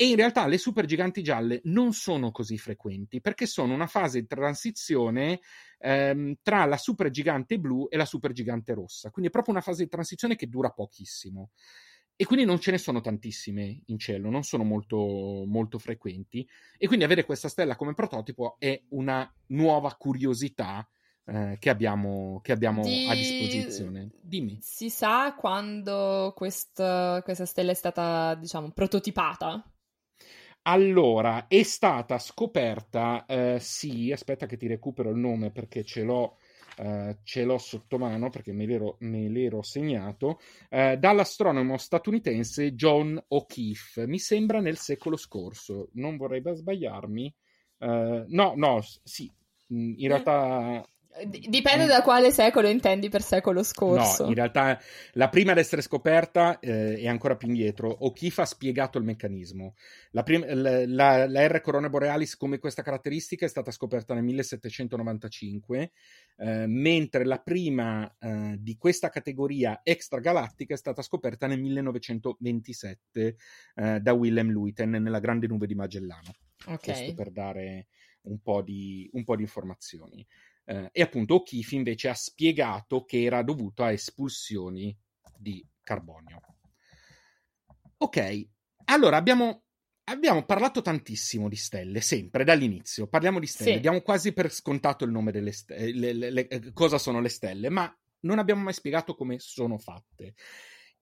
E 0.00 0.06
in 0.10 0.14
realtà 0.16 0.46
le 0.46 0.58
supergiganti 0.58 1.22
gialle 1.24 1.60
non 1.64 1.92
sono 1.92 2.30
così 2.30 2.56
frequenti 2.56 3.20
perché 3.20 3.46
sono 3.46 3.74
una 3.74 3.88
fase 3.88 4.20
di 4.20 4.26
transizione 4.28 5.40
ehm, 5.80 6.34
tra 6.40 6.64
la 6.66 6.76
supergigante 6.76 7.58
blu 7.58 7.88
e 7.90 7.96
la 7.96 8.04
supergigante 8.04 8.74
rossa. 8.74 9.10
Quindi 9.10 9.28
è 9.30 9.32
proprio 9.32 9.54
una 9.54 9.62
fase 9.62 9.82
di 9.82 9.88
transizione 9.88 10.36
che 10.36 10.46
dura 10.46 10.70
pochissimo. 10.70 11.50
E 12.20 12.24
quindi 12.24 12.44
non 12.44 12.58
ce 12.58 12.72
ne 12.72 12.78
sono 12.78 13.00
tantissime 13.00 13.82
in 13.86 13.96
cielo, 13.96 14.28
non 14.28 14.42
sono 14.42 14.64
molto, 14.64 14.96
molto 15.46 15.78
frequenti. 15.78 16.44
E 16.76 16.88
quindi 16.88 17.04
avere 17.04 17.24
questa 17.24 17.48
stella 17.48 17.76
come 17.76 17.94
prototipo 17.94 18.56
è 18.58 18.82
una 18.88 19.32
nuova 19.50 19.94
curiosità 19.94 20.84
eh, 21.26 21.58
che 21.60 21.70
abbiamo, 21.70 22.40
che 22.42 22.50
abbiamo 22.50 22.82
Di- 22.82 23.06
a 23.08 23.14
disposizione. 23.14 24.10
Dimmi. 24.20 24.58
Si 24.60 24.90
sa 24.90 25.36
quando 25.38 26.32
questa, 26.34 27.20
questa 27.22 27.46
stella 27.46 27.70
è 27.70 27.74
stata, 27.74 28.34
diciamo, 28.34 28.72
prototipata? 28.72 29.62
Allora, 30.62 31.46
è 31.46 31.62
stata 31.62 32.18
scoperta, 32.18 33.26
eh, 33.26 33.58
sì, 33.60 34.10
aspetta 34.10 34.46
che 34.46 34.56
ti 34.56 34.66
recupero 34.66 35.10
il 35.10 35.16
nome 35.16 35.52
perché 35.52 35.84
ce 35.84 36.02
l'ho, 36.02 36.38
eh, 36.78 37.18
ce 37.22 37.44
l'ho 37.44 37.58
sotto 37.58 37.98
mano, 37.98 38.30
perché 38.30 38.52
me 38.52 38.66
l'ero, 38.66 38.96
me 39.00 39.28
l'ero 39.28 39.62
segnato, 39.62 40.40
eh, 40.70 40.96
dall'astronomo 40.96 41.76
statunitense 41.76 42.74
John 42.74 43.22
O'Keefe, 43.28 44.06
mi 44.06 44.18
sembra 44.18 44.60
nel 44.60 44.76
secolo 44.78 45.16
scorso, 45.16 45.90
non 45.94 46.16
vorrei 46.16 46.42
sbagliarmi. 46.54 47.34
Eh, 47.78 48.24
no, 48.28 48.52
no, 48.56 48.80
sì, 49.02 49.30
mh, 49.68 49.92
in 49.96 50.08
realtà 50.08 50.80
D- 50.80 50.97
Dipende 51.24 51.86
da 51.86 52.02
quale 52.02 52.30
secolo 52.30 52.68
intendi 52.68 53.08
per 53.08 53.22
secolo 53.22 53.64
scorso. 53.64 54.22
No, 54.22 54.28
in 54.28 54.34
realtà 54.36 54.78
la 55.14 55.28
prima 55.28 55.50
ad 55.50 55.58
essere 55.58 55.82
scoperta 55.82 56.60
eh, 56.60 56.96
è 56.96 57.08
ancora 57.08 57.34
più 57.36 57.48
indietro. 57.48 58.04
O'Keefe 58.04 58.42
ha 58.42 58.44
spiegato 58.44 58.98
il 58.98 59.04
meccanismo. 59.04 59.74
La, 60.12 60.22
prim- 60.22 60.46
la- 60.46 60.86
la- 60.86 61.26
la 61.26 61.46
R 61.48 61.60
Corona 61.60 61.88
Borealis 61.88 62.36
come 62.36 62.58
questa 62.58 62.82
caratteristica 62.82 63.46
è 63.46 63.48
stata 63.48 63.72
scoperta 63.72 64.14
nel 64.14 64.22
1795, 64.22 65.90
eh, 66.36 66.66
mentre 66.66 67.24
la 67.24 67.38
prima 67.38 68.14
eh, 68.20 68.56
di 68.58 68.76
questa 68.76 69.08
categoria 69.08 69.80
extragalattica 69.82 70.74
è 70.74 70.78
stata 70.78 71.02
scoperta 71.02 71.48
nel 71.48 71.60
1927 71.60 73.36
eh, 73.74 74.00
da 74.00 74.12
Willem 74.12 74.50
Luiten 74.50 74.90
nella 74.90 75.20
Grande 75.20 75.48
Nube 75.48 75.66
di 75.66 75.74
Magellano. 75.74 76.32
Questo 76.64 77.10
ok. 77.10 77.14
per 77.14 77.30
dare 77.30 77.86
un 78.22 78.40
po' 78.40 78.62
di, 78.62 79.08
un 79.12 79.24
po' 79.24 79.36
di 79.36 79.42
informazioni. 79.42 80.26
Eh, 80.68 80.90
e 80.92 81.00
appunto 81.00 81.36
O'Keefe 81.36 81.76
invece 81.76 82.10
ha 82.10 82.14
spiegato 82.14 83.06
che 83.06 83.22
era 83.22 83.42
dovuto 83.42 83.82
a 83.82 83.90
espulsioni 83.90 84.94
di 85.34 85.66
carbonio. 85.82 86.42
Ok, 87.96 88.48
allora 88.84 89.16
abbiamo, 89.16 89.62
abbiamo 90.04 90.44
parlato 90.44 90.82
tantissimo 90.82 91.48
di 91.48 91.56
stelle, 91.56 92.02
sempre 92.02 92.44
dall'inizio. 92.44 93.08
Parliamo 93.08 93.40
di 93.40 93.46
stelle, 93.46 93.76
Sì. 93.76 93.80
diamo 93.80 94.02
quasi 94.02 94.34
per 94.34 94.52
scontato 94.52 95.04
il 95.04 95.10
nome 95.10 95.32
delle 95.32 95.52
stelle, 95.52 96.72
cosa 96.74 96.98
sono 96.98 97.22
le 97.22 97.30
stelle, 97.30 97.70
ma 97.70 97.90
non 98.20 98.38
abbiamo 98.38 98.62
mai 98.62 98.74
spiegato 98.74 99.14
come 99.14 99.38
sono 99.38 99.78
fatte. 99.78 100.34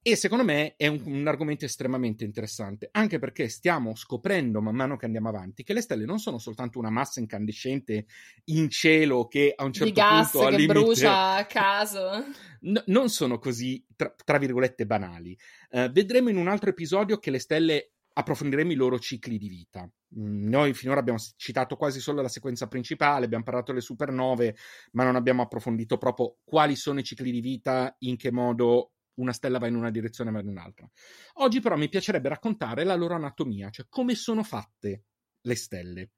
E 0.07 0.15
secondo 0.15 0.45
me 0.45 0.75
è 0.77 0.87
un, 0.87 1.01
un 1.03 1.27
argomento 1.27 1.65
estremamente 1.65 2.23
interessante, 2.23 2.87
anche 2.93 3.19
perché 3.19 3.49
stiamo 3.49 3.93
scoprendo 3.93 4.61
man 4.61 4.73
mano 4.73 4.95
che 4.95 5.03
andiamo 5.03 5.27
avanti 5.27 5.63
che 5.63 5.73
le 5.73 5.81
stelle 5.81 6.05
non 6.05 6.17
sono 6.17 6.37
soltanto 6.37 6.79
una 6.79 6.89
massa 6.89 7.19
incandescente 7.19 8.05
in 8.45 8.69
cielo 8.69 9.27
che 9.27 9.51
a 9.53 9.65
un 9.65 9.73
certo 9.73 9.91
Di 9.91 9.99
gas 9.99 10.31
punto 10.31 10.47
che 10.47 10.55
limite- 10.55 10.71
brucia 10.79 11.33
a 11.33 11.43
caso. 11.45 12.23
No- 12.61 12.83
non 12.85 13.09
sono 13.09 13.37
così, 13.37 13.85
tra, 13.97 14.15
tra 14.23 14.37
virgolette, 14.37 14.85
banali. 14.85 15.37
Eh, 15.71 15.89
vedremo 15.89 16.29
in 16.29 16.37
un 16.37 16.47
altro 16.47 16.69
episodio 16.69 17.17
che 17.17 17.29
le 17.29 17.39
stelle 17.39 17.91
approfondiremo 18.13 18.71
i 18.71 18.75
loro 18.75 18.99
cicli 18.99 19.37
di 19.37 19.49
vita. 19.49 19.91
Mm, 20.17 20.47
Noi 20.47 20.73
finora 20.73 21.01
abbiamo 21.01 21.19
citato 21.35 21.75
quasi 21.75 21.99
solo 21.99 22.21
la 22.21 22.29
sequenza 22.29 22.69
principale, 22.69 23.25
abbiamo 23.25 23.43
parlato 23.43 23.71
delle 23.73 23.83
supernove, 23.83 24.55
ma 24.93 25.03
non 25.03 25.17
abbiamo 25.17 25.41
approfondito 25.41 25.97
proprio 25.97 26.37
quali 26.45 26.77
sono 26.77 26.99
i 26.99 27.03
cicli 27.03 27.29
di 27.29 27.41
vita, 27.41 27.93
in 27.99 28.15
che 28.15 28.31
modo 28.31 28.93
una 29.17 29.33
stella 29.33 29.59
va 29.59 29.67
in 29.67 29.75
una 29.75 29.91
direzione 29.91 30.31
va 30.31 30.39
in 30.39 30.47
un'altra. 30.47 30.89
Oggi 31.35 31.59
però 31.59 31.75
mi 31.75 31.89
piacerebbe 31.89 32.29
raccontare 32.29 32.83
la 32.83 32.95
loro 32.95 33.13
anatomia, 33.15 33.69
cioè 33.69 33.85
come 33.89 34.15
sono 34.15 34.43
fatte 34.43 35.03
le 35.41 35.55
stelle. 35.55 36.11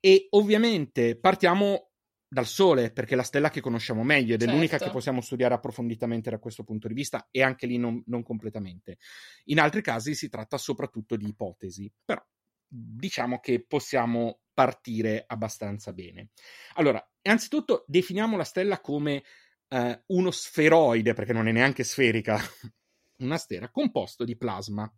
E 0.00 0.26
ovviamente 0.30 1.18
partiamo 1.18 1.90
dal 2.28 2.46
Sole, 2.46 2.92
perché 2.92 3.14
è 3.14 3.16
la 3.16 3.22
stella 3.22 3.50
che 3.50 3.60
conosciamo 3.60 4.02
meglio 4.02 4.34
ed 4.34 4.40
è 4.40 4.44
Certo. 4.44 4.54
l'unica 4.54 4.78
che 4.78 4.90
possiamo 4.90 5.20
studiare 5.20 5.54
approfonditamente 5.54 6.30
da 6.30 6.38
questo 6.38 6.64
punto 6.64 6.88
di 6.88 6.94
vista 6.94 7.28
e 7.30 7.42
anche 7.42 7.66
lì 7.66 7.78
non, 7.78 8.02
non 8.06 8.22
completamente. 8.22 8.98
In 9.44 9.60
altri 9.60 9.80
casi 9.82 10.14
si 10.14 10.28
tratta 10.28 10.58
soprattutto 10.58 11.16
di 11.16 11.28
ipotesi, 11.28 11.90
però 12.04 12.22
diciamo 12.68 13.38
che 13.38 13.64
possiamo 13.64 14.40
partire 14.52 15.24
abbastanza 15.26 15.92
bene. 15.92 16.30
Allora, 16.74 17.04
innanzitutto 17.22 17.84
definiamo 17.86 18.36
la 18.36 18.44
stella 18.44 18.80
come 18.80 19.22
eh, 19.68 20.02
uno 20.06 20.30
sferoide, 20.30 21.14
perché 21.14 21.32
non 21.32 21.48
è 21.48 21.52
neanche 21.52 21.84
sferica, 21.84 22.38
una 23.18 23.36
stella 23.38 23.70
composto 23.70 24.24
di 24.24 24.36
plasma. 24.36 24.90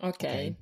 Ok. 0.00 0.22
Ok. 0.22 0.52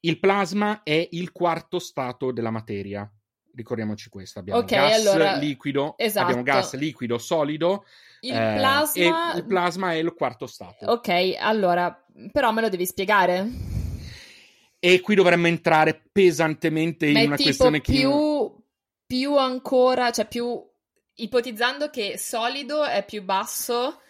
Il 0.00 0.18
plasma 0.20 0.82
è 0.82 1.08
il 1.12 1.32
quarto 1.32 1.78
stato 1.78 2.30
della 2.30 2.50
materia. 2.50 3.10
ricordiamoci 3.54 4.08
questo. 4.08 4.40
Abbiamo 4.40 4.60
Ok, 4.60 4.66
gas 4.66 5.06
allora- 5.06 5.36
liquido, 5.36 5.94
esatto. 5.96 6.24
abbiamo 6.26 6.42
gas 6.42 6.74
liquido 6.74 7.18
solido 7.18 7.84
Il 8.20 8.34
eh, 8.34 8.54
plasma... 8.56 9.34
il 9.34 9.44
plasma 9.46 9.92
è 9.92 9.96
il 9.96 10.12
quarto 10.12 10.46
stato. 10.46 10.86
Ok, 10.86 11.36
allora, 11.38 12.04
però 12.32 12.50
me 12.52 12.62
lo 12.62 12.68
devi 12.68 12.84
spiegare. 12.84 13.48
E 14.80 15.00
qui 15.00 15.14
dovremmo 15.14 15.46
entrare 15.46 16.02
pesantemente 16.12 17.06
in 17.06 17.12
Ma 17.12 17.20
è 17.20 17.26
una 17.26 17.36
questione 17.36 17.80
che 17.80 17.92
più, 17.92 18.54
più 19.06 19.36
ancora, 19.38 20.10
cioè 20.10 20.26
più 20.26 20.62
ipotizzando 21.16 21.90
che 21.90 22.18
solido 22.18 22.84
è 22.84 23.04
più 23.04 23.22
basso 23.22 24.00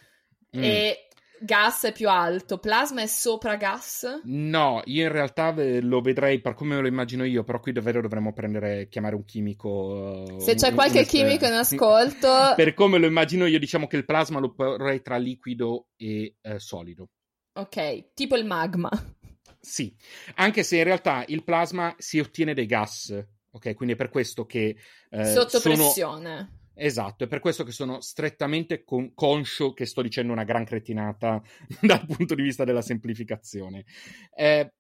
Mm. 0.57 0.63
e 0.63 1.09
gas 1.41 1.83
è 1.85 1.93
più 1.93 2.09
alto, 2.09 2.59
plasma 2.59 3.03
è 3.03 3.07
sopra 3.09 3.57
gas? 3.57 4.21
No, 4.27 4.81
io 4.85 5.03
in 5.05 5.11
realtà 5.13 5.53
eh, 5.57 5.81
lo 5.81 6.01
vedrei 6.01 6.41
per 6.41 6.55
come 6.55 6.81
lo 6.81 6.87
immagino 6.87 7.25
io, 7.25 7.43
però 7.43 7.59
qui 7.59 7.73
davvero 7.73 8.01
dovremmo 8.01 8.33
prendere, 8.33 8.87
chiamare 8.89 9.17
un 9.17 9.25
chimico. 9.25 10.37
eh, 10.39 10.41
Se 10.41 10.55
c'è 10.55 10.69
un- 10.69 10.75
qualche 10.75 11.01
un- 11.01 11.05
chimico 11.07 11.45
in 11.47 11.53
ascolto, 11.55 12.29
per 12.55 12.73
come 12.75 12.99
lo 12.99 13.07
immagino 13.07 13.47
io, 13.47 13.59
diciamo 13.59 13.89
che 13.89 13.97
il 13.97 14.05
plasma 14.05 14.39
lo 14.39 14.53
porrei 14.55 15.03
tra 15.03 15.17
liquido 15.17 15.89
e 15.97 16.37
eh, 16.41 16.59
solido. 16.61 17.09
ok, 17.55 18.13
tipo 18.15 18.37
il 18.37 18.45
magma. 18.47 18.89
Sì, 19.61 19.95
anche 20.37 20.63
se 20.63 20.77
in 20.77 20.85
realtà 20.85 21.25
il 21.29 21.43
plasma 21.43 21.95
si 21.99 22.21
ottiene 22.21 22.55
dai 22.55 22.67
gas, 22.67 23.13
ok? 23.51 23.75
Quindi 23.75 23.95
è 23.95 23.97
per 23.99 24.09
questo 24.11 24.47
che 24.47 24.77
eh, 25.11 25.25
Sotto 25.25 25.59
sono... 25.59 25.75
pressione. 25.75 26.59
Esatto, 26.75 27.25
è 27.25 27.29
per 27.29 27.41
questo 27.41 27.63
che 27.63 27.73
sono 27.73 28.01
strettamente 28.01 28.85
con- 28.85 29.15
conscio 29.15 29.73
che 29.73 29.87
sto 29.87 30.03
dicendo 30.03 30.33
una 30.33 30.45
gran 30.45 30.65
cretinata 30.65 31.41
dal 31.81 32.07
punto 32.07 32.35
di 32.35 32.43
vista 32.43 32.65
della 32.65 32.83
semplificazione. 32.83 33.85
Eh, 34.37 34.73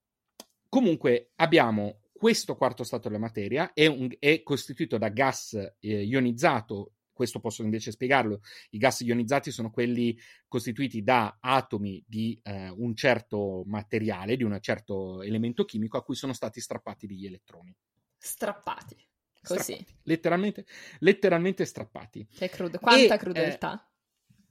comunque 0.69 1.31
abbiamo 1.37 2.01
questo 2.13 2.57
quarto 2.57 2.83
stato 2.85 3.09
della 3.09 3.21
materia, 3.21 3.73
è, 3.73 3.87
un- 3.87 4.15
è 4.19 4.43
costituito 4.43 4.99
da 4.99 5.09
gas 5.09 5.55
eh, 5.55 6.03
ionizzato, 6.03 6.93
questo 7.13 7.39
posso 7.39 7.63
invece 7.63 7.93
spiegarlo, 7.93 8.41
i 8.71 8.79
gas 8.79 9.01
ionizzati 9.01 9.53
sono 9.53 9.71
quelli 9.71 10.19
costituiti 10.49 11.03
da 11.03 11.37
atomi 11.39 12.03
di 12.05 12.39
eh, 12.43 12.71
un 12.71 12.97
certo 12.97 13.63
materiale, 13.67 14.37
di 14.37 14.43
un 14.43 14.59
certo 14.61 15.23
elemento 15.23 15.65
chimico 15.65 15.97
a 15.97 16.03
cui 16.03 16.17
sono 16.17 16.33
stati 16.33 16.61
strappati 16.61 17.07
degli 17.07 17.27
elettroni. 17.27 17.73
Strappati. 18.19 18.97
Così. 19.45 19.73
Strappati, 19.75 19.95
letteralmente, 20.05 20.67
letteralmente 21.01 21.65
strappati. 21.65 22.27
Che 22.35 22.49
crudo. 22.49 22.79
Quanta 22.79 23.15
E, 23.15 23.19
crudeltà. 23.19 23.91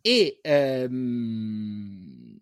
e 0.02 0.40
ehm, 0.42 2.38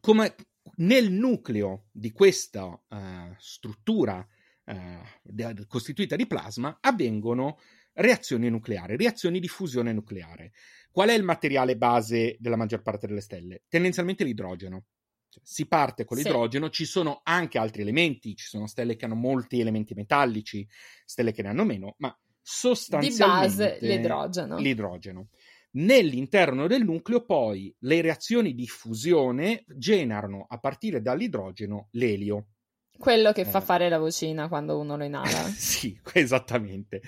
come 0.00 0.34
nel 0.76 1.10
nucleo 1.10 1.86
di 1.92 2.10
questa 2.12 2.78
eh, 2.88 3.34
struttura 3.38 4.26
eh, 4.64 5.00
de- 5.22 5.66
costituita 5.66 6.16
di 6.16 6.26
plasma 6.26 6.78
avvengono 6.80 7.58
reazioni 7.94 8.50
nucleari, 8.50 8.96
reazioni 8.96 9.40
di 9.40 9.48
fusione 9.48 9.92
nucleare. 9.92 10.52
Qual 10.90 11.08
è 11.08 11.14
il 11.14 11.22
materiale 11.22 11.76
base 11.76 12.36
della 12.38 12.56
maggior 12.56 12.82
parte 12.82 13.06
delle 13.06 13.20
stelle? 13.20 13.62
Tendenzialmente 13.68 14.24
l'idrogeno. 14.24 14.86
Cioè, 15.36 15.42
si 15.42 15.66
parte 15.66 16.04
con 16.04 16.16
Sì. 16.16 16.24
l'idrogeno, 16.24 16.70
ci 16.70 16.84
sono 16.84 17.20
anche 17.22 17.58
altri 17.58 17.82
elementi, 17.82 18.34
ci 18.34 18.46
sono 18.46 18.66
stelle 18.66 18.96
che 18.96 19.04
hanno 19.04 19.14
molti 19.14 19.60
elementi 19.60 19.94
metallici, 19.94 20.66
stelle 21.04 21.32
che 21.32 21.42
ne 21.42 21.48
hanno 21.48 21.64
meno, 21.64 21.94
ma 21.98 22.08
Di 22.18 22.26
sostanzialmente 22.42 23.46
base 23.46 23.78
l'idrogeno. 23.80 24.56
l'idrogeno. 24.58 25.28
Nell'interno 25.72 26.66
del 26.66 26.84
nucleo, 26.84 27.24
poi, 27.24 27.74
le 27.80 28.00
reazioni 28.00 28.54
di 28.54 28.66
fusione 28.66 29.64
generano 29.76 30.46
a 30.48 30.58
partire 30.58 31.02
dall'idrogeno 31.02 31.88
l'elio. 31.92 32.46
Quello 32.96 33.32
che 33.32 33.44
fa 33.44 33.58
Eh. 33.58 33.62
fare 33.62 33.88
la 33.90 33.98
vocina 33.98 34.48
quando 34.48 34.78
uno 34.78 34.96
lo 34.96 35.04
inala. 35.04 35.26
sì, 35.52 36.00
esattamente. 36.14 37.02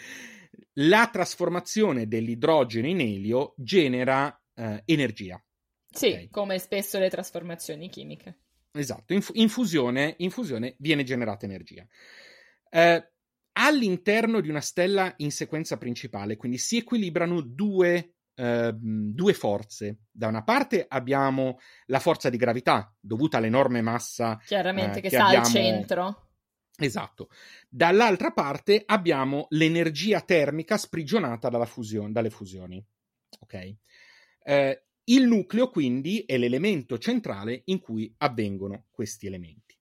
La 0.80 1.08
trasformazione 1.10 2.06
dell'idrogeno 2.06 2.86
in 2.86 3.00
elio 3.00 3.54
genera 3.56 4.38
eh, 4.54 4.82
energia. 4.84 5.42
Sì, 5.90 6.10
Ok. 6.12 6.30
come 6.30 6.58
spesso 6.58 6.98
le 6.98 7.08
trasformazioni 7.10 7.88
chimiche. 7.88 8.38
Esatto, 8.72 9.12
in, 9.14 9.22
in 9.32 9.48
fusione, 9.48 10.14
in 10.18 10.30
fusione 10.30 10.76
viene 10.78 11.02
generata 11.02 11.46
energia. 11.46 11.86
Eh, 12.70 13.10
all'interno 13.52 14.40
di 14.40 14.48
una 14.50 14.60
stella 14.60 15.12
in 15.18 15.32
sequenza 15.32 15.78
principale, 15.78 16.36
quindi 16.36 16.58
si 16.58 16.76
equilibrano 16.76 17.40
due, 17.40 18.14
ehm, 18.34 19.12
due 19.12 19.32
forze. 19.32 20.02
Da 20.10 20.28
una 20.28 20.44
parte 20.44 20.84
abbiamo 20.86 21.58
la 21.86 21.98
forza 21.98 22.28
di 22.30 22.36
gravità 22.36 22.94
dovuta 23.00 23.38
all'enorme 23.38 23.80
massa 23.80 24.38
Chiaramente 24.44 24.98
eh, 24.98 25.02
che 25.02 25.08
che 25.08 25.16
sta 25.16 25.26
abbiamo- 25.26 25.44
al 25.46 25.50
centro. 25.50 26.22
Esatto. 26.80 27.28
Dall'altra 27.68 28.30
parte 28.30 28.82
abbiamo 28.86 29.46
l'energia 29.50 30.20
termica 30.20 30.76
sprigionata 30.76 31.48
dalla 31.48 31.66
fusione- 31.66 32.12
dalle 32.12 32.30
fusioni. 32.30 32.84
Ok? 33.40 33.74
Eh, 34.44 34.82
il 35.08 35.26
nucleo, 35.26 35.68
quindi, 35.70 36.24
è 36.26 36.36
l'elemento 36.36 36.98
centrale 36.98 37.62
in 37.66 37.80
cui 37.80 38.12
avvengono 38.18 38.86
questi 38.90 39.26
elementi. 39.26 39.76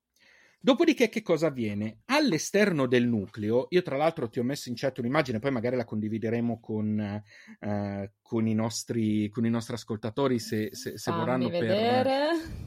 Dopodiché, 0.60 1.08
che 1.08 1.22
cosa 1.22 1.46
avviene? 1.46 2.00
All'esterno 2.06 2.86
del 2.86 3.06
nucleo, 3.06 3.66
io 3.70 3.82
tra 3.82 3.96
l'altro 3.96 4.28
ti 4.28 4.40
ho 4.40 4.42
messo 4.42 4.68
in 4.68 4.74
chat 4.74 4.98
un'immagine, 4.98 5.38
poi 5.38 5.52
magari 5.52 5.76
la 5.76 5.84
condivideremo 5.84 6.58
con, 6.58 6.98
eh, 7.60 8.12
con, 8.20 8.46
i, 8.48 8.54
nostri, 8.54 9.28
con 9.28 9.46
i 9.46 9.50
nostri 9.50 9.74
ascoltatori 9.74 10.40
se, 10.40 10.70
se- 10.72 10.98
se 10.98 11.12
vorranno 11.12 11.48
per, 11.48 12.08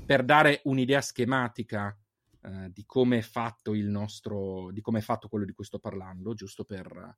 per 0.06 0.24
dare 0.24 0.62
un'idea 0.64 1.02
schematica 1.02 1.96
eh, 2.44 2.70
di 2.72 2.86
come 2.86 3.18
è 3.18 3.22
fatto 3.22 3.74
il 3.74 3.88
nostro, 3.88 4.72
di 4.72 4.80
come 4.82 5.00
è 5.00 5.04
fatto 5.04 5.28
quello 5.28 5.46
di 5.46 5.52
cui 5.52 5.66
sto 5.66 5.80
parlando, 5.80 6.34
giusto 6.34 6.64
per, 6.64 7.16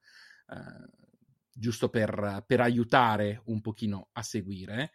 eh, 0.48 0.90
giusto 1.54 1.90
per, 1.90 2.44
per 2.48 2.62
aiutare 2.62 3.42
un 3.46 3.62
pochino 3.62 4.10
a 4.14 4.24
seguire. 4.24 4.92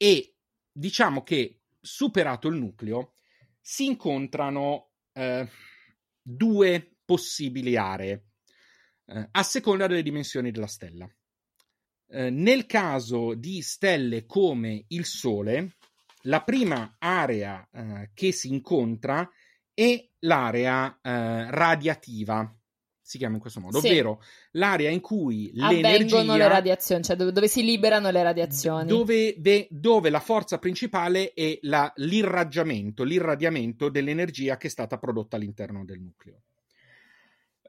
E 0.00 0.36
diciamo 0.72 1.22
che 1.22 1.62
superato 1.80 2.48
il 2.48 2.56
nucleo 2.56 3.14
si 3.60 3.84
incontrano 3.84 4.92
eh, 5.12 5.46
due 6.22 6.98
possibili 7.04 7.76
aree 7.76 8.28
eh, 9.06 9.28
a 9.30 9.42
seconda 9.42 9.86
delle 9.86 10.02
dimensioni 10.02 10.50
della 10.50 10.66
stella. 10.66 11.06
Eh, 12.10 12.30
nel 12.30 12.64
caso 12.64 13.34
di 13.34 13.60
stelle 13.60 14.24
come 14.24 14.84
il 14.88 15.04
Sole, 15.04 15.76
la 16.22 16.42
prima 16.42 16.96
area 16.98 17.68
eh, 17.70 18.10
che 18.14 18.32
si 18.32 18.48
incontra 18.48 19.28
è 19.74 20.08
l'area 20.20 20.98
eh, 21.00 21.50
radiativa, 21.50 22.57
si 23.08 23.16
chiama 23.16 23.36
in 23.36 23.40
questo 23.40 23.58
modo, 23.60 23.80
Sì. 23.80 23.86
ovvero 23.86 24.22
l'area 24.50 24.90
in 24.90 25.00
cui 25.00 25.50
l'energia 25.54 25.88
Avvengono 26.18 26.36
le 26.36 26.46
radiazioni, 26.46 27.02
cioè 27.02 27.16
dove, 27.16 27.32
dove 27.32 27.48
si 27.48 27.64
liberano 27.64 28.10
le 28.10 28.22
radiazioni. 28.22 28.86
dove, 28.86 29.34
ve- 29.38 29.66
dove 29.70 30.10
la 30.10 30.20
forza 30.20 30.58
principale 30.58 31.32
è 31.32 31.58
la- 31.62 31.90
l'irraggiamento, 31.96 33.04
l'irradiamento 33.04 33.88
dell'energia 33.88 34.58
che 34.58 34.66
è 34.66 34.70
stata 34.70 34.98
prodotta 34.98 35.36
all'interno 35.36 35.86
del 35.86 36.00
nucleo. 36.00 36.42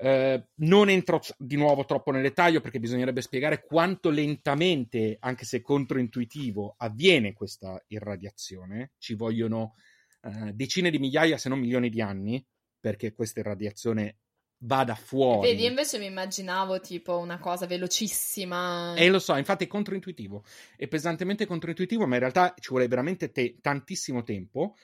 Eh, 0.01 0.43
non 0.55 0.89
entro 0.89 1.21
di 1.37 1.55
nuovo 1.55 1.85
troppo 1.85 2.11
nel 2.11 2.21
dettaglio 2.21 2.59
perché 2.59 2.79
bisognerebbe 2.81 3.21
spiegare 3.21 3.63
quanto 3.65 4.09
lentamente, 4.09 5.15
anche 5.21 5.45
se 5.45 5.61
controintuitivo, 5.61 6.75
avviene 6.79 7.31
questa 7.31 7.81
irradiazione. 7.87 8.91
Ci 8.97 9.13
vogliono 9.13 9.75
eh, 10.21 10.51
decine 10.53 10.89
di 10.89 10.99
migliaia, 10.99 11.37
se 11.37 11.47
non 11.47 11.59
milioni 11.59 11.89
di 11.89 12.01
anni, 12.01 12.45
perché 12.77 13.13
questa 13.13 13.39
irradiazione 13.39 14.17
vada 14.59 14.95
fuori. 14.95 15.49
Vedi, 15.49 15.65
invece 15.65 15.99
mi 15.99 16.05
immaginavo 16.05 16.79
tipo 16.79 17.17
una 17.17 17.39
cosa 17.39 17.65
velocissima. 17.65 18.95
E 18.95 19.09
lo 19.09 19.19
so, 19.19 19.35
infatti 19.35 19.65
è 19.65 19.67
controintuitivo, 19.67 20.43
è 20.75 20.87
pesantemente 20.87 21.45
controintuitivo, 21.45 22.05
ma 22.05 22.15
in 22.15 22.21
realtà 22.21 22.53
ci 22.59 22.69
vuole 22.69 22.87
veramente 22.87 23.31
te- 23.31 23.57
tantissimo 23.61 24.23
tempo. 24.23 24.75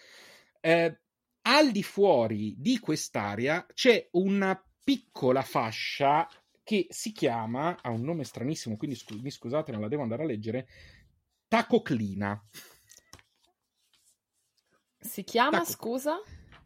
Eh, 0.62 1.00
al 1.42 1.72
di 1.72 1.84
fuori 1.84 2.56
di 2.58 2.80
quest'area 2.80 3.66
c'è 3.74 4.08
una 4.12 4.60
piccola 4.84 5.42
fascia 5.42 6.28
che 6.64 6.88
si 6.90 7.12
chiama, 7.12 7.78
ha 7.82 7.92
un 7.92 8.02
nome 8.02 8.24
stranissimo, 8.24 8.78
quindi 8.78 8.96
scu- 8.96 9.22
mi 9.22 9.30
scusate, 9.30 9.72
non 9.72 9.82
la 9.82 9.88
devo 9.88 10.02
andare 10.02 10.24
a 10.24 10.26
leggere, 10.26 10.68
tacoclina. 11.48 12.44
Si 14.98 15.24
chiama, 15.24 15.60
Taco- 15.60 15.72
scusa? 15.72 16.16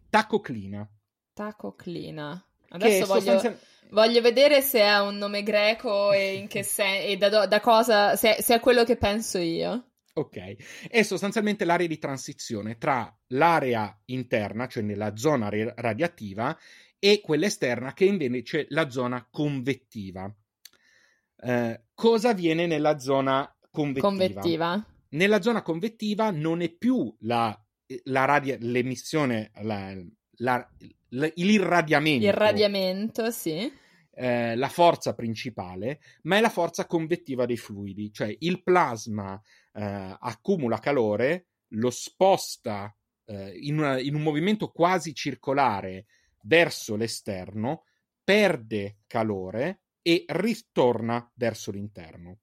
Tacoclina. 0.09 0.89
Tacoclina. 1.33 2.48
Adesso 2.69 3.05
voglio, 3.05 3.19
sostanzial- 3.21 3.59
voglio 3.91 4.21
vedere 4.21 4.61
se 4.61 4.79
è 4.81 4.99
un 4.99 5.17
nome 5.17 5.43
greco 5.43 6.11
e 6.11 6.35
in 6.35 6.47
che 6.47 6.63
sen- 6.63 7.01
e 7.09 7.17
da, 7.17 7.45
da 7.45 7.59
cosa, 7.59 8.15
se, 8.15 8.37
se 8.41 8.55
è 8.55 8.59
quello 8.59 8.83
che 8.83 8.95
penso 8.97 9.37
io. 9.37 9.85
Ok, 10.13 10.87
è 10.89 11.01
sostanzialmente 11.03 11.63
l'area 11.65 11.87
di 11.87 11.97
transizione 11.97 12.77
tra 12.77 13.15
l'area 13.27 13.97
interna, 14.05 14.67
cioè 14.67 14.83
nella 14.83 15.15
zona 15.15 15.47
re- 15.49 15.73
radiativa, 15.77 16.57
e 16.97 17.21
quella 17.21 17.45
esterna, 17.45 17.93
che 17.93 18.05
invece 18.05 18.61
è 18.61 18.65
la 18.69 18.89
zona 18.89 19.25
convettiva. 19.31 20.29
Eh, 21.41 21.81
cosa 21.93 22.29
avviene 22.29 22.65
nella 22.67 22.99
zona 22.99 23.55
convettiva? 23.71 24.07
Convettiva. 24.09 24.85
Nella 25.11 25.41
zona 25.41 25.61
convettiva 25.61 26.31
non 26.31 26.61
è 26.61 26.69
più 26.69 27.15
la, 27.21 27.57
la 28.03 28.25
radia- 28.25 28.57
l'emissione, 28.59 29.51
la- 29.61 29.95
la- 30.39 30.67
l'irradiamento 31.09 32.25
Il 32.25 32.33
radiamento, 32.33 33.31
sì. 33.31 33.71
eh, 34.13 34.55
la 34.55 34.69
forza 34.69 35.13
principale, 35.13 36.01
ma 36.23 36.37
è 36.37 36.41
la 36.41 36.49
forza 36.49 36.85
convettiva 36.85 37.45
dei 37.45 37.57
fluidi, 37.57 38.11
cioè 38.11 38.35
il 38.39 38.61
plasma 38.61 39.41
eh, 39.73 40.17
accumula 40.19 40.79
calore, 40.79 41.47
lo 41.73 41.89
sposta 41.89 42.95
eh, 43.25 43.57
in, 43.61 43.77
una, 43.79 43.99
in 43.99 44.15
un 44.15 44.21
movimento 44.21 44.69
quasi 44.69 45.13
circolare 45.13 46.05
verso 46.43 46.95
l'esterno, 46.95 47.83
perde 48.23 48.99
calore 49.07 49.81
e 50.01 50.25
ritorna 50.27 51.29
verso 51.35 51.71
l'interno. 51.71 52.39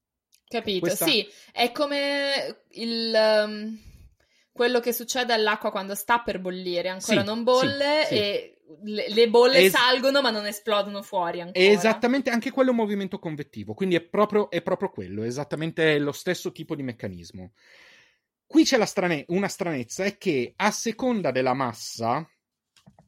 Capito, 0.49 0.81
Questa... 0.81 1.07
sì, 1.07 1.27
è 1.53 1.73
come 1.73 2.65
il, 2.71 3.13
um, 3.45 3.81
quello 4.57 4.81
che 4.81 4.93
succede 4.93 5.35
all'acqua 5.35 5.71
quando 5.71 5.95
sta 5.95 6.21
per 6.21 6.41
bollire, 6.41 6.89
ancora 6.89 7.21
sì, 7.21 7.27
non 7.27 7.45
bolle 7.45 8.05
sì, 8.07 8.15
e 8.15 8.59
le, 8.85 9.09
le 9.11 9.29
bolle 9.29 9.65
es- 9.65 9.73
salgono 9.73 10.23
ma 10.23 10.31
non 10.31 10.47
esplodono 10.47 11.03
fuori 11.03 11.43
ancora. 11.43 11.65
Esattamente, 11.65 12.31
anche 12.31 12.51
quello 12.51 12.71
è 12.71 12.73
un 12.73 12.79
movimento 12.79 13.19
convettivo, 13.19 13.75
quindi 13.75 13.95
è 13.95 14.01
proprio, 14.01 14.51
è 14.51 14.63
proprio 14.63 14.89
quello, 14.89 15.23
è 15.23 15.27
esattamente 15.27 15.99
lo 15.99 16.13
stesso 16.13 16.51
tipo 16.51 16.75
di 16.75 16.83
meccanismo. 16.83 17.53
Qui 18.47 18.65
c'è 18.65 18.85
strane- 18.87 19.25
una 19.29 19.49
stranezza, 19.49 20.05
è 20.05 20.17
che 20.17 20.55
a 20.57 20.71
seconda 20.71 21.31
della 21.31 21.55
massa 21.55 22.27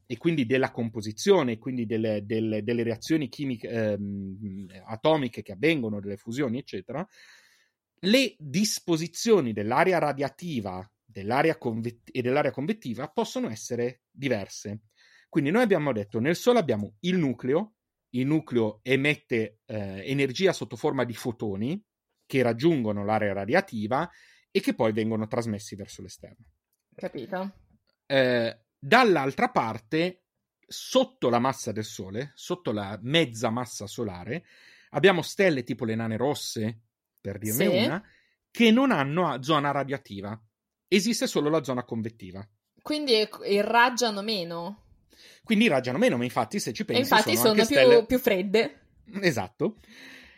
e 0.05 0.17
quindi 0.17 0.45
della 0.45 0.71
composizione, 0.71 1.57
quindi 1.57 1.85
delle, 1.85 2.25
delle, 2.25 2.63
delle 2.63 2.83
reazioni 2.83 3.27
chimiche, 3.27 3.69
ehm, 3.69 4.67
atomiche 4.85 5.41
che 5.41 5.53
avvengono, 5.53 5.99
delle 5.99 6.17
fusioni, 6.17 6.59
eccetera, 6.59 7.05
le 8.03 8.35
disposizioni 8.37 9.51
dell'area 9.51 9.99
radiativa 9.99 10.89
dell'area 11.09 11.57
convet- 11.57 12.09
e 12.11 12.21
dell'area 12.21 12.51
convettiva 12.51 13.09
possono 13.09 13.49
essere 13.49 14.01
diverse. 14.11 14.81
Quindi 15.29 15.51
noi 15.51 15.63
abbiamo 15.63 15.91
detto, 15.91 16.19
nel 16.19 16.35
Sole 16.35 16.59
abbiamo 16.59 16.95
il 17.01 17.17
nucleo, 17.17 17.75
il 18.11 18.25
nucleo 18.25 18.79
emette 18.81 19.59
eh, 19.65 20.09
energia 20.09 20.53
sotto 20.53 20.75
forma 20.75 21.03
di 21.03 21.13
fotoni 21.13 21.81
che 22.25 22.41
raggiungono 22.41 23.03
l'area 23.05 23.33
radiativa 23.33 24.09
e 24.51 24.59
che 24.59 24.73
poi 24.73 24.91
vengono 24.91 25.27
trasmessi 25.27 25.75
verso 25.75 26.01
l'esterno. 26.01 26.45
Capito? 26.95 27.53
Eh, 28.05 28.57
Dall'altra 28.81 29.49
parte, 29.49 30.23
sotto 30.65 31.29
la 31.29 31.39
massa 31.39 31.73
del 31.73 31.83
Sole, 31.83 32.31
sotto 32.35 32.71
la 32.71 32.97
mezza 33.01 33.49
massa 33.49 33.87
solare, 33.87 34.45
abbiamo 34.91 35.21
stelle 35.21 35.63
tipo 35.63 35.83
le 35.83 35.95
nane 35.95 36.15
rosse, 36.15 36.83
per 37.19 37.37
dirne 37.39 37.69
sì. 37.69 37.83
una, 37.83 38.01
che 38.49 38.71
non 38.71 38.91
hanno 38.91 39.43
zona 39.43 39.71
radioattiva. 39.71 40.41
Esiste 40.89 41.27
solo 41.27 41.49
la 41.49 41.63
zona 41.63 41.85
convettiva. 41.85 42.45
Quindi 42.81 43.13
irraggiano 43.45 44.21
meno. 44.21 44.83
Quindi 45.43 45.65
irraggiano 45.65 45.97
meno, 45.97 46.17
ma 46.17 46.23
infatti 46.23 46.59
se 46.59 46.73
ci 46.73 46.83
pensi... 46.83 47.01
E 47.01 47.03
infatti 47.03 47.35
sono, 47.35 47.49
sono 47.49 47.53
più, 47.53 47.63
stelle... 47.63 48.05
più 48.05 48.19
fredde. 48.19 48.79
Esatto. 49.21 49.77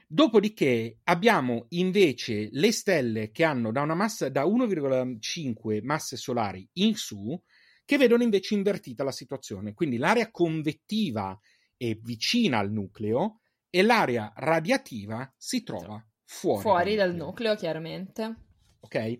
Dopodiché 0.08 1.00
abbiamo 1.06 1.68
invece 1.70 2.50
le 2.52 2.74
stelle 2.74 3.32
che 3.32 3.46
hanno 3.46 3.72
da 3.72 3.82
una 3.82 3.96
massa 3.96 4.28
da 4.28 4.44
1,5 4.44 5.84
masse 5.84 6.18
solari 6.18 6.68
in 6.74 6.96
su 6.96 7.42
che 7.86 7.98
vedono 7.98 8.24
invece 8.24 8.54
invertita 8.54 9.06
la 9.06 9.12
situazione. 9.14 9.74
Quindi 9.74 9.98
l'area 9.98 10.30
convettiva 10.30 11.40
è 11.78 11.94
vicina 11.96 12.60
al 12.60 12.72
nucleo 12.72 13.40
e 13.70 13.82
l'area 13.84 14.34
radiativa 14.36 15.34
si 15.38 15.64
trova 15.64 16.06
fuori, 16.26 16.62
fuori 16.62 16.96
dal, 16.96 17.10
nucleo. 17.12 17.26
nucleo, 17.28 17.56
chiaramente. 17.56 18.36
Ok? 18.82 19.20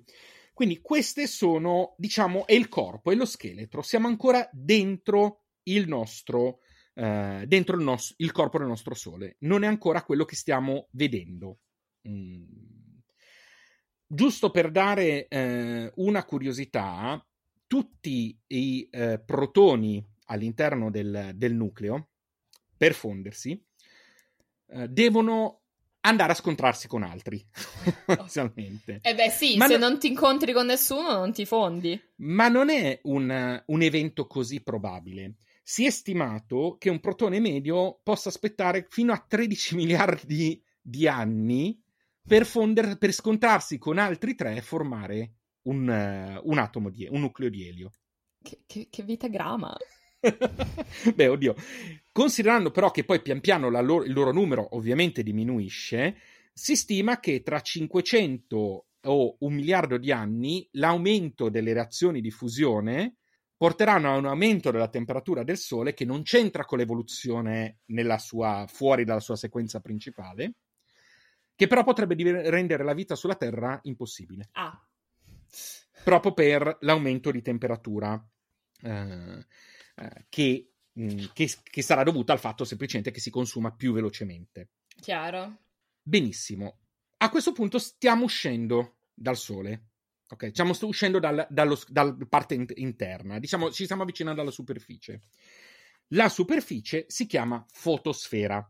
Quindi 0.62 0.80
queste 0.80 1.26
sono, 1.26 1.96
diciamo, 1.98 2.46
è 2.46 2.54
il 2.54 2.70
corpo, 2.70 3.10
è 3.10 3.16
lo 3.16 3.26
scheletro. 3.26 3.82
Siamo 3.82 4.08
ancora 4.08 4.48
dentro 4.54 5.46
il 5.64 5.88
nostro, 5.88 6.60
eh, 6.94 7.46
dentro 7.48 7.76
il, 7.78 7.82
nos- 7.82 8.14
il, 8.18 8.32
corpo 8.32 8.60
del 8.60 8.68
nostro 8.68 8.94
Sole. 8.94 9.38
Non 9.40 9.64
è 9.64 9.66
ancora 9.66 10.04
quello 10.04 10.24
che 10.24 10.36
stiamo 10.36 10.88
vedendo. 10.92 11.62
Mm. 12.08 12.44
Giusto 14.06 14.52
per 14.52 14.70
dare 14.70 15.28
eh, 15.30 15.92
una 15.96 16.24
curiosità, 16.26 17.28
tutti 17.66 18.40
i 18.46 18.88
eh, 18.92 19.20
protoni 19.20 20.08
all'interno 20.26 20.92
del, 20.92 21.32
del, 21.34 21.56
nucleo, 21.56 22.10
per 22.78 22.94
fondersi, 22.94 23.60
eh, 24.68 24.88
devono 24.90 25.61
andare 26.02 26.32
a 26.32 26.36
scontrarsi 26.36 26.88
con 26.88 27.04
altri, 27.04 27.44
inizialmente. 28.08 29.00
Eh 29.02 29.16
beh 29.16 29.30
sì, 29.30 29.58
ma 29.58 29.68
se 29.68 29.78
no... 29.78 29.90
non 29.90 30.00
ti 30.00 30.08
incontri 30.08 30.54
con 30.54 30.66
nessuno 30.66 31.14
non 31.14 31.32
ti 31.32 31.46
fondi. 31.46 32.00
Ma 32.18 32.48
non 32.48 32.70
è 32.70 33.00
un, 33.04 33.64
un 33.66 33.82
evento 33.82 34.28
così 34.28 34.62
probabile. 34.62 35.36
Si 35.64 35.86
è 35.86 35.90
stimato 35.90 36.76
che 36.80 36.90
un 36.90 37.00
protone 37.00 37.40
medio 37.40 38.00
possa 38.04 38.30
aspettare 38.30 38.88
fino 38.90 39.14
a 39.14 39.24
13 39.26 39.76
miliardi 39.78 40.62
di 40.82 41.08
anni 41.08 41.80
per, 42.28 42.46
fonder, 42.46 42.98
per 42.98 43.12
scontrarsi 43.12 43.78
con 43.78 43.98
altri 43.98 44.36
tre 44.36 44.56
e 44.56 44.62
formare 44.62 45.36
un, 45.64 45.88
uh, 45.88 46.50
un 46.50 46.58
atomo 46.58 46.90
di 46.90 47.08
un 47.10 47.22
nucleo 47.22 47.50
di 47.50 47.68
elio. 47.68 47.92
Che, 48.42 48.64
che, 48.66 48.88
che 48.90 49.04
vita 49.04 49.28
grama! 49.28 49.76
Beh, 51.16 51.28
oddio. 51.28 51.56
Considerando 52.12 52.72
però 52.72 52.92
che 52.92 53.04
poi 53.04 53.22
pian 53.22 53.40
piano 53.40 53.70
loro, 53.70 54.04
il 54.04 54.14
loro 54.14 54.32
numero 54.32 54.76
ovviamente 54.76 55.24
diminuisce, 55.24 56.18
si 56.54 56.76
stima 56.76 57.20
che 57.20 57.42
tra 57.42 57.62
500 57.62 58.86
o 59.04 59.36
un 59.40 59.54
miliardo 59.54 59.98
di 59.98 60.12
anni 60.12 60.68
l'aumento 60.74 61.50
delle 61.50 61.74
reazioni 61.74 62.22
di 62.22 62.30
fusione 62.30 63.16
porteranno 63.56 64.12
a 64.12 64.18
un 64.18 64.26
aumento 64.26 64.72
della 64.72 64.90
temperatura 64.90 65.44
del 65.44 65.58
Sole 65.58 65.94
che 65.94 66.06
non 66.06 66.24
c'entra 66.24 66.66
con 66.66 66.80
l'evoluzione 66.80 67.80
sua, 68.18 68.66
fuori 68.68 69.04
dalla 69.04 69.20
sua 69.20 69.36
sequenza 69.36 69.80
principale, 69.80 70.54
che 71.56 71.68
però 71.68 71.84
potrebbe 71.84 72.16
rendere 72.50 72.84
la 72.84 72.94
vita 72.94 73.16
sulla 73.16 73.36
Terra 73.36 73.80
impossibile. 73.84 74.50
Ah, 74.54 74.84
proprio 76.04 76.34
per 76.34 76.78
l'aumento 76.82 77.32
di 77.32 77.42
temperatura 77.42 78.24
eh, 78.82 79.46
eh, 80.02 80.26
che, 80.30 80.72
mh, 80.94 81.04
mm, 81.04 81.18
che, 81.34 81.50
che, 81.64 81.82
sarà 81.82 82.04
dovuto 82.04 82.32
al 82.32 82.40
fatto 82.40 82.64
semplicemente 82.64 83.12
che 83.12 83.20
si 83.20 83.30
consuma 83.30 83.72
più 83.72 83.94
velocemente. 83.94 84.70
Chiaro. 85.00 85.58
Benissimo. 86.02 86.80
A 87.18 87.30
questo 87.30 87.52
punto 87.52 87.78
stiamo 87.78 88.24
uscendo 88.24 88.98
dal 89.14 89.38
Sole. 89.38 89.90
Ok, 90.30 90.50
stiamo 90.52 90.74
uscendo 90.82 91.20
dal, 91.20 91.46
dallo, 91.50 91.80
dalla 91.88 92.16
parte 92.28 92.54
in, 92.54 92.66
interna, 92.76 93.38
diciamo, 93.38 93.70
ci 93.70 93.84
stiamo 93.84 94.04
avvicinando 94.04 94.42
alla 94.42 94.50
superficie. 94.50 95.22
La 96.14 96.30
superficie 96.30 97.06
si 97.10 97.26
chiama 97.26 97.64
fotosfera. 97.70 98.66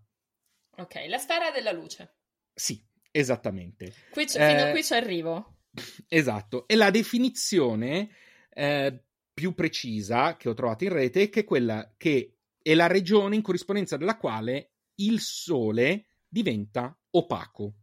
Ok, 0.77 1.05
la 1.07 1.17
sfera 1.19 1.51
della 1.51 1.71
luce. 1.71 2.15
Sì, 2.53 2.83
esattamente. 3.11 3.93
Qui 4.11 4.25
c- 4.25 4.37
eh, 4.37 4.47
fino 4.49 4.63
a 4.63 4.71
qui 4.71 4.83
ci 4.83 4.93
arrivo. 4.93 5.57
Esatto, 6.09 6.67
e 6.67 6.75
la 6.75 6.89
definizione 6.89 8.09
eh, 8.49 9.03
più 9.33 9.53
precisa 9.53 10.37
che 10.37 10.49
ho 10.49 10.53
trovato 10.53 10.83
in 10.83 10.93
rete 10.93 11.23
è 11.23 11.29
che 11.29 11.43
quella 11.43 11.93
che 11.97 12.37
è 12.61 12.73
la 12.73 12.87
regione 12.87 13.35
in 13.35 13.41
corrispondenza 13.41 13.97
della 13.97 14.17
quale 14.17 14.71
il 14.95 15.19
Sole 15.19 16.05
diventa 16.27 16.95
opaco. 17.11 17.73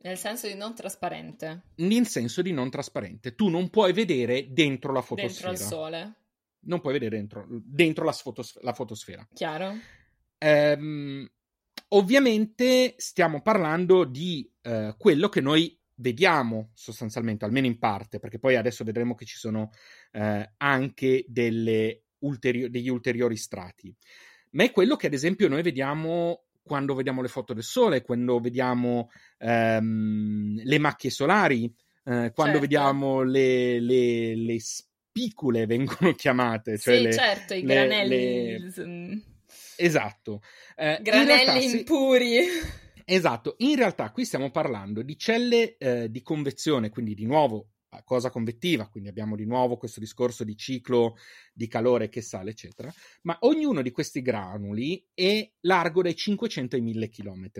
Nel 0.00 0.16
senso 0.16 0.46
di 0.46 0.54
non 0.54 0.74
trasparente. 0.74 1.62
Nel 1.76 2.06
senso 2.06 2.40
di 2.40 2.52
non 2.52 2.70
trasparente. 2.70 3.34
Tu 3.34 3.48
non 3.48 3.68
puoi 3.68 3.92
vedere 3.92 4.52
dentro 4.52 4.92
la 4.92 5.02
fotosfera. 5.02 5.50
Dentro 5.50 5.64
il 5.64 5.70
Sole. 5.70 6.14
Non 6.60 6.80
puoi 6.80 6.92
vedere 6.92 7.16
dentro, 7.16 7.46
dentro 7.48 8.04
la, 8.04 8.12
fotos- 8.12 8.60
la, 8.62 8.72
fotosfera. 8.72 9.26
Chiaro. 9.32 9.76
Ehm, 10.38 11.28
ovviamente 11.88 12.94
stiamo 12.96 13.42
parlando 13.42 14.04
di 14.04 14.48
eh, 14.62 14.94
quello 14.96 15.28
che 15.28 15.40
noi 15.40 15.76
vediamo 15.98 16.70
sostanzialmente, 16.74 17.44
almeno 17.44 17.66
in 17.66 17.78
parte, 17.78 18.18
perché 18.18 18.38
poi 18.38 18.56
adesso 18.56 18.84
vedremo 18.84 19.14
che 19.14 19.24
ci 19.24 19.36
sono 19.36 19.70
eh, 20.12 20.52
anche 20.56 21.24
ulteri- 22.18 22.70
degli 22.70 22.88
ulteriori 22.88 23.36
strati. 23.36 23.94
Ma 24.50 24.64
è 24.64 24.70
quello 24.70 24.96
che 24.96 25.06
ad 25.06 25.12
esempio 25.12 25.48
noi 25.48 25.62
vediamo 25.62 26.44
quando 26.62 26.94
vediamo 26.94 27.22
le 27.22 27.28
foto 27.28 27.54
del 27.54 27.62
sole, 27.62 28.02
quando 28.02 28.38
vediamo 28.40 29.10
ehm, 29.38 30.60
le 30.62 30.78
macchie 30.78 31.10
solari, 31.10 31.64
eh, 31.64 32.30
quando 32.34 32.58
certo. 32.58 32.60
vediamo 32.60 33.22
le, 33.22 33.80
le, 33.80 34.36
le, 34.36 34.60
spicule, 34.60 35.64
vengono 35.66 36.12
chiamate. 36.14 36.78
Cioè 36.78 36.96
sì, 36.96 37.02
le, 37.02 37.12
certo, 37.12 37.54
i 37.54 37.62
granelli. 37.62 38.72
Esatto. 39.76 40.42
Eh, 40.76 40.98
granelli 41.02 41.40
in 41.40 41.46
realtà, 41.46 41.58
impuri. 41.58 42.42
Sì, 42.42 42.87
Esatto, 43.10 43.54
in 43.58 43.74
realtà 43.74 44.12
qui 44.12 44.26
stiamo 44.26 44.50
parlando 44.50 45.00
di 45.00 45.16
celle 45.16 45.78
eh, 45.78 46.10
di 46.10 46.20
convezione, 46.20 46.90
quindi 46.90 47.14
di 47.14 47.24
nuovo 47.24 47.70
cosa 48.04 48.28
convettiva, 48.28 48.86
quindi 48.90 49.08
abbiamo 49.08 49.34
di 49.34 49.46
nuovo 49.46 49.78
questo 49.78 49.98
discorso 49.98 50.44
di 50.44 50.54
ciclo 50.58 51.16
di 51.54 51.66
calore 51.68 52.10
che 52.10 52.20
sale, 52.20 52.50
eccetera, 52.50 52.92
ma 53.22 53.38
ognuno 53.40 53.80
di 53.80 53.92
questi 53.92 54.20
granuli 54.20 55.08
è 55.14 55.50
largo 55.60 56.02
dai 56.02 56.14
500 56.14 56.76
ai 56.76 56.82
1000 56.82 57.08
km. 57.08 57.50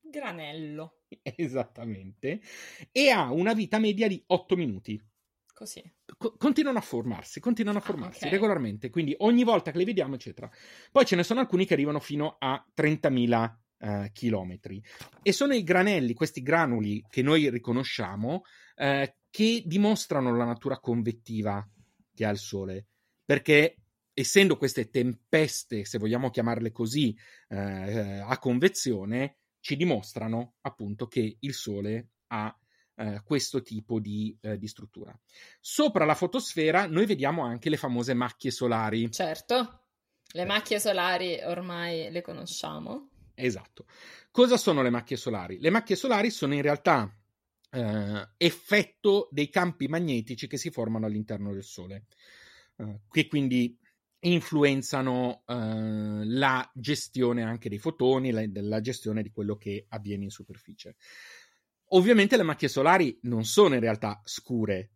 Granello. 0.00 1.02
Esattamente. 1.36 2.40
E 2.92 3.10
ha 3.10 3.32
una 3.32 3.52
vita 3.52 3.80
media 3.80 4.06
di 4.06 4.22
8 4.28 4.54
minuti. 4.54 5.02
Così. 5.52 5.82
Co- 6.16 6.36
continuano 6.36 6.78
a 6.78 6.82
formarsi, 6.82 7.40
continuano 7.40 7.78
a 7.78 7.82
Ah, 7.82 7.84
formarsi 7.84 8.24
ok. 8.24 8.30
regolarmente, 8.30 8.90
quindi 8.90 9.14
ogni 9.18 9.44
volta 9.44 9.70
che 9.70 9.78
li 9.78 9.84
vediamo, 9.84 10.14
eccetera. 10.14 10.48
Poi 10.90 11.04
ce 11.04 11.16
ne 11.16 11.22
sono 11.24 11.40
alcuni 11.40 11.66
che 11.66 11.74
arrivano 11.74 12.00
fino 12.00 12.36
a 12.38 12.64
30.000 12.72 13.60
eh, 13.78 14.10
chilometri 14.12 14.82
e 15.22 15.32
sono 15.32 15.54
i 15.54 15.62
granelli, 15.62 16.14
questi 16.14 16.42
granuli 16.42 17.04
che 17.08 17.22
noi 17.22 17.48
riconosciamo, 17.50 18.42
eh, 18.76 19.16
che 19.30 19.62
dimostrano 19.64 20.34
la 20.36 20.44
natura 20.44 20.78
convettiva 20.78 21.66
che 22.14 22.24
ha 22.24 22.30
il 22.30 22.38
Sole, 22.38 22.86
perché 23.24 23.76
essendo 24.12 24.56
queste 24.56 24.90
tempeste, 24.90 25.84
se 25.84 25.98
vogliamo 25.98 26.30
chiamarle 26.30 26.72
così, 26.72 27.16
eh, 27.48 28.18
a 28.18 28.36
convezione, 28.38 29.36
ci 29.60 29.76
dimostrano 29.76 30.54
appunto 30.62 31.06
che 31.06 31.36
il 31.38 31.54
Sole 31.54 32.08
ha 32.28 32.56
eh, 32.96 33.22
questo 33.24 33.62
tipo 33.62 34.00
di, 34.00 34.36
eh, 34.40 34.58
di 34.58 34.66
struttura. 34.66 35.16
Sopra 35.60 36.04
la 36.04 36.14
fotosfera 36.14 36.88
noi 36.88 37.06
vediamo 37.06 37.44
anche 37.44 37.70
le 37.70 37.76
famose 37.76 38.12
macchie 38.14 38.50
solari. 38.50 39.10
Certo. 39.12 39.84
Le 40.30 40.44
macchie 40.44 40.80
solari 40.80 41.40
ormai 41.44 42.10
le 42.10 42.20
conosciamo. 42.20 43.10
Esatto. 43.40 43.86
Cosa 44.32 44.56
sono 44.56 44.82
le 44.82 44.90
macchie 44.90 45.16
solari? 45.16 45.60
Le 45.60 45.70
macchie 45.70 45.94
solari 45.94 46.30
sono 46.30 46.54
in 46.54 46.62
realtà 46.62 47.12
eh, 47.70 48.28
effetto 48.36 49.28
dei 49.30 49.48
campi 49.48 49.86
magnetici 49.86 50.48
che 50.48 50.56
si 50.56 50.70
formano 50.70 51.06
all'interno 51.06 51.52
del 51.52 51.62
Sole, 51.62 52.06
eh, 52.76 53.00
che 53.08 53.28
quindi 53.28 53.78
influenzano 54.20 55.44
eh, 55.46 56.24
la 56.24 56.68
gestione 56.74 57.44
anche 57.44 57.68
dei 57.68 57.78
fotoni, 57.78 58.32
la, 58.32 58.42
la 58.54 58.80
gestione 58.80 59.22
di 59.22 59.30
quello 59.30 59.56
che 59.56 59.86
avviene 59.88 60.24
in 60.24 60.30
superficie. 60.30 60.96
Ovviamente 61.90 62.36
le 62.36 62.42
macchie 62.42 62.68
solari 62.68 63.16
non 63.22 63.44
sono 63.44 63.74
in 63.74 63.80
realtà 63.80 64.20
scure. 64.24 64.94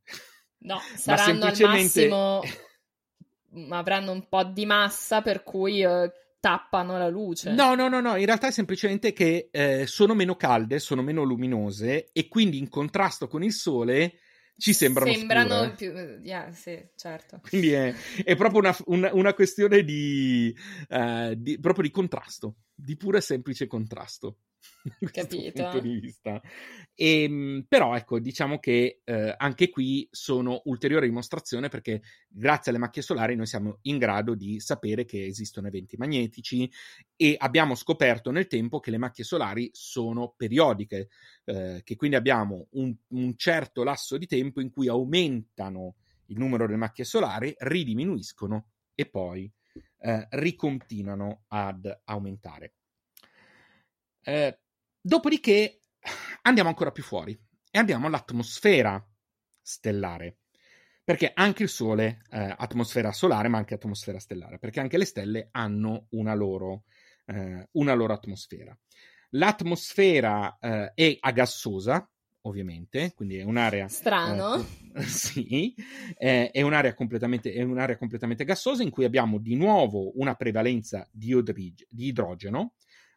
No, 0.58 0.74
ma 0.82 0.96
saranno 0.96 1.54
semplicemente... 1.54 2.04
al 2.04 2.10
massimo, 2.18 2.42
avranno 3.70 4.10
un 4.10 4.28
po' 4.28 4.42
di 4.42 4.66
massa 4.66 5.22
per 5.22 5.44
cui 5.44 5.82
eh, 5.82 6.10
tappano 6.42 6.98
la 6.98 7.08
luce. 7.08 7.52
No, 7.52 7.76
no, 7.76 7.86
no, 7.88 8.00
no, 8.00 8.16
in 8.16 8.26
realtà 8.26 8.48
è 8.48 8.50
semplicemente 8.50 9.12
che 9.12 9.48
eh, 9.52 9.86
sono 9.86 10.12
meno 10.12 10.34
calde, 10.34 10.80
sono 10.80 11.00
meno 11.00 11.22
luminose 11.22 12.10
e 12.12 12.26
quindi 12.26 12.58
in 12.58 12.68
contrasto 12.68 13.28
con 13.28 13.44
il 13.44 13.52
sole 13.52 14.14
ci 14.56 14.72
sembrano, 14.72 15.12
Sembrano 15.12 15.54
scure. 15.54 15.74
più... 15.76 15.92
yeah, 16.24 16.50
sì, 16.52 16.84
certo. 16.96 17.40
Quindi 17.48 17.70
è, 17.70 17.94
è 18.24 18.34
proprio 18.34 18.58
una, 18.58 18.76
una- 18.86 19.14
una 19.14 19.34
questione 19.34 19.84
di, 19.84 20.52
eh, 20.88 21.34
di- 21.38 21.60
proprio 21.60 21.84
di 21.84 21.90
contrasto, 21.92 22.56
di 22.82 22.96
puro 22.96 23.16
e 23.16 23.20
semplice 23.20 23.66
contrasto. 23.66 24.38
Capito. 25.10 25.62
punto 25.62 25.80
di 25.80 25.98
vista. 25.98 26.40
Ehm, 26.94 27.64
però 27.68 27.96
ecco, 27.96 28.20
diciamo 28.20 28.58
che 28.58 29.00
eh, 29.04 29.34
anche 29.36 29.70
qui 29.70 30.06
sono 30.10 30.62
ulteriore 30.66 31.06
dimostrazione 31.06 31.68
perché 31.68 32.02
grazie 32.28 32.70
alle 32.70 32.80
macchie 32.80 33.02
solari 33.02 33.34
noi 33.34 33.46
siamo 33.46 33.78
in 33.82 33.98
grado 33.98 34.34
di 34.34 34.60
sapere 34.60 35.04
che 35.04 35.24
esistono 35.24 35.68
eventi 35.68 35.96
magnetici 35.96 36.70
e 37.16 37.34
abbiamo 37.38 37.74
scoperto 37.74 38.30
nel 38.30 38.46
tempo 38.46 38.80
che 38.80 38.90
le 38.90 38.98
macchie 38.98 39.24
solari 39.24 39.70
sono 39.72 40.34
periodiche, 40.36 41.08
eh, 41.44 41.80
che 41.84 41.96
quindi 41.96 42.16
abbiamo 42.16 42.68
un, 42.72 42.94
un 43.08 43.36
certo 43.36 43.82
lasso 43.82 44.16
di 44.16 44.26
tempo 44.26 44.60
in 44.60 44.70
cui 44.70 44.88
aumentano 44.88 45.96
il 46.26 46.38
numero 46.38 46.66
delle 46.66 46.78
macchie 46.78 47.04
solari, 47.04 47.54
ridiminuiscono 47.58 48.66
e 48.94 49.06
poi 49.06 49.50
eh, 50.02 50.26
ricontinuano 50.30 51.44
ad 51.48 52.00
aumentare. 52.04 52.74
Eh, 54.20 54.60
dopodiché 55.00 55.80
andiamo 56.42 56.68
ancora 56.68 56.90
più 56.90 57.02
fuori 57.02 57.38
e 57.70 57.78
andiamo 57.78 58.06
all'atmosfera 58.06 59.04
stellare. 59.60 60.38
Perché 61.04 61.32
anche 61.34 61.64
il 61.64 61.68
Sole, 61.68 62.22
eh, 62.30 62.54
atmosfera 62.56 63.10
solare, 63.12 63.48
ma 63.48 63.58
anche 63.58 63.74
atmosfera 63.74 64.20
stellare, 64.20 64.58
perché 64.58 64.78
anche 64.78 64.98
le 64.98 65.04
stelle 65.04 65.48
hanno 65.50 66.06
una 66.10 66.34
loro, 66.34 66.84
eh, 67.26 67.68
una 67.72 67.94
loro 67.94 68.12
atmosfera. 68.12 68.76
L'atmosfera 69.30 70.58
eh, 70.60 70.92
è 70.94 71.16
a 71.18 71.32
gassosa, 71.32 72.08
ovviamente, 72.42 73.12
quindi 73.14 73.38
è 73.38 73.42
un'area 73.42 73.88
Strano. 73.88 74.64
eh, 74.94 75.02
sì, 75.02 75.74
eh, 76.16 76.50
è, 76.50 76.62
un'area 76.62 76.94
completamente, 76.94 77.52
è 77.52 77.62
un'area 77.62 77.96
completamente 77.96 78.44
gassosa 78.44 78.82
in 78.82 78.90
cui 78.90 79.04
abbiamo 79.04 79.38
di 79.38 79.54
nuovo 79.54 80.18
una 80.18 80.34
prevalenza 80.34 81.08
di, 81.10 81.32
odrig- 81.34 81.86
di 81.88 82.06
idrogeno. 82.06 82.74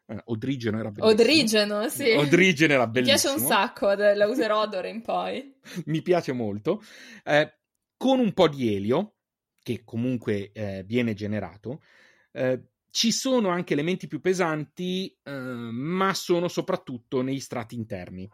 Eh, 0.08 0.20
odrigeno 0.26 0.78
era 0.78 0.90
bellissimo. 0.90 1.22
Odrigeno, 1.22 1.88
sì. 1.88 2.10
Odrigeno 2.10 2.72
era 2.74 2.86
Mi 2.86 2.92
bellissimo. 2.92 3.34
piace 3.34 3.40
un 3.40 3.46
sacco, 3.46 3.94
de- 3.94 4.14
la 4.14 4.26
userò 4.26 4.66
d'ora 4.68 4.88
in 4.88 5.02
poi. 5.02 5.54
Mi 5.86 6.02
piace 6.02 6.32
molto. 6.32 6.82
Eh, 7.24 7.58
con 7.96 8.20
un 8.20 8.32
po' 8.32 8.48
di 8.48 8.74
elio, 8.74 9.14
che 9.62 9.82
comunque 9.84 10.52
eh, 10.52 10.84
viene 10.84 11.14
generato. 11.14 11.82
Eh, 12.30 12.68
ci 12.90 13.10
sono 13.10 13.48
anche 13.48 13.72
elementi 13.72 14.06
più 14.06 14.20
pesanti, 14.20 15.14
eh, 15.22 15.30
ma 15.32 16.14
sono 16.14 16.48
soprattutto 16.48 17.20
negli 17.20 17.40
strati 17.40 17.74
interni. 17.74 18.30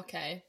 Ok. 0.00 0.42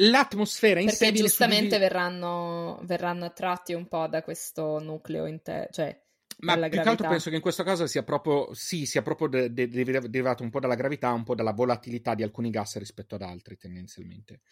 L'atmosfera 0.00 0.80
in 0.80 0.90
sé 0.90 1.06
Perché 1.06 1.14
giustamente 1.22 1.74
suddivisa- 1.74 1.78
verranno, 1.88 2.80
verranno 2.84 3.24
attratti 3.24 3.72
un 3.72 3.88
po' 3.88 4.06
da 4.06 4.22
questo 4.22 4.78
nucleo 4.78 5.26
interno, 5.26 5.66
cioè 5.72 6.00
Ma 6.38 6.52
più 6.52 6.60
che 6.62 6.66
altro 6.78 6.82
gravità. 6.82 7.08
penso 7.08 7.30
che 7.30 7.36
in 7.36 7.42
questo 7.42 7.64
caso 7.64 7.86
sia 7.88 8.04
proprio, 8.04 8.54
sì, 8.54 8.86
sia 8.86 9.02
proprio 9.02 9.26
de- 9.26 9.52
de- 9.52 9.66
de- 9.68 9.82
derivato 9.84 10.44
un 10.44 10.50
po' 10.50 10.60
dalla 10.60 10.76
gravità, 10.76 11.10
un 11.12 11.24
po' 11.24 11.34
dalla 11.34 11.52
volatilità 11.52 12.14
di 12.14 12.22
alcuni 12.22 12.50
gas 12.50 12.76
rispetto 12.78 13.16
ad 13.16 13.22
altri, 13.22 13.56
tendenzialmente. 13.56 14.42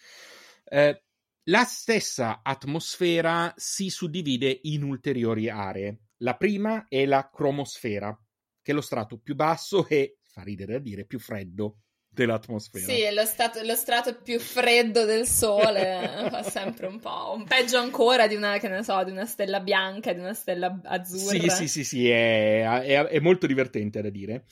Eh, 0.65 1.03
la 1.45 1.63
stessa 1.63 2.41
atmosfera 2.43 3.55
si 3.57 3.89
suddivide 3.89 4.59
in 4.65 4.83
ulteriori 4.83 5.49
aree. 5.49 5.99
La 6.19 6.35
prima 6.37 6.87
è 6.89 7.07
la 7.07 7.31
cromosfera, 7.33 8.19
che 8.63 8.73
è 8.73 8.75
lo 8.75 8.81
strato 8.81 9.17
più 9.19 9.37
basso 9.37 9.87
e, 9.87 10.19
fa 10.25 10.43
ridere 10.43 10.75
a 10.75 10.79
dire, 10.81 11.05
più 11.05 11.21
freddo 11.21 11.83
dell'atmosfera. 12.23 12.93
Sì, 12.93 13.03
è 13.03 13.13
lo, 13.13 13.25
stato- 13.25 13.63
lo 13.63 13.75
strato 13.75 14.17
più 14.21 14.39
freddo 14.39 15.05
del 15.05 15.27
sole 15.27 16.27
fa 16.31 16.43
sempre 16.43 16.87
un 16.87 16.99
po'. 16.99 17.33
Un 17.37 17.45
peggio 17.45 17.79
ancora 17.79 18.27
di 18.27 18.35
una, 18.35 18.59
che 18.59 18.69
ne 18.69 18.83
so, 18.83 19.03
di 19.05 19.11
una 19.11 19.27
stella 19.27 19.61
bianca, 19.61 20.13
di 20.13 20.21
una 20.21 20.35
stella 20.35 20.81
azzurra. 20.85 21.39
Sì, 21.39 21.49
sì, 21.49 21.69
sì, 21.69 21.85
sì, 21.85 22.09
è, 22.09 22.81
è- 22.83 23.05
è 23.05 23.21
molto 23.21 23.47
divertente 23.47 24.01
da 24.01 24.11
dire. 24.11 24.45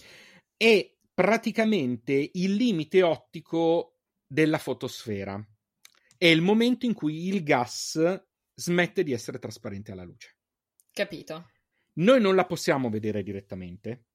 È 0.56 0.92
praticamente 1.12 2.30
il 2.32 2.54
limite 2.54 3.02
ottico 3.02 3.98
della 4.26 4.58
fotosfera. 4.58 5.42
È 6.16 6.26
il 6.26 6.40
momento 6.42 6.86
in 6.86 6.94
cui 6.94 7.28
il 7.28 7.42
gas 7.42 8.22
smette 8.54 9.02
di 9.02 9.12
essere 9.12 9.38
trasparente 9.38 9.92
alla 9.92 10.04
luce. 10.04 10.36
Capito. 10.92 11.50
Noi 11.94 12.20
non 12.20 12.34
la 12.34 12.46
possiamo 12.46 12.88
vedere 12.88 13.22
direttamente 13.22 14.06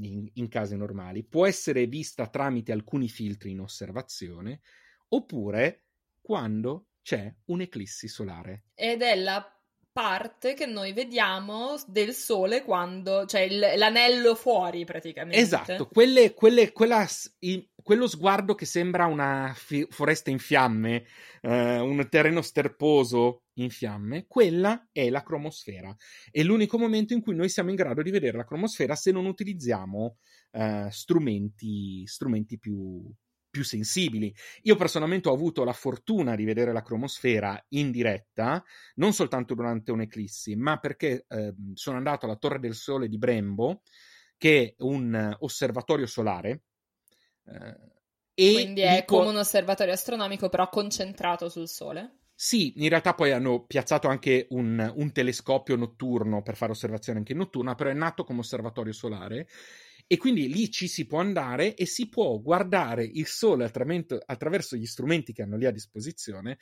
in, 0.00 0.28
in 0.34 0.48
casi 0.48 0.76
normali, 0.76 1.24
può 1.24 1.46
essere 1.46 1.86
vista 1.86 2.26
tramite 2.28 2.72
alcuni 2.72 3.08
filtri 3.08 3.50
in 3.50 3.60
osservazione, 3.60 4.60
oppure 5.08 5.84
quando 6.20 6.88
c'è 7.02 7.34
un'eclissi 7.46 8.08
solare. 8.08 8.64
Ed 8.74 9.02
è 9.02 9.14
la 9.14 9.57
parte 9.98 10.54
che 10.54 10.64
noi 10.64 10.92
vediamo 10.92 11.74
del 11.88 12.14
sole 12.14 12.62
quando, 12.62 13.26
cioè 13.26 13.40
il- 13.40 13.72
l'anello 13.74 14.36
fuori 14.36 14.84
praticamente. 14.84 15.36
Esatto, 15.40 15.88
quelle, 15.88 16.34
quelle- 16.34 16.70
quella 16.70 17.04
i- 17.40 17.68
quello 17.82 18.06
sguardo 18.06 18.54
che 18.54 18.64
sembra 18.64 19.06
una 19.06 19.52
fi- 19.56 19.88
foresta 19.90 20.30
in 20.30 20.38
fiamme, 20.38 21.04
eh, 21.42 21.78
un 21.80 22.06
terreno 22.08 22.42
sterposo 22.42 23.42
in 23.54 23.70
fiamme, 23.70 24.26
quella 24.28 24.88
è 24.92 25.10
la 25.10 25.24
cromosfera. 25.24 25.92
È 26.30 26.42
l'unico 26.44 26.78
momento 26.78 27.12
in 27.12 27.20
cui 27.20 27.34
noi 27.34 27.48
siamo 27.48 27.70
in 27.70 27.74
grado 27.76 28.00
di 28.00 28.12
vedere 28.12 28.36
la 28.36 28.44
cromosfera 28.44 28.94
se 28.94 29.10
non 29.10 29.26
utilizziamo 29.26 30.18
eh, 30.52 30.86
strumenti, 30.90 32.06
strumenti 32.06 32.56
più, 32.56 33.02
più 33.50 33.64
sensibili. 33.64 34.34
Io 34.62 34.76
personalmente 34.76 35.28
ho 35.28 35.32
avuto 35.34 35.64
la 35.64 35.72
fortuna 35.72 36.34
di 36.36 36.44
vedere 36.44 36.72
la 36.72 36.82
cromosfera 36.82 37.62
in 37.70 37.90
diretta, 37.90 38.62
non 38.96 39.12
soltanto 39.12 39.54
durante 39.54 39.90
un'eclissi, 39.92 40.54
ma 40.56 40.78
perché 40.78 41.24
ehm, 41.28 41.72
sono 41.74 41.96
andato 41.96 42.26
alla 42.26 42.36
Torre 42.36 42.58
del 42.60 42.74
Sole 42.74 43.08
di 43.08 43.18
Brembo, 43.18 43.82
che 44.36 44.74
è 44.76 44.82
un 44.82 45.14
eh, 45.14 45.36
osservatorio 45.40 46.06
solare. 46.06 46.62
eh, 47.46 47.76
e 48.34 48.50
Quindi 48.50 48.80
è 48.80 49.04
può- 49.06 49.24
come 49.24 49.28
un 49.28 49.36
osservatorio 49.36 49.92
astronomico 49.92 50.48
però 50.48 50.68
concentrato 50.68 51.48
sul 51.48 51.68
sole. 51.68 52.18
Sì, 52.40 52.80
in 52.82 52.88
realtà 52.88 53.14
poi 53.14 53.32
hanno 53.32 53.64
piazzato 53.66 54.06
anche 54.06 54.46
un, 54.50 54.92
un 54.96 55.12
telescopio 55.12 55.74
notturno 55.74 56.40
per 56.42 56.54
fare 56.56 56.70
osservazioni 56.70 57.18
anche 57.18 57.34
notturna, 57.34 57.74
però 57.74 57.90
è 57.90 57.94
nato 57.94 58.22
come 58.22 58.40
osservatorio 58.40 58.92
solare 58.92 59.48
e 60.10 60.16
quindi 60.16 60.48
lì 60.48 60.70
ci 60.70 60.88
si 60.88 61.06
può 61.06 61.20
andare 61.20 61.74
e 61.74 61.86
si 61.86 62.08
può 62.08 62.40
guardare 62.40 63.04
il 63.04 63.26
sole 63.26 63.64
attraverso, 63.64 64.74
gli 64.74 64.86
strumenti 64.86 65.34
che 65.34 65.42
hanno 65.42 65.56
lì 65.56 65.66
a 65.66 65.70
disposizione 65.70 66.58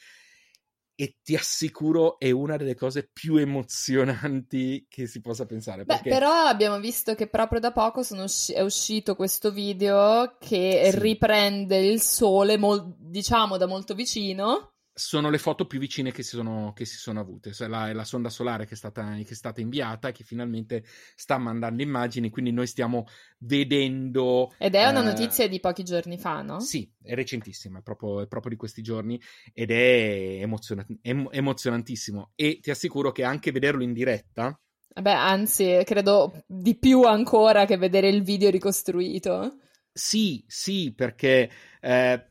e 0.99 1.19
ti 1.23 1.37
assicuro 1.37 2.19
è 2.19 2.31
una 2.31 2.57
delle 2.57 2.75
cose 2.75 3.09
più 3.13 3.37
emozionanti 3.37 4.87
che 4.89 5.07
si 5.07 5.21
possa 5.21 5.47
pensare. 5.47 5.85
Beh, 5.85 5.95
perché... 5.95 6.09
però 6.09 6.33
abbiamo 6.47 6.81
visto 6.81 7.15
che 7.15 7.29
proprio 7.29 7.61
da 7.61 7.71
poco 7.71 8.01
usci- 8.01 8.53
è 8.53 8.63
uscito 8.63 9.15
questo 9.15 9.53
video 9.53 10.37
che 10.41 10.89
Sì. 10.91 10.99
riprende 10.99 11.79
il 11.79 12.01
sole, 12.01 12.57
mol- 12.57 12.97
diciamo 12.99 13.59
da 13.59 13.67
molto 13.67 13.95
vicino, 13.95 14.73
sono 14.99 15.29
le 15.29 15.37
foto 15.37 15.67
più 15.67 15.79
vicine 15.79 16.11
che 16.11 16.23
si 16.23 16.37
sono, 16.37 16.73
che 16.75 16.87
si 16.87 16.97
sono 16.97 17.21
avute. 17.21 17.53
La, 17.69 17.93
la 17.93 18.05
sonda 18.05 18.31
solare 18.31 18.65
che 18.65 18.73
è, 18.73 18.77
stata, 18.79 19.15
che 19.17 19.29
è 19.29 19.35
stata 19.35 19.61
inviata 19.61 20.09
e 20.09 20.13
che 20.13 20.25
finalmente 20.25 20.85
sta 21.15 21.37
mandando 21.37 21.83
immagini, 21.83 22.31
quindi 22.31 22.51
noi 22.51 22.67
stiamo 22.67 23.05
vedendo. 23.41 24.55
Ed 24.57 24.75
è 24.75 24.87
una 24.87 25.03
eh, 25.03 25.05
notizia 25.05 25.49
di 25.49 25.61
pochi 25.61 25.85
giorni 25.85 26.17
fa, 26.17 26.41
no? 26.41 26.61
Sì, 26.61 26.91
è 27.03 27.15
recentissima, 27.15 27.81
è 27.81 27.83
proprio, 27.83 28.23
è 28.23 28.27
proprio 28.27 28.53
di 28.53 28.57
questi 28.57 28.81
giorni 28.81 29.21
ed 29.53 29.71
è 29.71 30.39
emoziona- 30.41 30.87
em- 31.03 31.29
emozionantissimo. 31.31 32.33
E 32.35 32.61
ti 32.63 32.71
assicuro 32.71 33.13
che 33.13 33.23
anche 33.23 33.53
vederlo 33.53 33.83
in 33.83 33.93
diretta. 33.93 34.59
Beh, 34.99 35.13
anzi, 35.13 35.83
credo 35.85 36.43
di 36.47 36.75
più 36.79 37.03
ancora 37.03 37.67
che 37.67 37.77
vedere 37.77 38.09
il 38.09 38.23
video 38.23 38.49
ricostruito. 38.49 39.59
Sì, 39.93 40.43
sì, 40.49 40.95
perché 40.95 41.51
eh, 41.83 42.29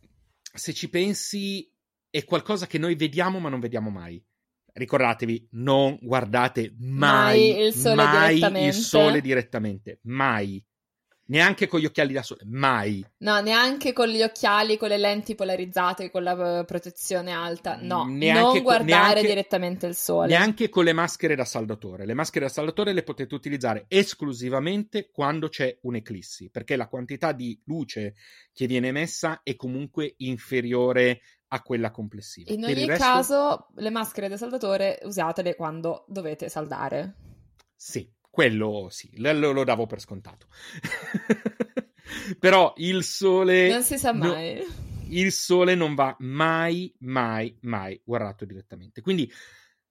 se 0.52 0.74
ci 0.74 0.90
pensi 0.90 1.72
è 2.16 2.24
qualcosa 2.24 2.66
che 2.66 2.78
noi 2.78 2.96
vediamo 2.96 3.40
ma 3.40 3.50
non 3.50 3.60
vediamo 3.60 3.90
mai. 3.90 4.24
Ricordatevi, 4.72 5.50
non 5.52 5.98
guardate 6.02 6.74
mai, 6.80 7.52
Mai 7.54 7.66
il 7.66 7.74
sole 7.74 7.96
mai 7.96 8.36
direttamente. 8.36 8.68
il 8.68 8.74
sole 8.84 9.22
direttamente, 9.22 10.00
mai. 10.04 10.66
Neanche 11.28 11.68
con 11.68 11.80
gli 11.80 11.86
occhiali 11.86 12.14
da 12.14 12.22
sole, 12.22 12.42
mai. 12.46 13.04
No, 13.18 13.42
neanche 13.42 13.94
con 13.94 14.08
gli 14.08 14.22
occhiali, 14.22 14.78
con 14.78 14.90
le 14.90 14.98
lenti 14.98 15.34
polarizzate, 15.34 16.12
con 16.12 16.22
la 16.24 16.60
eh, 16.60 16.66
protezione 16.66 17.32
alta. 17.32 17.80
No, 17.82 18.06
Neanche 18.06 18.42
non 18.42 18.54
co- 18.54 18.62
guardare 18.62 19.14
neanche- 19.14 19.28
direttamente 19.28 19.88
il 19.88 19.96
sole. 19.96 20.28
Neanche 20.28 20.70
con 20.70 20.84
le 20.84 20.94
maschere 20.94 21.36
da 21.36 21.44
saldatore. 21.46 22.06
Le 22.06 22.14
maschere 22.14 22.46
da 22.46 22.52
saldatore 22.52 22.94
le 22.94 23.02
potete 23.04 23.34
utilizzare 23.34 23.86
esclusivamente 23.88 25.10
quando 25.12 25.50
c'è 25.50 25.76
un'eclissi, 25.82 26.50
perché 26.52 26.76
la 26.76 26.88
quantità 26.88 27.32
di 27.32 27.60
luce 27.66 28.14
che 28.54 28.68
viene 28.68 28.90
emessa 28.90 29.40
è 29.44 29.56
comunque 29.56 30.14
inferiore 30.18 31.22
a 31.56 31.62
quella 31.62 31.92
complessiva. 31.92 32.52
In 32.54 32.64
ogni 32.64 32.86
resto, 32.86 33.04
caso, 33.04 33.68
le 33.76 33.90
maschere 33.90 34.28
da 34.28 34.38
saldatore 34.38 35.00
usatele 35.04 35.56
quando 35.56 36.06
dovete 36.08 36.50
saldare. 36.50 37.16
Sì, 37.76 38.12
quello 38.30 38.88
sì, 38.90 39.12
lo, 39.18 39.52
lo 39.52 39.64
davo 39.64 39.86
per 39.86 40.00
scontato. 40.00 40.48
Però 42.40 42.74
il 42.78 43.04
sole... 43.04 43.70
Non 43.70 43.84
si 43.84 43.98
sa 43.98 44.12
no- 44.12 44.34
mai. 44.34 44.62
il 45.10 45.32
sole 45.32 45.76
non 45.76 45.96
va 45.96 46.16
mai, 46.20 46.94
mai, 47.00 47.58
mai 47.62 48.00
guardato 48.04 48.46
direttamente. 48.46 49.02
Quindi 49.02 49.32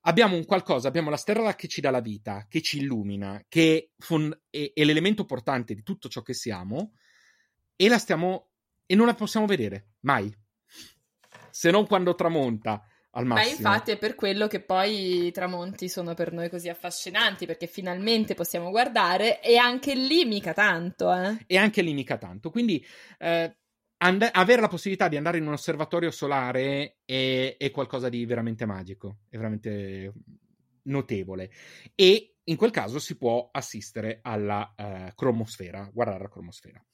abbiamo 0.06 0.36
un 0.36 0.44
qualcosa, 0.44 0.88
abbiamo 0.88 1.10
la 1.10 1.16
stella 1.16 1.54
che 1.54 1.68
ci 1.68 1.80
dà 1.80 1.90
la 1.90 2.00
vita, 2.00 2.46
che 2.48 2.60
ci 2.60 2.78
illumina, 2.78 3.42
che 3.48 3.76
è, 3.76 4.02
fon- 4.02 4.38
è- 4.50 4.72
è 4.74 4.84
l'elemento 4.84 5.24
portante 5.24 5.74
di 5.74 5.82
tutto 5.82 6.08
ciò 6.08 6.22
che 6.22 6.34
siamo, 6.34 6.94
e 7.76 7.88
la 7.88 7.98
stiamo. 7.98 8.50
e 8.86 8.94
non 8.94 9.06
la 9.06 9.14
possiamo 9.14 9.46
vedere 9.46 9.94
mai. 10.00 10.32
Se 11.56 11.70
non 11.70 11.86
quando 11.86 12.16
tramonta 12.16 12.84
al 13.12 13.26
Ma 13.26 13.34
massimo. 13.34 13.54
infatti 13.54 13.92
è 13.92 13.96
per 13.96 14.16
quello 14.16 14.48
che 14.48 14.58
poi 14.58 15.26
i 15.26 15.30
tramonti 15.30 15.88
sono 15.88 16.12
per 16.12 16.32
noi 16.32 16.50
così 16.50 16.68
affascinanti, 16.68 17.46
perché 17.46 17.68
finalmente 17.68 18.34
possiamo 18.34 18.70
guardare 18.70 19.40
e 19.40 19.56
anche 19.56 19.94
lì 19.94 20.24
mica 20.24 20.52
tanto, 20.52 21.14
eh. 21.14 21.44
e 21.46 21.56
anche 21.56 21.80
lì 21.82 21.94
mica 21.94 22.18
tanto. 22.18 22.50
Quindi 22.50 22.84
eh, 23.20 23.56
and- 23.98 24.28
avere 24.32 24.62
la 24.62 24.66
possibilità 24.66 25.06
di 25.06 25.16
andare 25.16 25.38
in 25.38 25.46
un 25.46 25.52
osservatorio 25.52 26.10
solare 26.10 26.96
è, 27.04 27.54
è 27.56 27.70
qualcosa 27.70 28.08
di 28.08 28.26
veramente 28.26 28.66
magico, 28.66 29.18
è 29.30 29.36
veramente 29.36 30.12
notevole. 30.82 31.52
E 31.94 32.38
in 32.42 32.56
quel 32.56 32.72
caso 32.72 32.98
si 32.98 33.16
può 33.16 33.48
assistere 33.52 34.18
alla 34.22 34.74
eh, 34.76 35.12
cromosfera, 35.14 35.88
guardare 35.92 36.24
la 36.24 36.28
cromosfera. 36.28 36.84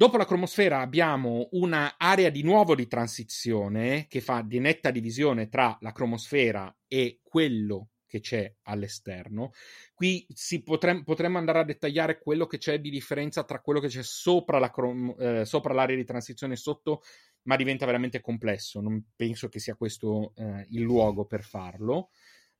Dopo 0.00 0.16
la 0.16 0.24
cromosfera 0.24 0.80
abbiamo 0.80 1.48
un'area 1.50 2.30
di 2.30 2.42
nuovo 2.42 2.74
di 2.74 2.86
transizione 2.86 4.06
che 4.08 4.22
fa 4.22 4.40
di 4.40 4.58
netta 4.58 4.90
divisione 4.90 5.50
tra 5.50 5.76
la 5.82 5.92
cromosfera 5.92 6.74
e 6.88 7.20
quello 7.22 7.90
che 8.06 8.20
c'è 8.20 8.50
all'esterno. 8.62 9.50
Qui 9.92 10.26
potrem- 10.64 11.04
potremmo 11.04 11.36
andare 11.36 11.58
a 11.58 11.64
dettagliare 11.64 12.18
quello 12.18 12.46
che 12.46 12.56
c'è 12.56 12.80
di 12.80 12.88
differenza 12.88 13.44
tra 13.44 13.60
quello 13.60 13.78
che 13.78 13.88
c'è 13.88 14.02
sopra, 14.02 14.58
la 14.58 14.70
crom- 14.70 15.14
eh, 15.20 15.44
sopra 15.44 15.74
l'area 15.74 15.96
di 15.96 16.04
transizione 16.06 16.54
e 16.54 16.56
sotto, 16.56 17.02
ma 17.42 17.56
diventa 17.56 17.84
veramente 17.84 18.22
complesso. 18.22 18.80
Non 18.80 19.04
penso 19.14 19.50
che 19.50 19.58
sia 19.58 19.74
questo 19.74 20.32
eh, 20.34 20.66
il 20.70 20.80
luogo 20.80 21.26
per 21.26 21.44
farlo. 21.44 22.08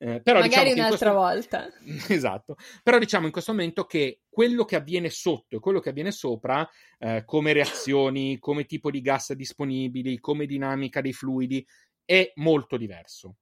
Eh, 0.02 0.22
però 0.22 0.40
Magari 0.40 0.70
diciamo 0.70 0.86
un'altra 0.86 1.12
questo- 1.12 1.58
volta. 1.58 1.68
Esatto, 2.14 2.56
però 2.82 2.98
diciamo 2.98 3.26
in 3.26 3.32
questo 3.32 3.52
momento 3.52 3.84
che 3.84 4.22
quello 4.30 4.64
che 4.64 4.76
avviene 4.76 5.10
sotto 5.10 5.56
e 5.56 5.60
quello 5.60 5.78
che 5.78 5.90
avviene 5.90 6.10
sopra, 6.10 6.66
eh, 6.98 7.22
come 7.26 7.52
reazioni, 7.52 8.38
come 8.38 8.64
tipo 8.64 8.90
di 8.90 9.02
gas 9.02 9.34
disponibili, 9.34 10.18
come 10.18 10.46
dinamica 10.46 11.02
dei 11.02 11.12
fluidi, 11.12 11.66
è 12.02 12.32
molto 12.36 12.78
diverso. 12.78 13.36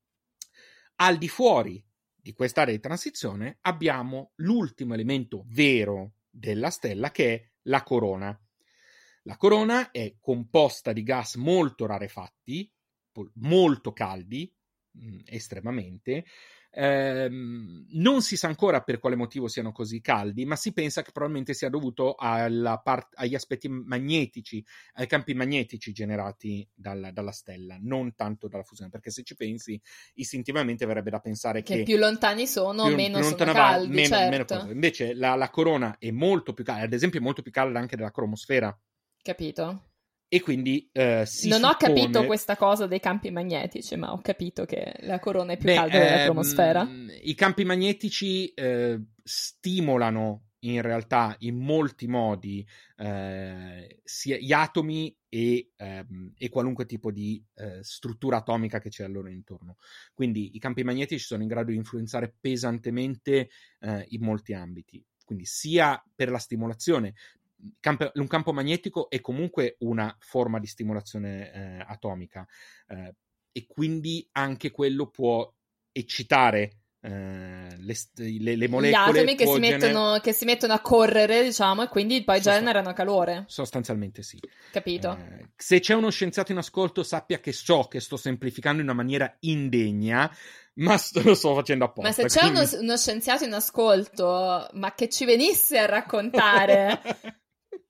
Al 0.97 1.17
di 1.17 1.29
fuori 1.29 1.81
di 2.17 2.33
quest'area 2.33 2.75
di 2.75 2.81
transizione 2.81 3.59
abbiamo 3.61 4.33
l'ultimo 4.37 4.95
elemento 4.95 5.45
vero 5.47 6.15
della 6.29 6.71
stella 6.71 7.13
che 7.13 7.35
è 7.35 7.49
la 7.69 7.85
corona. 7.85 8.37
La 9.23 9.37
corona 9.37 9.93
è 9.93 10.17
composta 10.21 10.93
di 10.93 11.05
gas 11.05 11.37
molto 11.37 11.87
rarefatti, 11.87 12.69
molto 13.35 13.93
caldi, 13.93 14.53
mh, 14.99 15.19
estremamente. 15.27 16.25
Ehm, 16.71 17.87
non 17.93 18.21
si 18.21 18.37
sa 18.37 18.47
ancora 18.49 18.83
per 18.83 18.99
quale 18.99 19.17
motivo 19.17 19.49
siano 19.49 19.73
così 19.73 20.01
caldi, 20.01 20.45
ma 20.45 20.55
si 20.55 20.73
pensa 20.73 21.03
che 21.03 21.13
probabilmente 21.13 21.55
sia 21.55 21.71
dovuto 21.71 22.15
alla 22.15 22.79
part- 22.79 23.15
agli 23.17 23.35
aspetti 23.35 23.69
magnetici, 23.69 24.63
ai 24.95 25.07
campi 25.07 25.33
magnetici 25.35 25.93
generati 25.93 26.69
dal- 26.75 27.11
dalla 27.13 27.33
stella, 27.33 27.79
non 27.81 28.15
tanto 28.15 28.49
dalla 28.49 28.63
fusione. 28.65 28.91
Perché 28.91 29.11
se 29.11 29.23
ci 29.23 29.35
pensi, 29.35 29.81
istintivamente 30.15 30.85
verrebbe 30.85 31.11
da 31.11 31.21
pensare 31.21 31.63
Che 31.63 31.77
che 31.79 31.83
più 31.85 31.97
lontani 31.97 32.47
sono, 32.47 32.85
più- 32.87 32.95
meno 32.97 33.19
più 33.19 33.25
sono 33.25 33.37
lontana 33.37 33.53
va, 33.53 33.69
caldi, 33.71 33.95
meno- 33.95 34.17
meno 34.17 34.31
certo. 34.45 34.59
cosa. 34.59 34.71
Invece 34.71 35.15
la, 35.15 35.35
la 35.37 35.51
corona 35.51 35.97
è 35.99 36.11
molto 36.11 36.53
più 36.53 36.65
calda, 36.65 36.85
ad 36.85 36.93
esempio, 36.93 37.19
è 37.19 37.23
molto 37.23 37.41
più 37.43 37.51
calda 37.51 37.79
anche 37.79 37.97
della 37.97 38.11
cromosfera. 38.11 38.79
Capito? 39.23 39.88
E 40.31 40.41
quindi 40.43 40.89
eh, 40.93 41.25
si 41.25 41.49
non 41.49 41.65
ho 41.65 41.71
suppone- 41.71 41.95
capito 41.95 42.27
questa 42.27 42.57
cosa 42.57 42.87
dei 42.87 43.01
campi 43.01 43.31
magnetici, 43.31 43.97
ma 43.97 44.13
ho 44.13 44.21
capito 44.21 44.67
che 44.67 44.95
la 45.01 45.19
corona 45.19 45.55
è 45.55 45.57
più 45.57 45.69
Beh, 45.69 45.75
calda 45.75 45.97
ehm, 45.97 46.25
cromosfera. 46.25 46.89
I 47.23 47.35
campi 47.35 47.65
magnetici 47.65 48.49
eh, 48.49 49.01
stimolano 49.23 50.49
in 50.61 50.83
realtà 50.83 51.37
in 51.41 51.57
molti 51.57 52.09
modi 52.09 52.67
eh, 52.97 54.01
sia 54.03 54.37
gli 54.37 54.53
atomi 54.53 55.17
e, 55.29 55.71
ehm, 55.77 56.33
e 56.37 56.49
qualunque 56.49 56.85
tipo 56.85 57.13
di 57.13 57.43
eh, 57.55 57.83
struttura 57.83 58.39
atomica 58.39 58.81
che 58.81 58.89
c'è 58.89 59.05
a 59.05 59.09
loro 59.09 59.29
intorno. 59.29 59.77
Quindi 60.15 60.57
i 60.57 60.59
campi 60.59 60.83
magnetici 60.83 61.25
sono 61.25 61.43
in 61.43 61.49
grado 61.49 61.71
di 61.71 61.77
influenzare 61.77 62.35
pesantemente 62.39 63.51
eh, 63.81 64.05
in 64.09 64.23
molti 64.23 64.53
ambiti. 64.53 65.03
Quindi 65.25 65.45
sia 65.45 66.03
per 66.15 66.31
la 66.31 66.39
stimolazione, 66.39 67.15
campo- 67.81 68.11
un 68.15 68.27
campo 68.27 68.53
magnetico 68.53 69.11
è 69.11 69.21
comunque 69.21 69.77
una 69.81 70.15
forma 70.21 70.59
di 70.59 70.67
stimolazione 70.67 71.53
eh, 71.53 71.85
atomica 71.87 72.47
eh, 72.89 73.15
e 73.53 73.67
quindi 73.67 74.29
anche 74.33 74.71
quello 74.71 75.09
può 75.09 75.53
eccitare 75.93 76.73
eh, 77.01 77.77
le, 77.79 77.95
le- 78.17 78.57
le 78.57 78.67
Gli 78.67 78.69
molecole 78.69 79.21
atomi 79.21 79.35
che 79.37 79.47
si, 79.47 79.53
gener- 79.61 79.81
mettono, 79.81 80.19
che 80.21 80.33
si 80.33 80.45
mettono 80.45 80.73
a 80.73 80.81
correre, 80.81 81.43
diciamo, 81.45 81.83
e 81.85 81.89
quindi 81.89 82.25
poi 82.25 82.37
Sostan- 82.37 82.55
generano 82.59 82.93
calore. 82.93 83.45
sostanzialmente 83.47 84.23
sì 84.23 84.39
Capito? 84.73 85.17
Eh, 85.17 85.49
se 85.57 85.79
c'è 85.81 85.95
uno 85.95 86.11
scienziato 86.11 86.51
in 86.53 86.59
ascolto 86.59 87.03
sappia 87.05 87.39
che 87.39 87.53
so 87.53 87.85
che 87.85 88.01
sto 88.01 88.17
semplificando 88.17 88.79
in 88.83 88.89
una 88.89 88.97
maniera 88.97 89.35
indegna 89.41 90.29
ma 90.75 90.97
lo 91.25 91.35
sto 91.35 91.55
facendo 91.55 91.85
apposta 91.87 92.09
Ma 92.09 92.15
se 92.15 92.25
c'è 92.27 92.41
quindi- 92.51 92.75
uno, 92.75 92.83
uno 92.83 92.97
scienziato 92.97 93.45
in 93.45 93.53
ascolto, 93.53 94.69
ma 94.75 94.95
che 94.95 95.09
ci 95.09 95.25
venisse 95.25 95.79
a 95.79 95.87
raccontare 95.87 97.01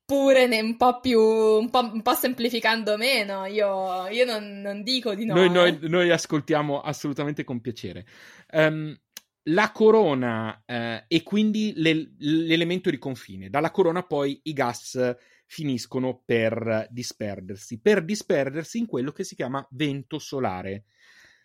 pure 0.09 0.47
ne- 0.47 0.59
un 0.61 0.75
po' 0.75 0.99
più, 0.99 1.21
un 1.21 1.69
po', 1.69 1.81
un 1.81 2.01
po' 2.01 2.15
semplificando 2.15 2.97
meno, 2.97 3.45
io, 3.45 4.07
io 4.07 4.25
non, 4.25 4.59
non 4.59 4.81
dico 4.81 5.13
di 5.13 5.23
no. 5.23 5.35
noi, 5.35 5.45
eh. 5.45 5.49
noi- 5.49 5.77
noi 5.81 6.09
ascoltiamo 6.09 6.81
assolutamente 6.81 7.43
con 7.43 7.61
piacere. 7.61 8.07
Ehm, 8.49 8.99
la 9.43 9.71
corona 9.71 10.63
eh, 10.65 11.05
e 11.07 11.21
quindi 11.21 11.73
le- 11.75 12.15
l'elemento 12.17 12.89
di 12.89 12.97
confine. 12.97 13.51
Dalla 13.51 13.69
corona 13.69 14.01
poi 14.01 14.39
i 14.45 14.53
gas 14.53 15.15
finiscono 15.45 16.23
per 16.25 16.87
disperdersi, 16.89 17.79
per 17.79 18.03
disperdersi 18.03 18.79
in 18.79 18.87
quello 18.87 19.11
che 19.11 19.23
si 19.23 19.35
chiama 19.35 19.65
vento 19.69 20.17
solare. 20.17 20.85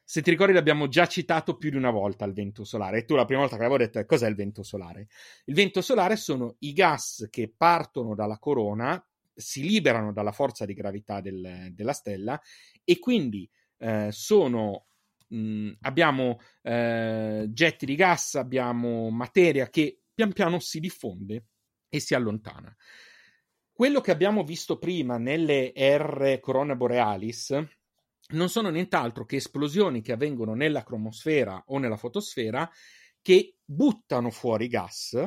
Se 0.07 0.21
ti 0.21 0.31
ricordi 0.31 0.53
l'abbiamo 0.53 0.87
già 0.89 1.07
citato 1.07 1.57
più 1.57 1.71
di 1.71 1.77
una 1.77 1.91
volta 1.91 2.27
il 2.27 2.35
vento 2.35 2.63
solare 2.65 2.99
e 2.99 3.05
tu 3.07 3.15
la 3.15 3.25
prima 3.25 3.41
volta 3.41 3.57
che 3.57 3.63
l'avevo 3.63 3.79
detto 3.83 4.05
cos'è 4.05 4.29
il 4.29 4.35
vento 4.35 4.63
solare? 4.63 5.09
Il 5.47 5.55
vento 5.55 5.81
solare 5.81 6.17
sono 6.17 6.57
i 6.61 6.73
gas 6.75 7.27
che 7.31 7.53
partono 7.57 8.15
dalla 8.15 8.39
corona, 8.39 9.03
si 9.35 9.63
liberano 9.63 10.13
dalla 10.13 10.33
forza 10.33 10.67
di 10.67 10.75
gravità 10.75 11.21
del- 11.21 11.71
della 11.73 11.93
stella 11.95 12.39
e 12.85 12.99
quindi 12.99 13.49
eh, 13.79 14.09
sono 14.13 14.87
mh, 15.29 15.71
abbiamo 15.81 16.39
eh, 16.63 17.47
getti 17.49 17.87
di 17.87 17.95
gas, 17.95 18.35
abbiamo 18.35 19.09
materia 19.11 19.69
che 19.69 20.03
pian 20.15 20.33
piano 20.33 20.59
si 20.59 20.81
diffonde 20.81 21.47
e 21.89 21.99
si 21.99 22.15
allontana. 22.15 22.75
Quello 23.73 24.01
che 24.01 24.11
abbiamo 24.13 24.45
visto 24.45 24.79
prima 24.79 25.17
nelle 25.19 25.73
R 25.75 26.39
Corona 26.41 26.77
Borealis 26.77 27.59
non 28.29 28.49
sono 28.49 28.71
nient'altro 28.71 29.25
che 29.25 29.37
esplosioni 29.37 30.01
che 30.01 30.13
avvengono 30.13 30.55
nella 30.55 30.83
cromosfera 30.83 31.63
o 31.69 31.79
nella 31.79 31.97
fotosfera 31.97 32.71
che 33.21 33.57
buttano 33.65 34.31
fuori 34.31 34.69
gas, 34.69 35.19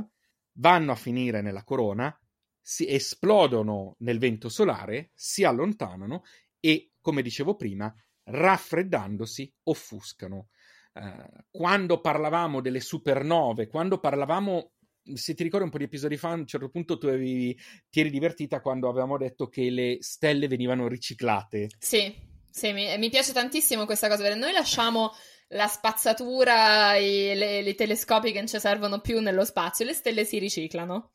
vanno 0.53 0.91
a 0.91 0.95
finire 0.95 1.41
nella 1.41 1.63
corona, 1.63 2.15
si 2.59 2.87
esplodono 2.87 3.95
nel 3.99 4.19
vento 4.19 4.49
solare, 4.49 5.11
si 5.13 5.43
allontanano 5.43 6.23
e, 6.59 6.91
come 6.99 7.21
dicevo 7.21 7.55
prima, 7.55 7.93
raffreddandosi 8.23 9.53
offuscano. 9.63 10.49
Uh, 10.93 11.43
quando 11.49 12.01
parlavamo 12.01 12.59
delle 12.59 12.81
supernove, 12.81 13.67
quando 13.67 13.99
parlavamo 13.99 14.73
se 15.13 15.33
ti 15.33 15.43
ricordi 15.43 15.65
un 15.65 15.71
po' 15.71 15.77
di 15.77 15.85
episodi 15.85 16.17
fa, 16.17 16.31
a 16.31 16.33
un 16.33 16.45
certo 16.45 16.69
punto 16.69 16.97
tu 16.97 17.07
avevi, 17.07 17.57
ti 17.89 18.01
eri 18.01 18.09
divertita 18.09 18.59
quando 18.59 18.89
avevamo 18.89 19.17
detto 19.17 19.47
che 19.47 19.69
le 19.69 19.97
stelle 20.01 20.47
venivano 20.47 20.87
riciclate. 20.87 21.69
Sì, 21.79 22.13
sì, 22.57 22.73
mi, 22.73 22.97
mi 22.97 23.09
piace 23.11 23.33
tantissimo 23.33 23.85
questa 23.85 24.09
cosa, 24.09 24.33
noi 24.33 24.51
lasciamo 24.51 25.13
la 25.49 25.67
spazzatura 25.67 26.95
e 26.95 27.35
le, 27.35 27.61
le 27.61 27.75
telescopi 27.75 28.31
che 28.31 28.39
non 28.39 28.47
ci 28.47 28.59
servono 28.59 28.99
più 28.99 29.19
nello 29.19 29.45
spazio, 29.45 29.85
le 29.85 29.93
stelle 29.93 30.25
si 30.25 30.39
riciclano. 30.39 31.11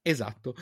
Esatto. 0.00 0.54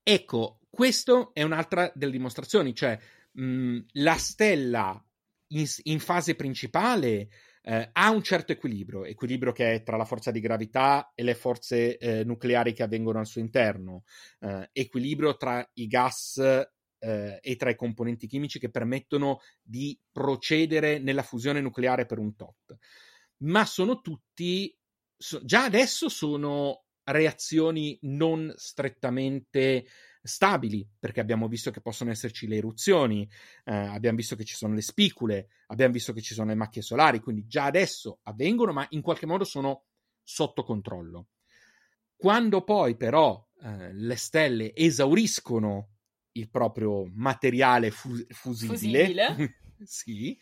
Ecco, 0.00 0.60
questo 0.70 1.34
è 1.34 1.42
un'altra 1.42 1.90
delle 1.92 2.12
dimostrazioni, 2.12 2.72
cioè 2.72 2.96
mh, 3.32 3.78
la 3.94 4.14
stella 4.14 5.04
in, 5.48 5.66
in 5.82 5.98
fase 5.98 6.36
principale 6.36 7.28
eh, 7.62 7.90
ha 7.92 8.10
un 8.10 8.22
certo 8.22 8.52
equilibrio, 8.52 9.04
equilibrio 9.04 9.50
che 9.50 9.72
è 9.72 9.82
tra 9.82 9.96
la 9.96 10.04
forza 10.04 10.30
di 10.30 10.38
gravità 10.38 11.10
e 11.16 11.24
le 11.24 11.34
forze 11.34 11.98
eh, 11.98 12.22
nucleari 12.22 12.74
che 12.74 12.84
avvengono 12.84 13.18
al 13.18 13.26
suo 13.26 13.40
interno, 13.40 14.04
eh, 14.38 14.70
equilibrio 14.72 15.36
tra 15.36 15.68
i 15.74 15.88
gas 15.88 16.40
eh, 17.00 17.38
e 17.42 17.56
tra 17.56 17.70
i 17.70 17.76
componenti 17.76 18.26
chimici 18.26 18.58
che 18.58 18.70
permettono 18.70 19.40
di 19.60 19.98
procedere 20.12 20.98
nella 20.98 21.22
fusione 21.22 21.60
nucleare 21.60 22.06
per 22.06 22.18
un 22.18 22.36
tot. 22.36 22.76
Ma 23.38 23.64
sono 23.64 24.00
tutti, 24.00 24.76
so, 25.16 25.44
già 25.44 25.64
adesso 25.64 26.08
sono 26.08 26.84
reazioni 27.04 27.98
non 28.02 28.52
strettamente 28.56 29.86
stabili, 30.22 30.86
perché 30.98 31.20
abbiamo 31.20 31.48
visto 31.48 31.70
che 31.70 31.80
possono 31.80 32.10
esserci 32.10 32.46
le 32.46 32.56
eruzioni, 32.56 33.28
eh, 33.64 33.74
abbiamo 33.74 34.18
visto 34.18 34.36
che 34.36 34.44
ci 34.44 34.54
sono 34.54 34.74
le 34.74 34.82
spicule, 34.82 35.48
abbiamo 35.68 35.92
visto 35.92 36.12
che 36.12 36.20
ci 36.20 36.34
sono 36.34 36.48
le 36.48 36.54
macchie 36.54 36.82
solari, 36.82 37.20
quindi 37.20 37.46
già 37.46 37.64
adesso 37.64 38.20
avvengono, 38.24 38.72
ma 38.72 38.86
in 38.90 39.00
qualche 39.00 39.26
modo 39.26 39.44
sono 39.44 39.86
sotto 40.22 40.62
controllo. 40.62 41.28
Quando 42.14 42.62
poi 42.62 42.96
però 42.96 43.42
eh, 43.62 43.94
le 43.94 44.16
stelle 44.16 44.74
esauriscono 44.74 45.99
il 46.32 46.48
proprio 46.48 47.06
materiale 47.12 47.90
fu- 47.90 48.24
fusibile, 48.28 49.04
fusibile. 49.06 49.56
sì, 49.82 50.38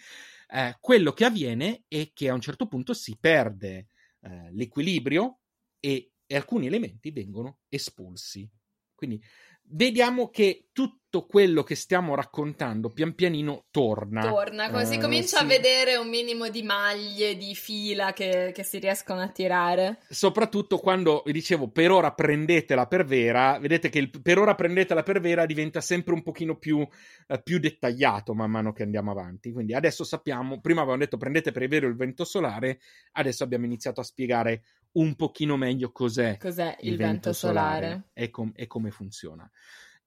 eh, 0.48 0.76
quello 0.80 1.12
che 1.12 1.24
avviene 1.24 1.84
è 1.88 2.10
che 2.12 2.28
a 2.28 2.34
un 2.34 2.40
certo 2.40 2.66
punto 2.66 2.94
si 2.94 3.16
perde 3.18 3.88
eh, 4.20 4.52
l'equilibrio 4.52 5.40
e, 5.80 6.12
e 6.26 6.36
alcuni 6.36 6.66
elementi 6.66 7.10
vengono 7.10 7.60
espulsi. 7.68 8.48
Quindi 8.94 9.22
vediamo 9.62 10.28
che 10.28 10.68
tutto 11.10 11.26
quello 11.26 11.62
che 11.62 11.74
stiamo 11.74 12.14
raccontando 12.14 12.90
pian 12.90 13.14
pianino 13.14 13.66
torna. 13.70 14.20
Torna, 14.28 14.70
così 14.70 14.96
uh, 14.96 15.00
comincia 15.00 15.38
sì. 15.38 15.42
a 15.42 15.46
vedere 15.46 15.96
un 15.96 16.08
minimo 16.08 16.50
di 16.50 16.62
maglie, 16.62 17.34
di 17.36 17.54
fila 17.54 18.12
che, 18.12 18.52
che, 18.54 18.62
si 18.62 18.78
riescono 18.78 19.22
a 19.22 19.28
tirare. 19.28 20.00
Soprattutto 20.10 20.76
quando, 20.76 21.22
vi 21.24 21.32
dicevo, 21.32 21.70
per 21.70 21.90
ora 21.90 22.12
prendetela 22.12 22.86
per 22.86 23.06
vera, 23.06 23.58
vedete 23.58 23.88
che 23.88 23.98
il 23.98 24.10
per 24.20 24.38
ora 24.38 24.54
prendetela 24.54 25.02
per 25.02 25.20
vera 25.20 25.46
diventa 25.46 25.80
sempre 25.80 26.12
un 26.12 26.22
pochino 26.22 26.58
più, 26.58 26.78
uh, 26.78 27.42
più 27.42 27.58
dettagliato 27.58 28.34
man 28.34 28.50
mano 28.50 28.72
che 28.72 28.82
andiamo 28.82 29.10
avanti. 29.10 29.50
Quindi 29.50 29.72
adesso 29.72 30.04
sappiamo, 30.04 30.60
prima 30.60 30.80
avevamo 30.80 31.02
detto 31.02 31.16
prendete 31.16 31.52
per 31.52 31.66
vero 31.68 31.86
il 31.86 31.96
vento 31.96 32.24
solare, 32.24 32.80
adesso 33.12 33.44
abbiamo 33.44 33.64
iniziato 33.64 34.00
a 34.00 34.04
spiegare 34.04 34.62
un 34.92 35.16
pochino 35.16 35.56
meglio 35.56 35.90
cos'è, 35.90 36.36
cos'è 36.38 36.76
il, 36.80 36.92
il 36.92 36.96
vento, 36.98 37.12
vento 37.12 37.32
solare, 37.32 37.86
solare 37.86 38.02
e, 38.12 38.30
com- 38.30 38.52
e, 38.54 38.66
come 38.66 38.90
funziona. 38.90 39.50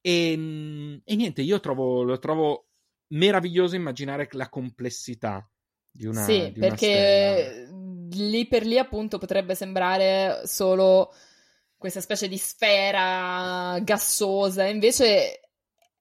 E, 0.02 0.32
ehm, 0.34 1.02
e, 1.04 1.16
niente, 1.16 1.42
io 1.42 1.60
trovo, 1.60 2.04
lo 2.04 2.20
trovo 2.20 2.68
meraviglioso 3.14 3.76
immaginare 3.76 4.28
la 4.32 4.50
complessità 4.50 5.50
di 5.90 6.06
una 6.06 6.50
Sì, 6.50 6.52
di 6.52 6.60
una 6.62 6.76
perché 6.76 6.78
stella. 6.78 7.72
lì 8.12 8.48
per 8.48 8.66
lì 8.66 8.78
appunto 8.78 9.18
potrebbe 9.18 9.56
sembrare 9.56 10.42
solo 10.46 11.14
questa 11.78 12.02
specie 12.02 12.28
di 12.28 12.38
sfera 12.38 13.80
gassosa, 13.82 14.66
invece 14.66 15.51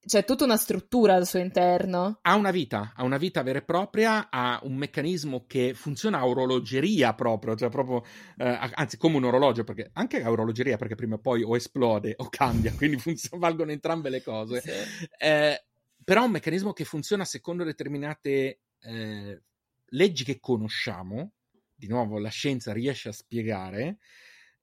c'è 0.03 0.24
tutta 0.24 0.44
una 0.44 0.57
struttura 0.57 1.14
al 1.14 1.26
suo 1.26 1.38
interno. 1.38 2.18
Ha 2.22 2.34
una 2.34 2.51
vita, 2.51 2.92
ha 2.96 3.05
una 3.05 3.18
vita 3.18 3.42
vera 3.42 3.59
e 3.59 3.62
propria, 3.62 4.30
ha 4.30 4.59
un 4.62 4.76
meccanismo 4.76 5.44
che 5.46 5.74
funziona 5.74 6.18
a 6.18 6.26
orologeria 6.26 7.14
proprio, 7.14 7.55
cioè 7.55 7.68
proprio, 7.68 8.03
eh, 8.38 8.70
anzi 8.74 8.96
come 8.96 9.16
un 9.16 9.24
orologio, 9.24 9.62
perché 9.62 9.90
anche 9.92 10.22
a 10.22 10.30
orologeria, 10.30 10.76
perché 10.78 10.94
prima 10.94 11.16
o 11.16 11.18
poi 11.18 11.42
o 11.42 11.55
esplode 11.55 12.14
o 12.16 12.28
cambia, 12.30 12.72
quindi 12.76 12.98
funzion- 12.98 13.38
valgono 13.38 13.72
entrambe 13.72 14.09
le 14.09 14.22
cose. 14.22 14.61
Sì. 14.61 14.70
Eh, 15.18 15.64
però 16.03 16.22
ha 16.22 16.24
un 16.24 16.30
meccanismo 16.32 16.72
che 16.72 16.84
funziona 16.84 17.24
secondo 17.24 17.62
determinate 17.62 18.61
eh, 18.80 19.42
leggi 19.86 20.24
che 20.24 20.40
conosciamo, 20.40 21.32
di 21.74 21.88
nuovo 21.88 22.18
la 22.18 22.30
scienza 22.30 22.72
riesce 22.72 23.11
a 23.11 23.12
spiegare, 23.12 23.98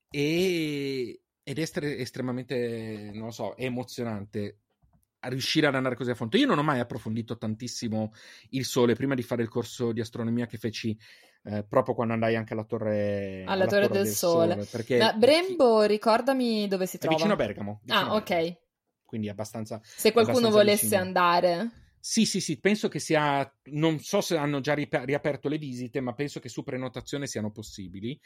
e, 0.09 1.21
ed 1.43 1.57
è 1.57 1.61
estre- 1.61 1.97
estremamente, 1.97 3.11
non 3.13 3.25
lo 3.25 3.31
so, 3.31 3.55
emozionante 3.55 4.61
riuscire 5.27 5.67
ad 5.67 5.75
andare 5.75 5.95
così 5.95 6.11
a 6.11 6.15
fondo. 6.15 6.37
Io 6.37 6.45
non 6.45 6.57
ho 6.57 6.63
mai 6.63 6.79
approfondito 6.79 7.37
tantissimo 7.37 8.13
il 8.49 8.65
Sole 8.65 8.95
prima 8.95 9.15
di 9.15 9.23
fare 9.23 9.41
il 9.41 9.49
corso 9.49 9.91
di 9.91 10.01
astronomia 10.01 10.45
che 10.45 10.57
feci 10.57 10.97
eh, 11.43 11.63
proprio 11.63 11.95
quando 11.95 12.13
andai 12.13 12.35
anche 12.35 12.53
alla 12.53 12.65
Torre, 12.65 13.43
alla 13.43 13.53
alla 13.53 13.65
torre, 13.65 13.87
torre 13.87 13.93
del, 13.93 14.03
del, 14.03 14.13
Sole. 14.13 14.51
sole 14.53 14.67
perché 14.69 14.97
Ma 14.97 15.13
Brembo, 15.13 15.83
ricordami 15.83 16.67
dove 16.67 16.85
si 16.85 16.97
trova. 16.97 17.13
È 17.13 17.17
vicino 17.17 17.33
a 17.33 17.37
Bergamo. 17.37 17.79
Vicino 17.83 17.99
ah, 17.99 18.19
Bergamo. 18.19 18.47
ok. 18.47 18.57
Quindi 19.05 19.29
abbastanza. 19.29 19.79
Se 19.83 20.11
qualcuno 20.11 20.47
abbastanza 20.47 20.57
volesse 20.57 20.83
vicino. 20.83 21.01
andare. 21.01 21.71
Sì, 22.09 22.23
sì, 22.23 22.39
sì, 22.39 22.57
penso 22.57 22.87
che 22.87 22.99
sia. 22.99 23.53
Non 23.65 23.99
so 23.99 24.21
se 24.21 24.37
hanno 24.37 24.61
già 24.61 24.73
riaperto 24.73 25.49
le 25.49 25.57
visite, 25.57 25.99
ma 25.99 26.13
penso 26.13 26.39
che 26.39 26.47
su 26.47 26.63
prenotazione 26.63 27.27
siano 27.27 27.51
possibili. 27.51 28.17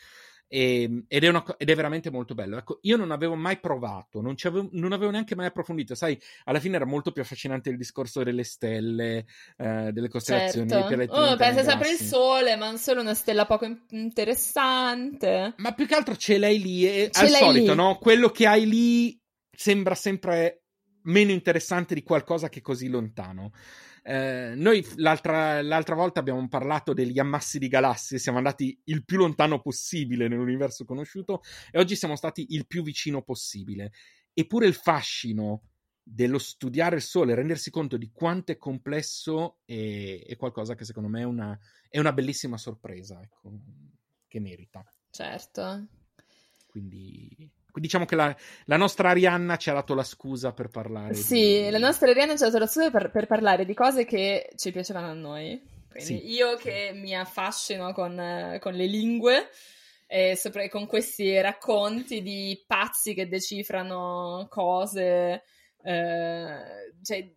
E, 0.47 0.83
ehm, 0.83 1.05
ed, 1.07 1.23
è 1.23 1.27
una, 1.29 1.43
ed, 1.57 1.67
è 1.67 1.75
veramente 1.75 2.11
molto 2.11 2.35
bello. 2.35 2.59
Ecco, 2.59 2.77
io 2.83 2.95
non 2.95 3.09
avevo 3.09 3.33
mai 3.33 3.59
provato, 3.59 4.21
non, 4.21 4.35
avevo, 4.43 4.69
non, 4.73 4.91
avevo, 4.91 5.09
neanche 5.09 5.33
mai 5.33 5.47
approfondito. 5.47 5.95
Sai, 5.95 6.15
alla 6.43 6.59
fine 6.59 6.75
era 6.75 6.85
molto 6.85 7.11
più 7.11 7.23
affascinante 7.23 7.71
il 7.71 7.77
discorso 7.77 8.21
delle 8.21 8.43
stelle, 8.43 9.25
eh, 9.57 9.89
delle 9.91 10.09
costellazioni. 10.09 10.69
Certo. 10.69 11.15
Oh, 11.15 11.35
pensa 11.35 11.63
sempre 11.63 11.89
il 11.89 11.97
sole, 11.97 12.55
ma 12.57 12.67
non 12.67 12.77
solo 12.77 13.01
una 13.01 13.15
stella 13.15 13.47
poco 13.47 13.65
interessante. 13.89 15.55
Ma 15.57 15.73
più 15.73 15.87
che 15.87 15.95
altro 15.95 16.15
ce 16.15 16.37
l'hai 16.37 16.61
lì. 16.61 16.87
E, 16.87 17.09
ce 17.11 17.19
al 17.19 17.29
solito, 17.29 17.71
lì. 17.71 17.77
no? 17.77 17.97
Quello 17.97 18.29
che 18.29 18.45
hai 18.45 18.67
lì 18.67 19.19
sembra 19.49 19.95
sempre 19.95 20.60
meno 21.03 21.31
interessante 21.31 21.93
di 21.93 22.03
qualcosa 22.03 22.49
che 22.49 22.59
è 22.59 22.61
così 22.61 22.87
lontano. 22.87 23.51
Eh, 24.03 24.53
noi 24.55 24.85
l'altra, 24.95 25.61
l'altra, 25.61 25.93
volta 25.93 26.19
abbiamo 26.19 26.47
parlato 26.47 26.93
degli 26.93 27.19
ammassi 27.19 27.59
di 27.59 27.67
galassie, 27.67 28.17
siamo 28.17 28.39
andati 28.39 28.79
il 28.85 29.05
più 29.05 29.17
lontano 29.17 29.61
possibile 29.61 30.27
nell'universo 30.27 30.85
conosciuto 30.85 31.41
e 31.69 31.79
oggi 31.79 31.95
siamo 31.95 32.15
stati 32.15 32.47
il 32.49 32.65
più 32.65 32.81
vicino 32.83 33.21
possibile. 33.21 33.91
Eppure 34.33 34.65
il 34.65 34.73
fascino 34.73 35.63
dello 36.03 36.39
studiare 36.39 36.95
il 36.95 37.01
Sole, 37.01 37.35
rendersi 37.35 37.69
conto 37.69 37.97
di 37.97 38.09
quanto 38.11 38.51
è 38.51 38.57
complesso, 38.57 39.59
è, 39.65 40.23
è 40.25 40.35
qualcosa 40.35 40.73
che 40.73 40.83
secondo 40.83 41.09
me 41.09 41.21
è 41.21 41.25
una, 41.25 41.57
è 41.87 41.99
una 41.99 42.13
bellissima 42.13 42.57
sorpresa, 42.57 43.21
ecco, 43.21 43.51
che 44.27 44.39
merita. 44.39 44.83
Certo. 45.11 45.87
Quindi 46.65 47.49
diciamo 47.73 48.05
che 48.05 48.15
la, 48.15 48.35
la, 48.65 48.77
nostra 48.77 49.09
Arianna 49.09 49.57
ci 49.57 49.69
ha 49.69 49.73
dato 49.73 49.93
la 49.93 50.03
scusa 50.03 50.51
per 50.51 50.69
parlare. 50.69 51.13
Sì, 51.13 51.63
di... 51.63 51.69
la 51.69 51.77
nostra 51.77 52.09
Arianna 52.09 52.35
ci 52.35 52.43
ha 52.43 52.47
dato 52.47 52.59
la 52.59 52.67
scusa 52.67 52.91
per, 52.91 53.11
per, 53.11 53.27
parlare 53.27 53.65
di 53.65 53.73
cose 53.73 54.05
che 54.05 54.51
ci 54.55 54.71
piacevano 54.71 55.09
a 55.09 55.13
noi. 55.13 55.61
Quindi 55.89 56.19
sì. 56.19 56.31
io 56.31 56.55
che 56.55 56.91
mi 56.93 57.15
affascino 57.15 57.91
con, 57.91 58.57
con 58.61 58.73
le 58.73 58.85
lingue 58.85 59.49
e 60.07 60.35
sopra, 60.35 60.67
con 60.67 60.87
questi 60.87 61.39
racconti 61.39 62.21
di 62.21 62.61
pazzi 62.67 63.13
che 63.13 63.27
decifrano 63.29 64.45
cose, 64.49 65.43
eh, 65.83 66.93
cioè, 67.01 67.33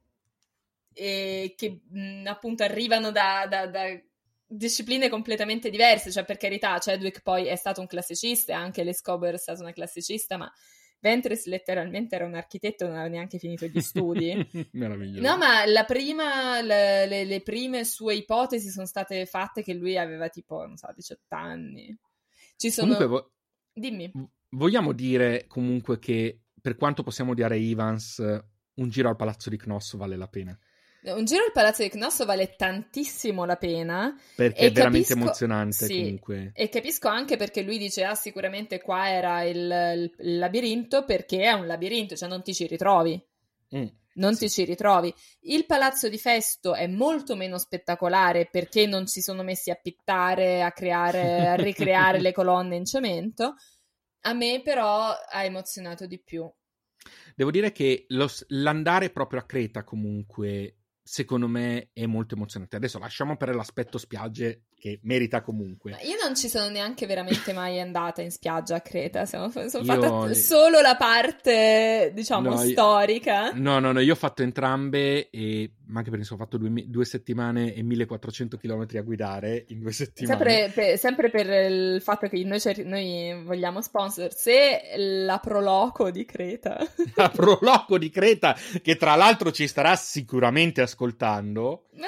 e 0.92 1.54
che 1.56 1.80
mh, 1.88 2.26
appunto 2.26 2.64
arrivano 2.64 3.10
da, 3.10 3.46
da, 3.48 3.66
da 3.66 3.86
discipline 4.46 5.08
completamente 5.08 5.70
diverse, 5.70 6.10
cioè 6.10 6.24
per 6.24 6.36
carità 6.36 6.78
Chadwick 6.78 7.22
poi 7.22 7.46
è 7.46 7.56
stato 7.56 7.80
un 7.80 7.86
classicista, 7.86 8.56
anche 8.56 8.84
Lescober 8.84 9.34
è 9.34 9.38
stata 9.38 9.62
una 9.62 9.72
classicista, 9.72 10.36
ma 10.36 10.52
Ventris 11.00 11.44
letteralmente 11.46 12.14
era 12.14 12.24
un 12.24 12.34
architetto, 12.34 12.86
non 12.86 12.94
aveva 12.94 13.10
neanche 13.10 13.38
finito 13.38 13.66
gli 13.66 13.80
studi. 13.80 14.34
Meraviglioso. 14.72 15.20
No, 15.20 15.36
ma 15.36 15.66
la 15.66 15.84
prima, 15.84 16.62
le, 16.62 17.06
le, 17.06 17.24
le, 17.24 17.42
prime 17.42 17.84
sue 17.84 18.14
ipotesi 18.14 18.70
sono 18.70 18.86
state 18.86 19.26
fatte 19.26 19.62
che 19.62 19.74
lui 19.74 19.98
aveva 19.98 20.28
tipo, 20.28 20.64
non 20.64 20.76
so, 20.76 20.90
18 20.94 21.34
anni. 21.34 21.94
Ci 22.56 22.70
sono... 22.70 22.94
Comunque, 22.94 23.06
vo- 23.06 23.32
Dimmi. 23.74 24.10
Vogliamo 24.50 24.92
dire 24.92 25.46
comunque 25.46 25.98
che 25.98 26.44
per 26.60 26.76
quanto 26.76 27.02
possiamo 27.02 27.32
odiare 27.32 27.56
Evans, 27.56 28.18
un 28.74 28.88
giro 28.88 29.08
al 29.08 29.16
palazzo 29.16 29.50
di 29.50 29.58
Knoss 29.58 29.96
vale 29.96 30.16
la 30.16 30.28
pena. 30.28 30.58
Un 31.04 31.24
giro 31.24 31.44
al 31.44 31.52
Palazzo 31.52 31.82
di 31.82 31.90
Cnosso 31.90 32.24
vale 32.24 32.54
tantissimo 32.56 33.44
la 33.44 33.56
pena. 33.56 34.18
Perché 34.34 34.66
è 34.66 34.72
veramente 34.72 35.08
capisco- 35.08 35.24
emozionante 35.26 35.84
sì. 35.86 35.96
comunque. 36.00 36.50
E 36.54 36.68
capisco 36.70 37.08
anche 37.08 37.36
perché 37.36 37.60
lui 37.62 37.76
dice, 37.78 38.04
ah, 38.04 38.14
sicuramente 38.14 38.80
qua 38.80 39.10
era 39.10 39.42
il, 39.42 39.56
il- 40.18 40.38
labirinto, 40.38 41.04
perché 41.04 41.42
è 41.42 41.52
un 41.52 41.66
labirinto, 41.66 42.16
cioè 42.16 42.28
non 42.28 42.42
ti 42.42 42.54
ci 42.54 42.66
ritrovi. 42.66 43.22
Mm. 43.76 43.86
Non 44.16 44.34
Sì. 44.34 44.46
ti 44.46 44.50
ci 44.50 44.64
ritrovi. 44.64 45.12
Il 45.40 45.66
palazzo 45.66 46.08
di 46.08 46.18
Festo 46.18 46.74
è 46.74 46.86
molto 46.86 47.34
meno 47.36 47.58
spettacolare 47.58 48.48
perché 48.50 48.86
non 48.86 49.06
si 49.06 49.20
sono 49.20 49.42
messi 49.42 49.70
a 49.70 49.74
pittare, 49.74 50.62
a 50.62 50.72
creare, 50.72 51.48
a 51.48 51.54
ricreare 51.56 52.20
le 52.20 52.32
colonne 52.32 52.76
in 52.76 52.84
cemento. 52.86 53.56
A 54.20 54.32
me 54.32 54.62
però 54.62 55.08
ha 55.10 55.44
emozionato 55.44 56.06
di 56.06 56.18
più. 56.18 56.50
Devo 57.34 57.50
dire 57.50 57.72
che 57.72 58.06
lo 58.08 58.30
l'andare 58.48 59.10
proprio 59.10 59.40
a 59.40 59.44
Creta 59.44 59.84
comunque, 59.84 60.76
secondo 61.04 61.46
me, 61.46 61.90
è 61.92 62.06
molto 62.06 62.34
emozionante. 62.34 62.76
Adesso 62.76 62.98
lasciamo 62.98 63.36
per 63.36 63.54
l'aspetto 63.54 63.98
spiagge 63.98 64.62
che 64.84 64.98
merita 65.04 65.40
comunque. 65.40 65.92
Ma 65.92 66.00
io 66.02 66.16
non 66.22 66.36
ci 66.36 66.46
sono 66.46 66.68
neanche 66.68 67.06
veramente 67.06 67.54
mai 67.54 67.80
andata 67.80 68.20
in 68.20 68.30
spiaggia 68.30 68.74
a 68.74 68.80
Creta, 68.82 69.24
sono, 69.24 69.48
sono 69.48 69.82
Io- 69.82 69.84
fatta 69.84 70.34
solo 70.34 70.82
la 70.82 70.94
parte, 70.94 72.10
diciamo, 72.14 72.50
No, 72.50 72.62
io- 72.62 72.70
storica. 72.72 73.52
No, 73.54 73.78
no, 73.78 73.92
no, 73.92 74.00
io 74.00 74.12
ho 74.12 74.16
fatto 74.16 74.42
entrambe, 74.42 75.30
e, 75.30 75.70
ma 75.86 76.00
anche 76.00 76.10
perché 76.10 76.30
ho 76.30 76.36
fatto 76.36 76.58
due, 76.58 76.70
due 76.86 77.04
settimane 77.06 77.72
e 77.72 77.82
1400 77.82 78.58
km 78.58 78.86
a 78.98 79.00
guidare 79.00 79.64
in 79.68 79.80
due 79.80 79.92
settimane. 79.92 80.36
Sempre 80.36 80.70
per, 80.74 80.98
sempre 80.98 81.30
per 81.30 81.70
il 81.70 82.02
fatto 82.02 82.28
che 82.28 82.44
noi, 82.44 82.60
cer- 82.60 82.84
noi 82.84 83.42
vogliamo 83.42 83.80
sponsor, 83.80 84.34
se 84.34 84.82
la 84.98 85.38
Proloco 85.38 86.10
di 86.10 86.26
Creta 86.26 86.76
La 87.16 87.30
proloco 87.30 87.96
di 87.96 88.10
Creta, 88.10 88.54
che 88.82 88.96
tra 88.96 89.14
l'altro 89.14 89.50
ci 89.50 89.66
starà 89.66 89.96
sicuramente 89.96 90.82
ascoltando. 90.82 91.86
Eh, 91.94 92.00
io- 92.00 92.02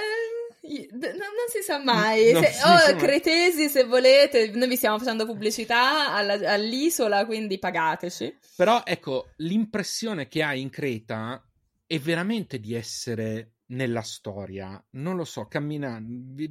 non, 0.91 1.11
non 1.11 1.49
si 1.49 1.63
sa 1.63 1.79
mai. 1.83 2.33
Se- 2.35 2.53
si 2.53 2.63
oh, 2.65 2.77
sa 2.79 2.93
mai. 2.93 2.97
cretesi, 2.97 3.69
se 3.69 3.85
volete, 3.85 4.51
noi 4.55 4.69
vi 4.69 4.77
stiamo 4.77 4.99
facendo 4.99 5.25
pubblicità 5.27 6.13
alla- 6.15 6.53
all'isola, 6.53 7.25
quindi 7.27 7.59
pagateci. 7.59 8.39
Però 8.57 8.83
ecco, 8.85 9.31
l'impressione 9.37 10.29
che 10.29 10.43
hai 10.43 10.61
in 10.61 10.71
Creta 10.71 11.43
è 11.87 11.99
veramente 11.99 12.59
di 12.59 12.75
essere 12.75 13.53
nella 13.67 14.03
storia. 14.03 14.83
Non 14.91 15.17
lo 15.17 15.25
so, 15.25 15.47
camminando. 15.47 16.43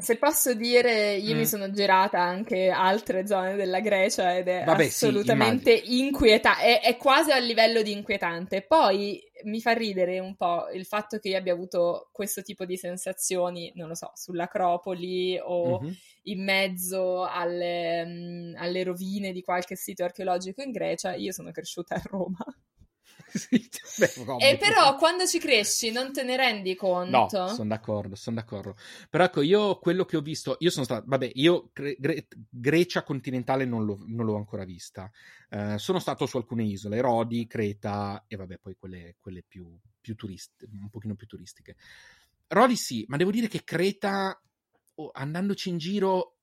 Se 0.00 0.16
posso 0.16 0.54
dire, 0.54 1.14
io 1.14 1.34
Mm. 1.34 1.38
mi 1.38 1.46
sono 1.46 1.70
girata 1.70 2.20
anche 2.20 2.68
altre 2.68 3.26
zone 3.26 3.56
della 3.56 3.80
Grecia 3.80 4.36
ed 4.36 4.48
è 4.48 4.64
Vabbè, 4.64 4.82
sì, 4.88 5.06
assolutamente 5.06 5.72
inquietante, 5.72 6.62
è, 6.62 6.80
è 6.80 6.96
quasi 6.96 7.30
a 7.30 7.38
livello 7.38 7.82
di 7.82 7.92
inquietante. 7.92 8.62
Poi 8.62 9.22
mi 9.44 9.60
fa 9.60 9.72
ridere 9.72 10.18
un 10.18 10.36
po' 10.36 10.68
il 10.70 10.84
fatto 10.84 11.18
che 11.18 11.28
io 11.30 11.38
abbia 11.38 11.52
avuto 11.52 12.10
questo 12.12 12.42
tipo 12.42 12.64
di 12.64 12.76
sensazioni, 12.76 13.72
non 13.74 13.88
lo 13.88 13.94
so, 13.94 14.10
sull'Acropoli 14.14 15.38
o 15.42 15.80
Mhm. 15.80 15.94
in 16.24 16.44
mezzo 16.44 17.24
alle, 17.24 18.04
mm, 18.04 18.54
alle 18.56 18.82
rovine 18.84 19.32
di 19.32 19.40
qualche 19.42 19.76
sito 19.76 20.04
archeologico 20.04 20.62
in 20.62 20.70
Grecia. 20.72 21.14
Io 21.14 21.32
sono 21.32 21.50
cresciuta 21.50 21.94
a 21.94 22.02
Roma. 22.04 22.44
E 24.40 24.56
però 24.56 24.96
quando 24.96 25.26
ci 25.26 25.38
cresci 25.38 25.90
non 25.90 26.12
te 26.12 26.22
ne 26.22 26.36
rendi 26.36 26.74
No, 27.10 27.28
conto. 27.28 27.46
sono 27.46 27.68
d'accordo, 27.68 28.14
sono 28.14 28.36
d'accordo. 28.36 28.76
Però 29.08 29.24
ecco, 29.24 29.40
io 29.42 29.78
quello 29.78 30.04
che 30.04 30.16
ho 30.16 30.20
visto, 30.20 30.56
io 30.60 30.70
sono 30.70 30.84
stato, 30.84 31.04
vabbè, 31.08 31.32
io 31.34 31.70
Gre- 31.72 31.96
Gre- 31.98 32.26
Grecia 32.48 33.02
continentale 33.02 33.64
non, 33.64 33.84
l'ho, 33.84 33.98
non 34.06 34.26
l'ho 34.26 34.36
ancora 34.36 34.64
vista. 34.64 35.10
Eh, 35.48 35.76
sono 35.78 35.98
stato 35.98 36.26
su 36.26 36.36
alcune 36.36 36.62
isole, 36.64 37.00
Rodi, 37.00 37.46
Creta 37.48 38.24
e 38.28 38.36
vabbè, 38.36 38.58
poi 38.58 38.76
quelle, 38.78 39.16
quelle 39.18 39.42
più, 39.46 39.76
più 40.00 40.14
turistiche, 40.14 40.70
un 40.72 40.88
pochino 40.88 41.16
più 41.16 41.26
turistiche. 41.26 41.76
Rodi 42.46 42.76
sì, 42.76 43.04
ma 43.08 43.16
devo 43.16 43.30
dire 43.32 43.48
che 43.48 43.64
Creta, 43.64 44.40
oh, 44.94 45.10
andandoci 45.12 45.68
in 45.68 45.78
giro, 45.78 46.36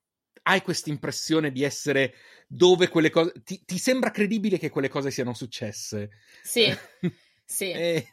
hai 0.47 0.61
questa 0.61 0.89
impressione 0.89 1.51
di 1.51 1.63
essere 1.63 2.13
dove 2.47 2.87
quelle 2.87 3.09
cose... 3.09 3.33
Ti, 3.43 3.63
ti 3.65 3.77
sembra 3.77 4.11
credibile 4.11 4.57
che 4.57 4.69
quelle 4.69 4.89
cose 4.89 5.11
siano 5.11 5.33
successe? 5.33 6.09
Sì, 6.41 6.73
sì. 7.45 7.71
Eh, 7.71 8.07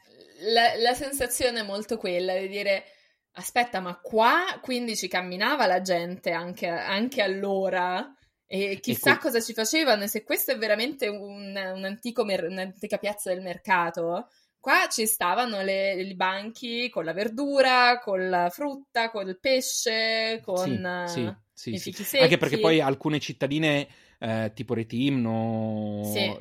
La, 0.53 0.75
la 0.77 0.95
sensazione 0.95 1.61
è 1.61 1.63
molto 1.65 1.97
quella 1.97 2.37
di 2.37 2.49
dire: 2.49 2.85
aspetta, 3.33 3.81
ma 3.81 3.99
qua 4.01 4.59
quindi 4.61 4.97
ci 4.97 5.09
camminava 5.09 5.67
la 5.67 5.81
gente 5.81 6.33
anche, 6.33 6.67
anche 6.67 7.23
allora. 7.23 8.13
E 8.47 8.79
chissà 8.81 9.19
que- 9.19 9.31
cosa 9.31 9.41
ci 9.41 9.53
facevano. 9.55 10.03
E 10.05 10.09
se 10.09 10.23
questo 10.25 10.53
è 10.53 10.59
veramente 10.59 11.09
un, 11.09 11.57
un 11.57 11.85
antico 11.85 12.25
mer- 12.25 12.45
un'antica 12.49 12.99
piazza 12.99 13.33
del 13.33 13.43
mercato, 13.43 14.29
qua 14.59 14.87
ci 14.89 15.07
stavano 15.07 15.63
le- 15.63 15.95
i 15.95 16.15
banchi 16.15 16.89
con 16.91 17.05
la 17.05 17.13
verdura, 17.13 17.99
con 18.01 18.29
la 18.29 18.51
frutta, 18.51 19.11
con 19.11 19.29
il 19.29 19.39
pesce, 19.39 20.41
con 20.43 20.85
Sì, 21.05 21.23
eh, 21.23 21.37
sì, 21.55 21.79
sì. 21.79 22.19
Anche 22.19 22.37
perché 22.37 22.59
poi 22.59 22.81
alcune 22.81 23.21
cittadine, 23.21 23.87
eh, 24.19 24.51
tipo 24.55 24.75
Retimno, 24.75 26.03
Sì. 26.13 26.33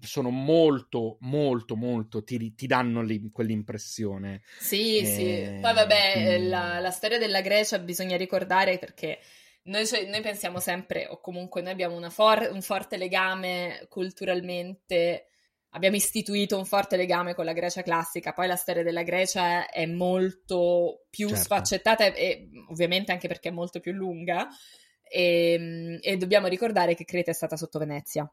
sono 0.00 0.30
molto, 0.30 1.16
molto, 1.20 1.76
molto, 1.76 2.22
ti, 2.22 2.54
ti 2.54 2.66
danno 2.66 3.02
lì 3.02 3.30
quell'impressione. 3.32 4.42
Sì, 4.58 4.98
Eh, 4.98 5.04
sì. 5.06 5.58
Poi 5.60 5.74
vabbè, 5.74 6.10
quindi- 6.12 6.48
la, 6.48 6.78
la 6.78 6.90
storia 6.90 7.18
della 7.18 7.40
Grecia 7.40 7.78
bisogna 7.78 8.16
ricordare 8.16 8.78
perché 8.78 9.18
noi, 9.64 9.86
cioè, 9.86 10.06
noi 10.08 10.20
pensiamo 10.20 10.60
sempre, 10.60 11.06
o 11.08 11.20
comunque 11.20 11.62
noi 11.62 11.72
abbiamo 11.72 11.96
una 11.96 12.10
for- 12.10 12.50
un 12.52 12.60
forte 12.60 12.96
legame 12.98 13.86
culturalmente, 13.88 15.28
abbiamo 15.74 15.96
istituito 15.96 16.56
un 16.56 16.64
forte 16.64 16.96
legame 16.96 17.34
con 17.34 17.44
la 17.44 17.52
Grecia 17.52 17.82
classica, 17.82 18.32
poi 18.32 18.46
la 18.46 18.56
storia 18.56 18.82
della 18.82 19.02
Grecia 19.02 19.68
è 19.68 19.86
molto 19.86 21.04
più 21.10 21.28
Certo. 21.28 21.42
sfaccettata 21.42 22.06
e, 22.06 22.12
e 22.14 22.50
ovviamente 22.70 23.12
anche 23.12 23.28
perché 23.28 23.48
è 23.48 23.52
molto 23.52 23.80
più 23.80 23.92
lunga. 23.92 24.48
E, 25.06 25.98
e 26.00 26.16
dobbiamo 26.16 26.46
ricordare 26.46 26.94
che 26.94 27.04
Creta 27.04 27.30
è 27.30 27.34
stata 27.34 27.56
sotto 27.56 27.78
Venezia. 27.78 28.28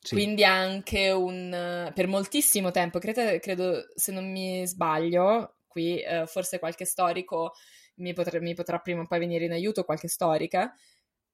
Sì. 0.00 0.14
Quindi 0.14 0.44
anche 0.44 1.10
un 1.10 1.90
per 1.94 2.06
moltissimo 2.06 2.70
tempo, 2.70 2.98
Creta, 2.98 3.38
credo, 3.38 3.84
se 3.94 4.12
non 4.12 4.30
mi 4.30 4.66
sbaglio, 4.66 5.56
qui 5.66 6.00
eh, 6.00 6.26
forse 6.26 6.58
qualche 6.58 6.84
storico 6.84 7.52
mi 7.96 8.12
potrà, 8.12 8.40
mi 8.40 8.54
potrà 8.54 8.78
prima 8.78 9.02
o 9.02 9.06
poi 9.06 9.18
venire 9.18 9.44
in 9.44 9.52
aiuto, 9.52 9.84
qualche 9.84 10.08
storica, 10.08 10.72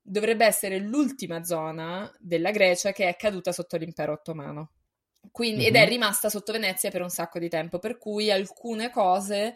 dovrebbe 0.01 0.45
essere 0.45 0.79
l'ultima 0.79 1.43
zona 1.45 2.11
della 2.19 2.51
Grecia 2.51 2.93
che 2.93 3.09
è 3.09 3.17
caduta 3.17 3.53
sotto 3.53 3.77
l'impero 3.77 4.13
ottomano. 4.13 4.73
Quindi, 5.31 5.67
Ed 5.67 5.77
è 5.77 5.83
Mhm. 5.83 5.89
rimasta 5.89 6.29
sotto 6.29 6.53
Venezia 6.53 6.91
per 6.91 7.03
un 7.03 7.11
sacco 7.11 7.39
di 7.39 7.49
tempo, 7.49 7.79
per 7.79 7.99
cui 7.99 8.31
alcune 8.31 8.91
cose 8.91 9.55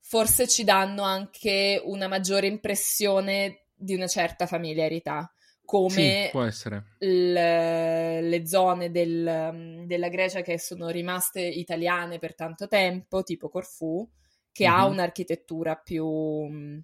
forse 0.00 0.46
ci 0.48 0.64
danno 0.64 1.02
anche 1.02 1.80
una 1.84 2.08
maggiore 2.08 2.46
impressione 2.46 3.66
di 3.74 3.94
una 3.94 4.06
certa 4.06 4.46
familiarità, 4.46 5.32
come 5.64 6.24
Sì, 6.24 6.28
può 6.30 6.42
essere. 6.42 6.84
l- 6.98 7.32
le 7.32 8.46
zone 8.46 8.90
del- 8.90 9.84
della 9.86 10.08
Grecia 10.08 10.42
che 10.42 10.58
sono 10.58 10.88
rimaste 10.88 11.40
italiane 11.40 12.18
per 12.18 12.34
tanto 12.34 12.66
tempo, 12.68 13.22
tipo 13.22 13.48
Corfù, 13.48 14.08
che 14.52 14.66
ha 14.66 14.84
Mhm. 14.84 14.92
un'architettura 14.92 15.76
più, 15.76 16.82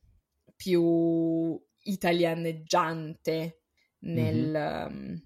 più 0.57 1.61
italianeggiante 1.83 3.61
nel, 4.01 4.87
um, 4.91 5.23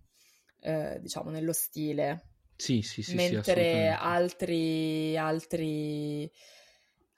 eh, 0.61 0.99
diciamo, 1.01 1.31
nello 1.31 1.53
stile. 1.53 2.34
Sì, 2.57 2.83
sì, 2.83 3.03
sì, 3.03 3.19
sì, 3.19 3.35
mentre 3.35 3.39
assolutamente. 3.39 4.03
altri, 4.03 5.17
altri, 5.17 6.31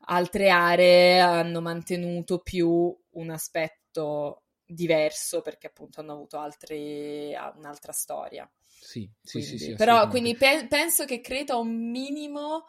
altre 0.07 0.49
aree 0.51 1.21
hanno 1.21 1.61
mantenuto 1.61 2.39
più 2.39 2.97
un 3.11 3.31
aspetto 3.31 4.43
diverso 4.65 5.43
perché 5.43 5.69
appunto 5.69 6.01
hanno 6.01 6.13
avuto 6.13 6.39
altri, 6.39 7.35
un'altra 7.57 7.93
storia. 7.93 8.51
Sì, 8.79 9.11
sì, 9.21 9.41
sì, 9.41 9.59
Quindi- 9.59 9.59
sì, 9.59 9.73
però 9.73 9.75
assolutamente. 9.75 10.11
quindi 10.11 10.37
pe- 10.37 10.67
penso 10.69 11.05
che 11.05 11.21
Creta 11.21 11.57
un 11.57 11.91
minimo 11.91 12.65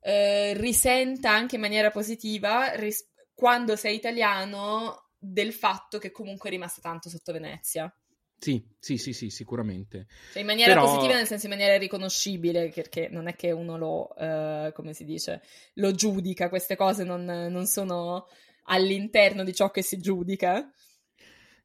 eh, 0.00 0.54
risenta 0.54 1.30
anche 1.30 1.56
in 1.56 1.60
maniera 1.60 1.90
positiva 1.90 2.72
ris- 2.74 3.08
quando 3.34 3.76
sei 3.76 3.96
italiano 3.96 5.10
del 5.18 5.52
fatto 5.52 5.98
che 5.98 6.10
comunque 6.12 6.48
è 6.48 6.52
rimasta 6.52 6.80
tanto 6.80 7.08
sotto 7.08 7.32
Venezia. 7.32 7.92
Sì, 8.40 8.64
sì, 8.78 8.96
sì, 8.98 9.12
sì, 9.12 9.30
sicuramente. 9.30 10.06
Cioè 10.32 10.40
in 10.40 10.46
maniera 10.46 10.74
Però- 10.74 10.86
positiva, 10.86 11.14
nel 11.14 11.26
senso 11.26 11.46
in 11.46 11.52
maniera 11.52 11.76
riconoscibile, 11.76 12.70
perché 12.72 13.08
non 13.10 13.26
è 13.26 13.34
che 13.34 13.50
uno 13.50 13.76
lo, 13.76 14.14
eh, 14.16 14.70
come 14.74 14.94
si 14.94 15.04
dice, 15.04 15.42
lo 15.74 15.92
giudica, 15.92 16.48
queste 16.48 16.76
cose 16.76 17.02
non, 17.04 17.24
non 17.24 17.66
sono 17.66 18.26
all'interno 18.64 19.42
di 19.44 19.54
ciò 19.54 19.70
che 19.70 19.82
si 19.82 19.98
giudica. 19.98 20.70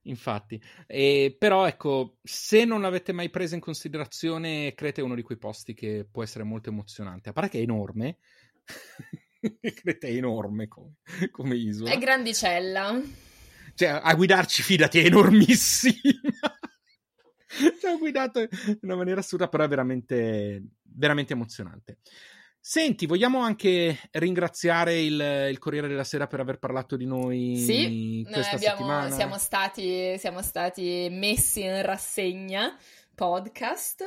Infatti, 0.05 0.61
E 0.85 1.33
però 1.37 1.65
ecco, 1.65 2.17
se 2.23 2.65
non 2.65 2.81
l'avete 2.81 3.13
mai 3.13 3.29
preso 3.29 3.53
in 3.55 3.61
considerazione, 3.61 4.73
Creta 4.73 4.99
è 4.99 5.03
uno 5.03 5.15
di 5.15 5.21
quei 5.21 5.37
posti 5.37 5.73
che 5.73 6.05
può 6.11 6.23
essere 6.23 6.43
molto 6.43 6.69
emozionante. 6.69 7.29
A 7.29 7.33
parte 7.33 7.51
che 7.51 7.59
è 7.59 7.61
enorme, 7.61 8.17
Creta 9.61 10.07
è 10.07 10.11
enorme 10.11 10.67
come, 10.67 10.95
come 11.31 11.55
isola. 11.55 11.91
È 11.91 11.97
grandicella. 11.97 12.99
Cioè, 13.75 13.99
a 14.03 14.13
guidarci, 14.13 14.61
fidati, 14.61 14.99
è 14.99 15.05
enormissima. 15.05 15.95
Ci 17.80 17.85
ha 17.85 17.95
guidato 17.97 18.39
in 18.39 18.80
una 18.81 18.95
maniera 18.95 19.19
assurda, 19.19 19.47
però 19.47 19.63
è 19.63 19.67
veramente, 19.67 20.63
veramente 20.84 21.34
emozionante. 21.34 21.97
Senti, 22.65 23.05
vogliamo 23.05 23.39
anche 23.41 23.99
ringraziare 24.11 25.01
il, 25.01 25.19
il, 25.49 25.59
Corriere 25.59 25.89
della 25.89 26.05
Sera 26.05 26.27
per 26.27 26.39
aver 26.39 26.59
parlato 26.59 26.95
di 26.95 27.05
noi 27.05 27.57
sì, 27.57 28.25
questa 28.31 28.55
abbiamo, 28.55 28.77
settimana? 28.77 29.09
Siamo 29.09 29.38
stati, 29.38 30.17
siamo 30.17 30.41
stati 30.41 31.09
messi 31.11 31.61
in 31.61 31.81
rassegna 31.81 32.73
podcast 33.13 34.03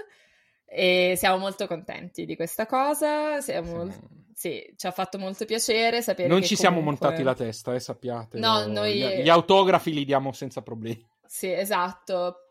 e 0.64 1.16
siamo 1.18 1.36
molto 1.36 1.66
contenti 1.66 2.24
di 2.24 2.34
questa 2.34 2.64
cosa. 2.64 3.42
Siamo. 3.42 3.92
Sì, 4.32 4.72
ci 4.74 4.86
ha 4.86 4.90
fatto 4.90 5.18
molto 5.18 5.44
piacere 5.44 6.00
sapere 6.00 6.28
Non 6.28 6.42
ci 6.42 6.54
comunque... 6.54 6.56
siamo 6.56 6.80
montati 6.80 7.22
la 7.22 7.34
testa, 7.34 7.74
eh, 7.74 7.80
sappiate. 7.80 8.38
No, 8.38 8.66
noi... 8.66 8.94
Gli, 8.94 9.22
gli 9.22 9.28
autografi 9.28 9.92
li 9.92 10.06
diamo 10.06 10.32
senza 10.32 10.62
problemi. 10.62 11.06
Sì, 11.26 11.52
esatto 11.52 12.45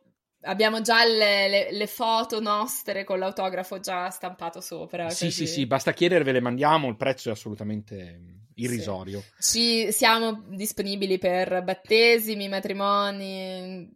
Abbiamo 0.46 0.82
già 0.82 1.04
le, 1.06 1.48
le, 1.50 1.72
le, 1.72 1.88
foto 1.88 2.40
nostre 2.40 3.04
con 3.04 3.20
l'autografo 3.20 3.80
già 3.80 4.10
stampato 4.10 4.62
sopra. 4.62 5.10
Sì, 5.10 5.26
così. 5.26 5.46
sì, 5.46 5.54
sì, 5.54 5.66
basta 5.66 5.94
chiedere, 5.94 6.24
ve 6.24 6.32
le 6.32 6.42
mandiamo, 6.42 6.88
il 6.88 6.96
prezzo 6.96 7.30
è 7.30 7.32
assolutamente 7.32 8.44
irrisorio. 8.56 9.24
Sì. 9.38 9.86
Ci 9.86 9.92
siamo 9.92 10.44
disponibili 10.50 11.18
per 11.18 11.64
battesimi, 11.64 12.48
matrimoni, 12.48 13.90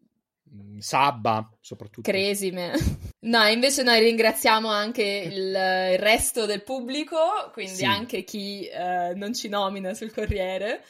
mm, 0.53 0.77
sabba, 0.79 1.49
soprattutto. 1.59 2.09
Cresime. 2.09 2.73
No, 3.21 3.45
invece 3.47 3.83
noi 3.83 3.99
ringraziamo 3.99 4.69
anche 4.69 5.03
il, 5.03 5.47
il 5.49 5.99
resto 5.99 6.45
del 6.45 6.63
pubblico, 6.63 7.17
quindi 7.51 7.75
sì. 7.75 7.83
anche 7.83 8.23
chi 8.23 8.65
eh, 8.65 9.11
non 9.13 9.33
ci 9.33 9.49
nomina 9.49 9.93
sul 9.93 10.13
Corriere. 10.13 10.81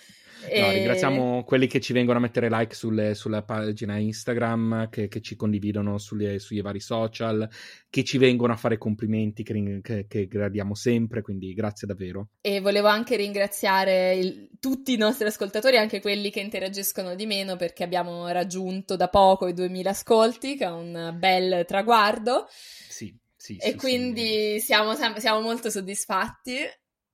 E... 0.48 0.61
No, 0.61 0.72
ringraziamo 0.72 1.44
quelli 1.44 1.68
che 1.68 1.80
ci 1.80 1.94
vengono 1.94 2.18
a 2.18 2.22
mettere 2.22 2.49
like 2.49 2.74
sulle, 2.74 3.14
sulla 3.14 3.44
pagina 3.44 3.98
Instagram, 3.98 4.90
che, 4.90 5.07
che 5.07 5.22
ci 5.22 5.36
condividono 5.36 5.98
sulle, 5.98 6.40
sui 6.40 6.61
vari 6.61 6.80
social, 6.80 7.48
che 7.90 8.03
ci 8.03 8.18
vengono 8.18 8.53
a 8.53 8.57
fare 8.57 8.78
complimenti 8.78 9.44
che, 9.44 9.80
che, 9.82 10.06
che 10.07 10.28
gradiamo 10.28 10.76
sempre, 10.76 11.22
quindi 11.22 11.53
grazie 11.53 11.88
davvero. 11.88 12.30
E 12.41 12.61
volevo 12.61 12.88
anche 12.88 13.16
ringraziare 13.16 14.16
il, 14.16 14.49
tutti 14.60 14.94
i 14.94 14.98
nostri 14.98 15.28
ascoltatori, 15.28 15.78
anche 15.78 16.02
quelli 16.02 16.30
che 16.30 16.40
interagiscono 16.40 17.16
di 17.16 17.26
meno, 17.26 17.56
perché 17.56 17.84
abbiamo 17.84 18.28
raggiunto 18.30 18.95
da 18.95 19.10
poco 19.10 19.48
i 19.48 19.53
2000 19.53 19.90
ascolti, 19.90 20.56
che 20.56 20.66
è 20.66 20.72
un 20.72 21.16
bel 21.18 21.66
traguardo. 21.66 22.48
Sì. 22.49 23.18
Sì, 23.41 23.56
e 23.56 23.70
sì, 23.70 23.76
quindi 23.78 24.60
sì. 24.60 24.66
Siamo, 24.66 24.94
siamo 24.95 25.40
molto 25.40 25.70
soddisfatti 25.70 26.57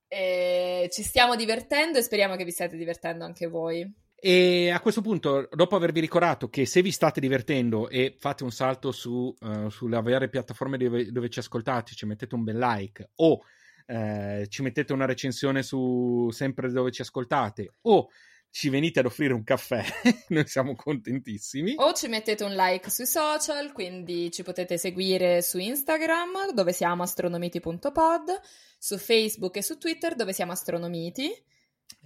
e 0.08 0.88
ci 0.92 1.02
stiamo 1.02 1.36
divertendo 1.36 1.98
e 1.98 2.02
speriamo 2.02 2.36
che 2.36 2.44
vi 2.44 2.50
stiate 2.50 2.76
divertendo 2.76 3.24
anche 3.24 3.46
voi. 3.46 4.04
E 4.18 4.70
a 4.70 4.80
questo 4.80 5.02
punto, 5.02 5.48
dopo 5.52 5.76
avervi 5.76 6.00
ricordato 6.00 6.48
che 6.48 6.64
se 6.64 6.80
vi 6.80 6.90
state 6.90 7.20
divertendo 7.20 7.88
e 7.88 8.16
fate 8.18 8.44
un 8.44 8.50
salto 8.50 8.90
su, 8.90 9.34
uh, 9.38 9.68
sulle 9.68 10.00
varie 10.00 10.28
piattaforme 10.28 10.78
dove, 10.78 11.12
dove, 11.12 11.28
ci 11.28 11.38
ascoltate, 11.38 11.94
ci 11.94 12.06
mettete 12.06 12.34
un 12.34 12.42
bel 12.42 12.58
like 12.58 13.10
o 13.16 13.42
uh, 13.86 14.44
ci 14.46 14.62
mettete 14.62 14.92
una 14.94 15.04
recensione 15.04 15.62
su 15.62 16.30
sempre 16.32 16.70
dove 16.70 16.90
ci 16.92 17.02
ascoltate 17.02 17.74
o 17.82 18.08
ci 18.56 18.70
venite 18.70 19.00
ad 19.00 19.04
offrire 19.04 19.34
un 19.34 19.44
caffè, 19.44 19.84
noi 20.28 20.46
siamo 20.46 20.74
contentissimi. 20.74 21.74
O 21.76 21.92
ci 21.92 22.08
mettete 22.08 22.42
un 22.42 22.54
like 22.54 22.88
sui 22.88 23.04
social, 23.04 23.70
quindi 23.72 24.30
ci 24.30 24.42
potete 24.42 24.78
seguire 24.78 25.42
su 25.42 25.58
Instagram 25.58 26.54
dove 26.54 26.72
siamo 26.72 27.02
astronomiti.pod, 27.02 28.40
su 28.78 28.96
Facebook 28.96 29.56
e 29.56 29.62
su 29.62 29.76
Twitter 29.76 30.14
dove 30.14 30.32
siamo 30.32 30.52
astronomiti. 30.52 31.30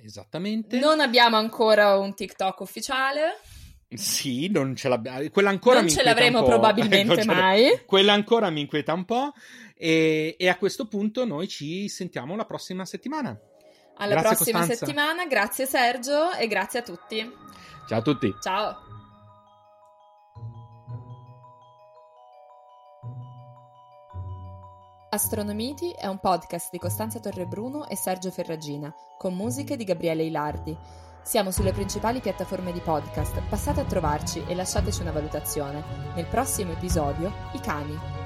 Esattamente. 0.03 0.77
Non 0.81 0.99
abbiamo 0.99 1.37
ancora 1.37 1.97
un 1.97 2.17
TikTok 2.17 2.59
ufficiale. 2.59 3.39
Sì, 3.89 4.49
non 4.49 4.75
ce 4.75 4.89
l'abbiamo. 4.89 5.31
Quella 5.31 5.51
ancora 5.51 5.77
non 5.77 5.85
mi 5.85 5.91
ce 5.93 6.03
l'avremo 6.03 6.43
probabilmente 6.43 7.25
mai. 7.27 7.81
Quella 7.87 8.13
ancora 8.13 8.51
mi 8.51 8.63
inquieta 8.63 8.93
un 8.93 9.05
po'. 9.05 9.35
E, 9.77 10.35
e, 10.37 10.49
a 10.49 10.57
questo 10.57 10.89
punto 10.89 11.25
noi 11.25 11.47
ci 11.47 11.89
sentiamo 11.89 12.35
la 12.35 12.45
prossima 12.45 12.85
settimana. 12.85 13.41
Alla 14.01 14.15
grazie 14.15 14.37
prossima 14.37 14.59
Costanza. 14.61 14.87
settimana, 14.87 15.27
grazie 15.27 15.67
Sergio 15.67 16.33
e 16.33 16.47
grazie 16.47 16.79
a 16.79 16.83
tutti. 16.83 17.37
Ciao 17.87 17.99
a 17.99 18.03
tutti. 18.03 18.35
Ciao. 18.41 18.77
Astronomiti 25.13 25.91
è 25.91 26.07
un 26.07 26.19
podcast 26.19 26.71
di 26.71 26.79
Costanza 26.79 27.19
Torrebruno 27.19 27.89
e 27.89 27.97
Sergio 27.97 28.31
Ferragina, 28.31 28.95
con 29.19 29.35
musiche 29.35 29.77
di 29.77 29.85
Gabriele 29.85 30.23
Ilardi. 30.23 30.77
Siamo 31.23 31.51
sulle 31.51 31.73
principali 31.73 32.21
piattaforme 32.21 32.73
di 32.73 32.81
podcast, 32.81 33.43
passate 33.49 33.81
a 33.81 33.85
trovarci 33.85 34.45
e 34.47 34.55
lasciateci 34.55 35.03
una 35.03 35.13
valutazione. 35.13 35.83
Nel 36.15 36.27
prossimo 36.27 36.73
episodio, 36.73 37.33
i 37.53 37.61
cani. 37.61 38.20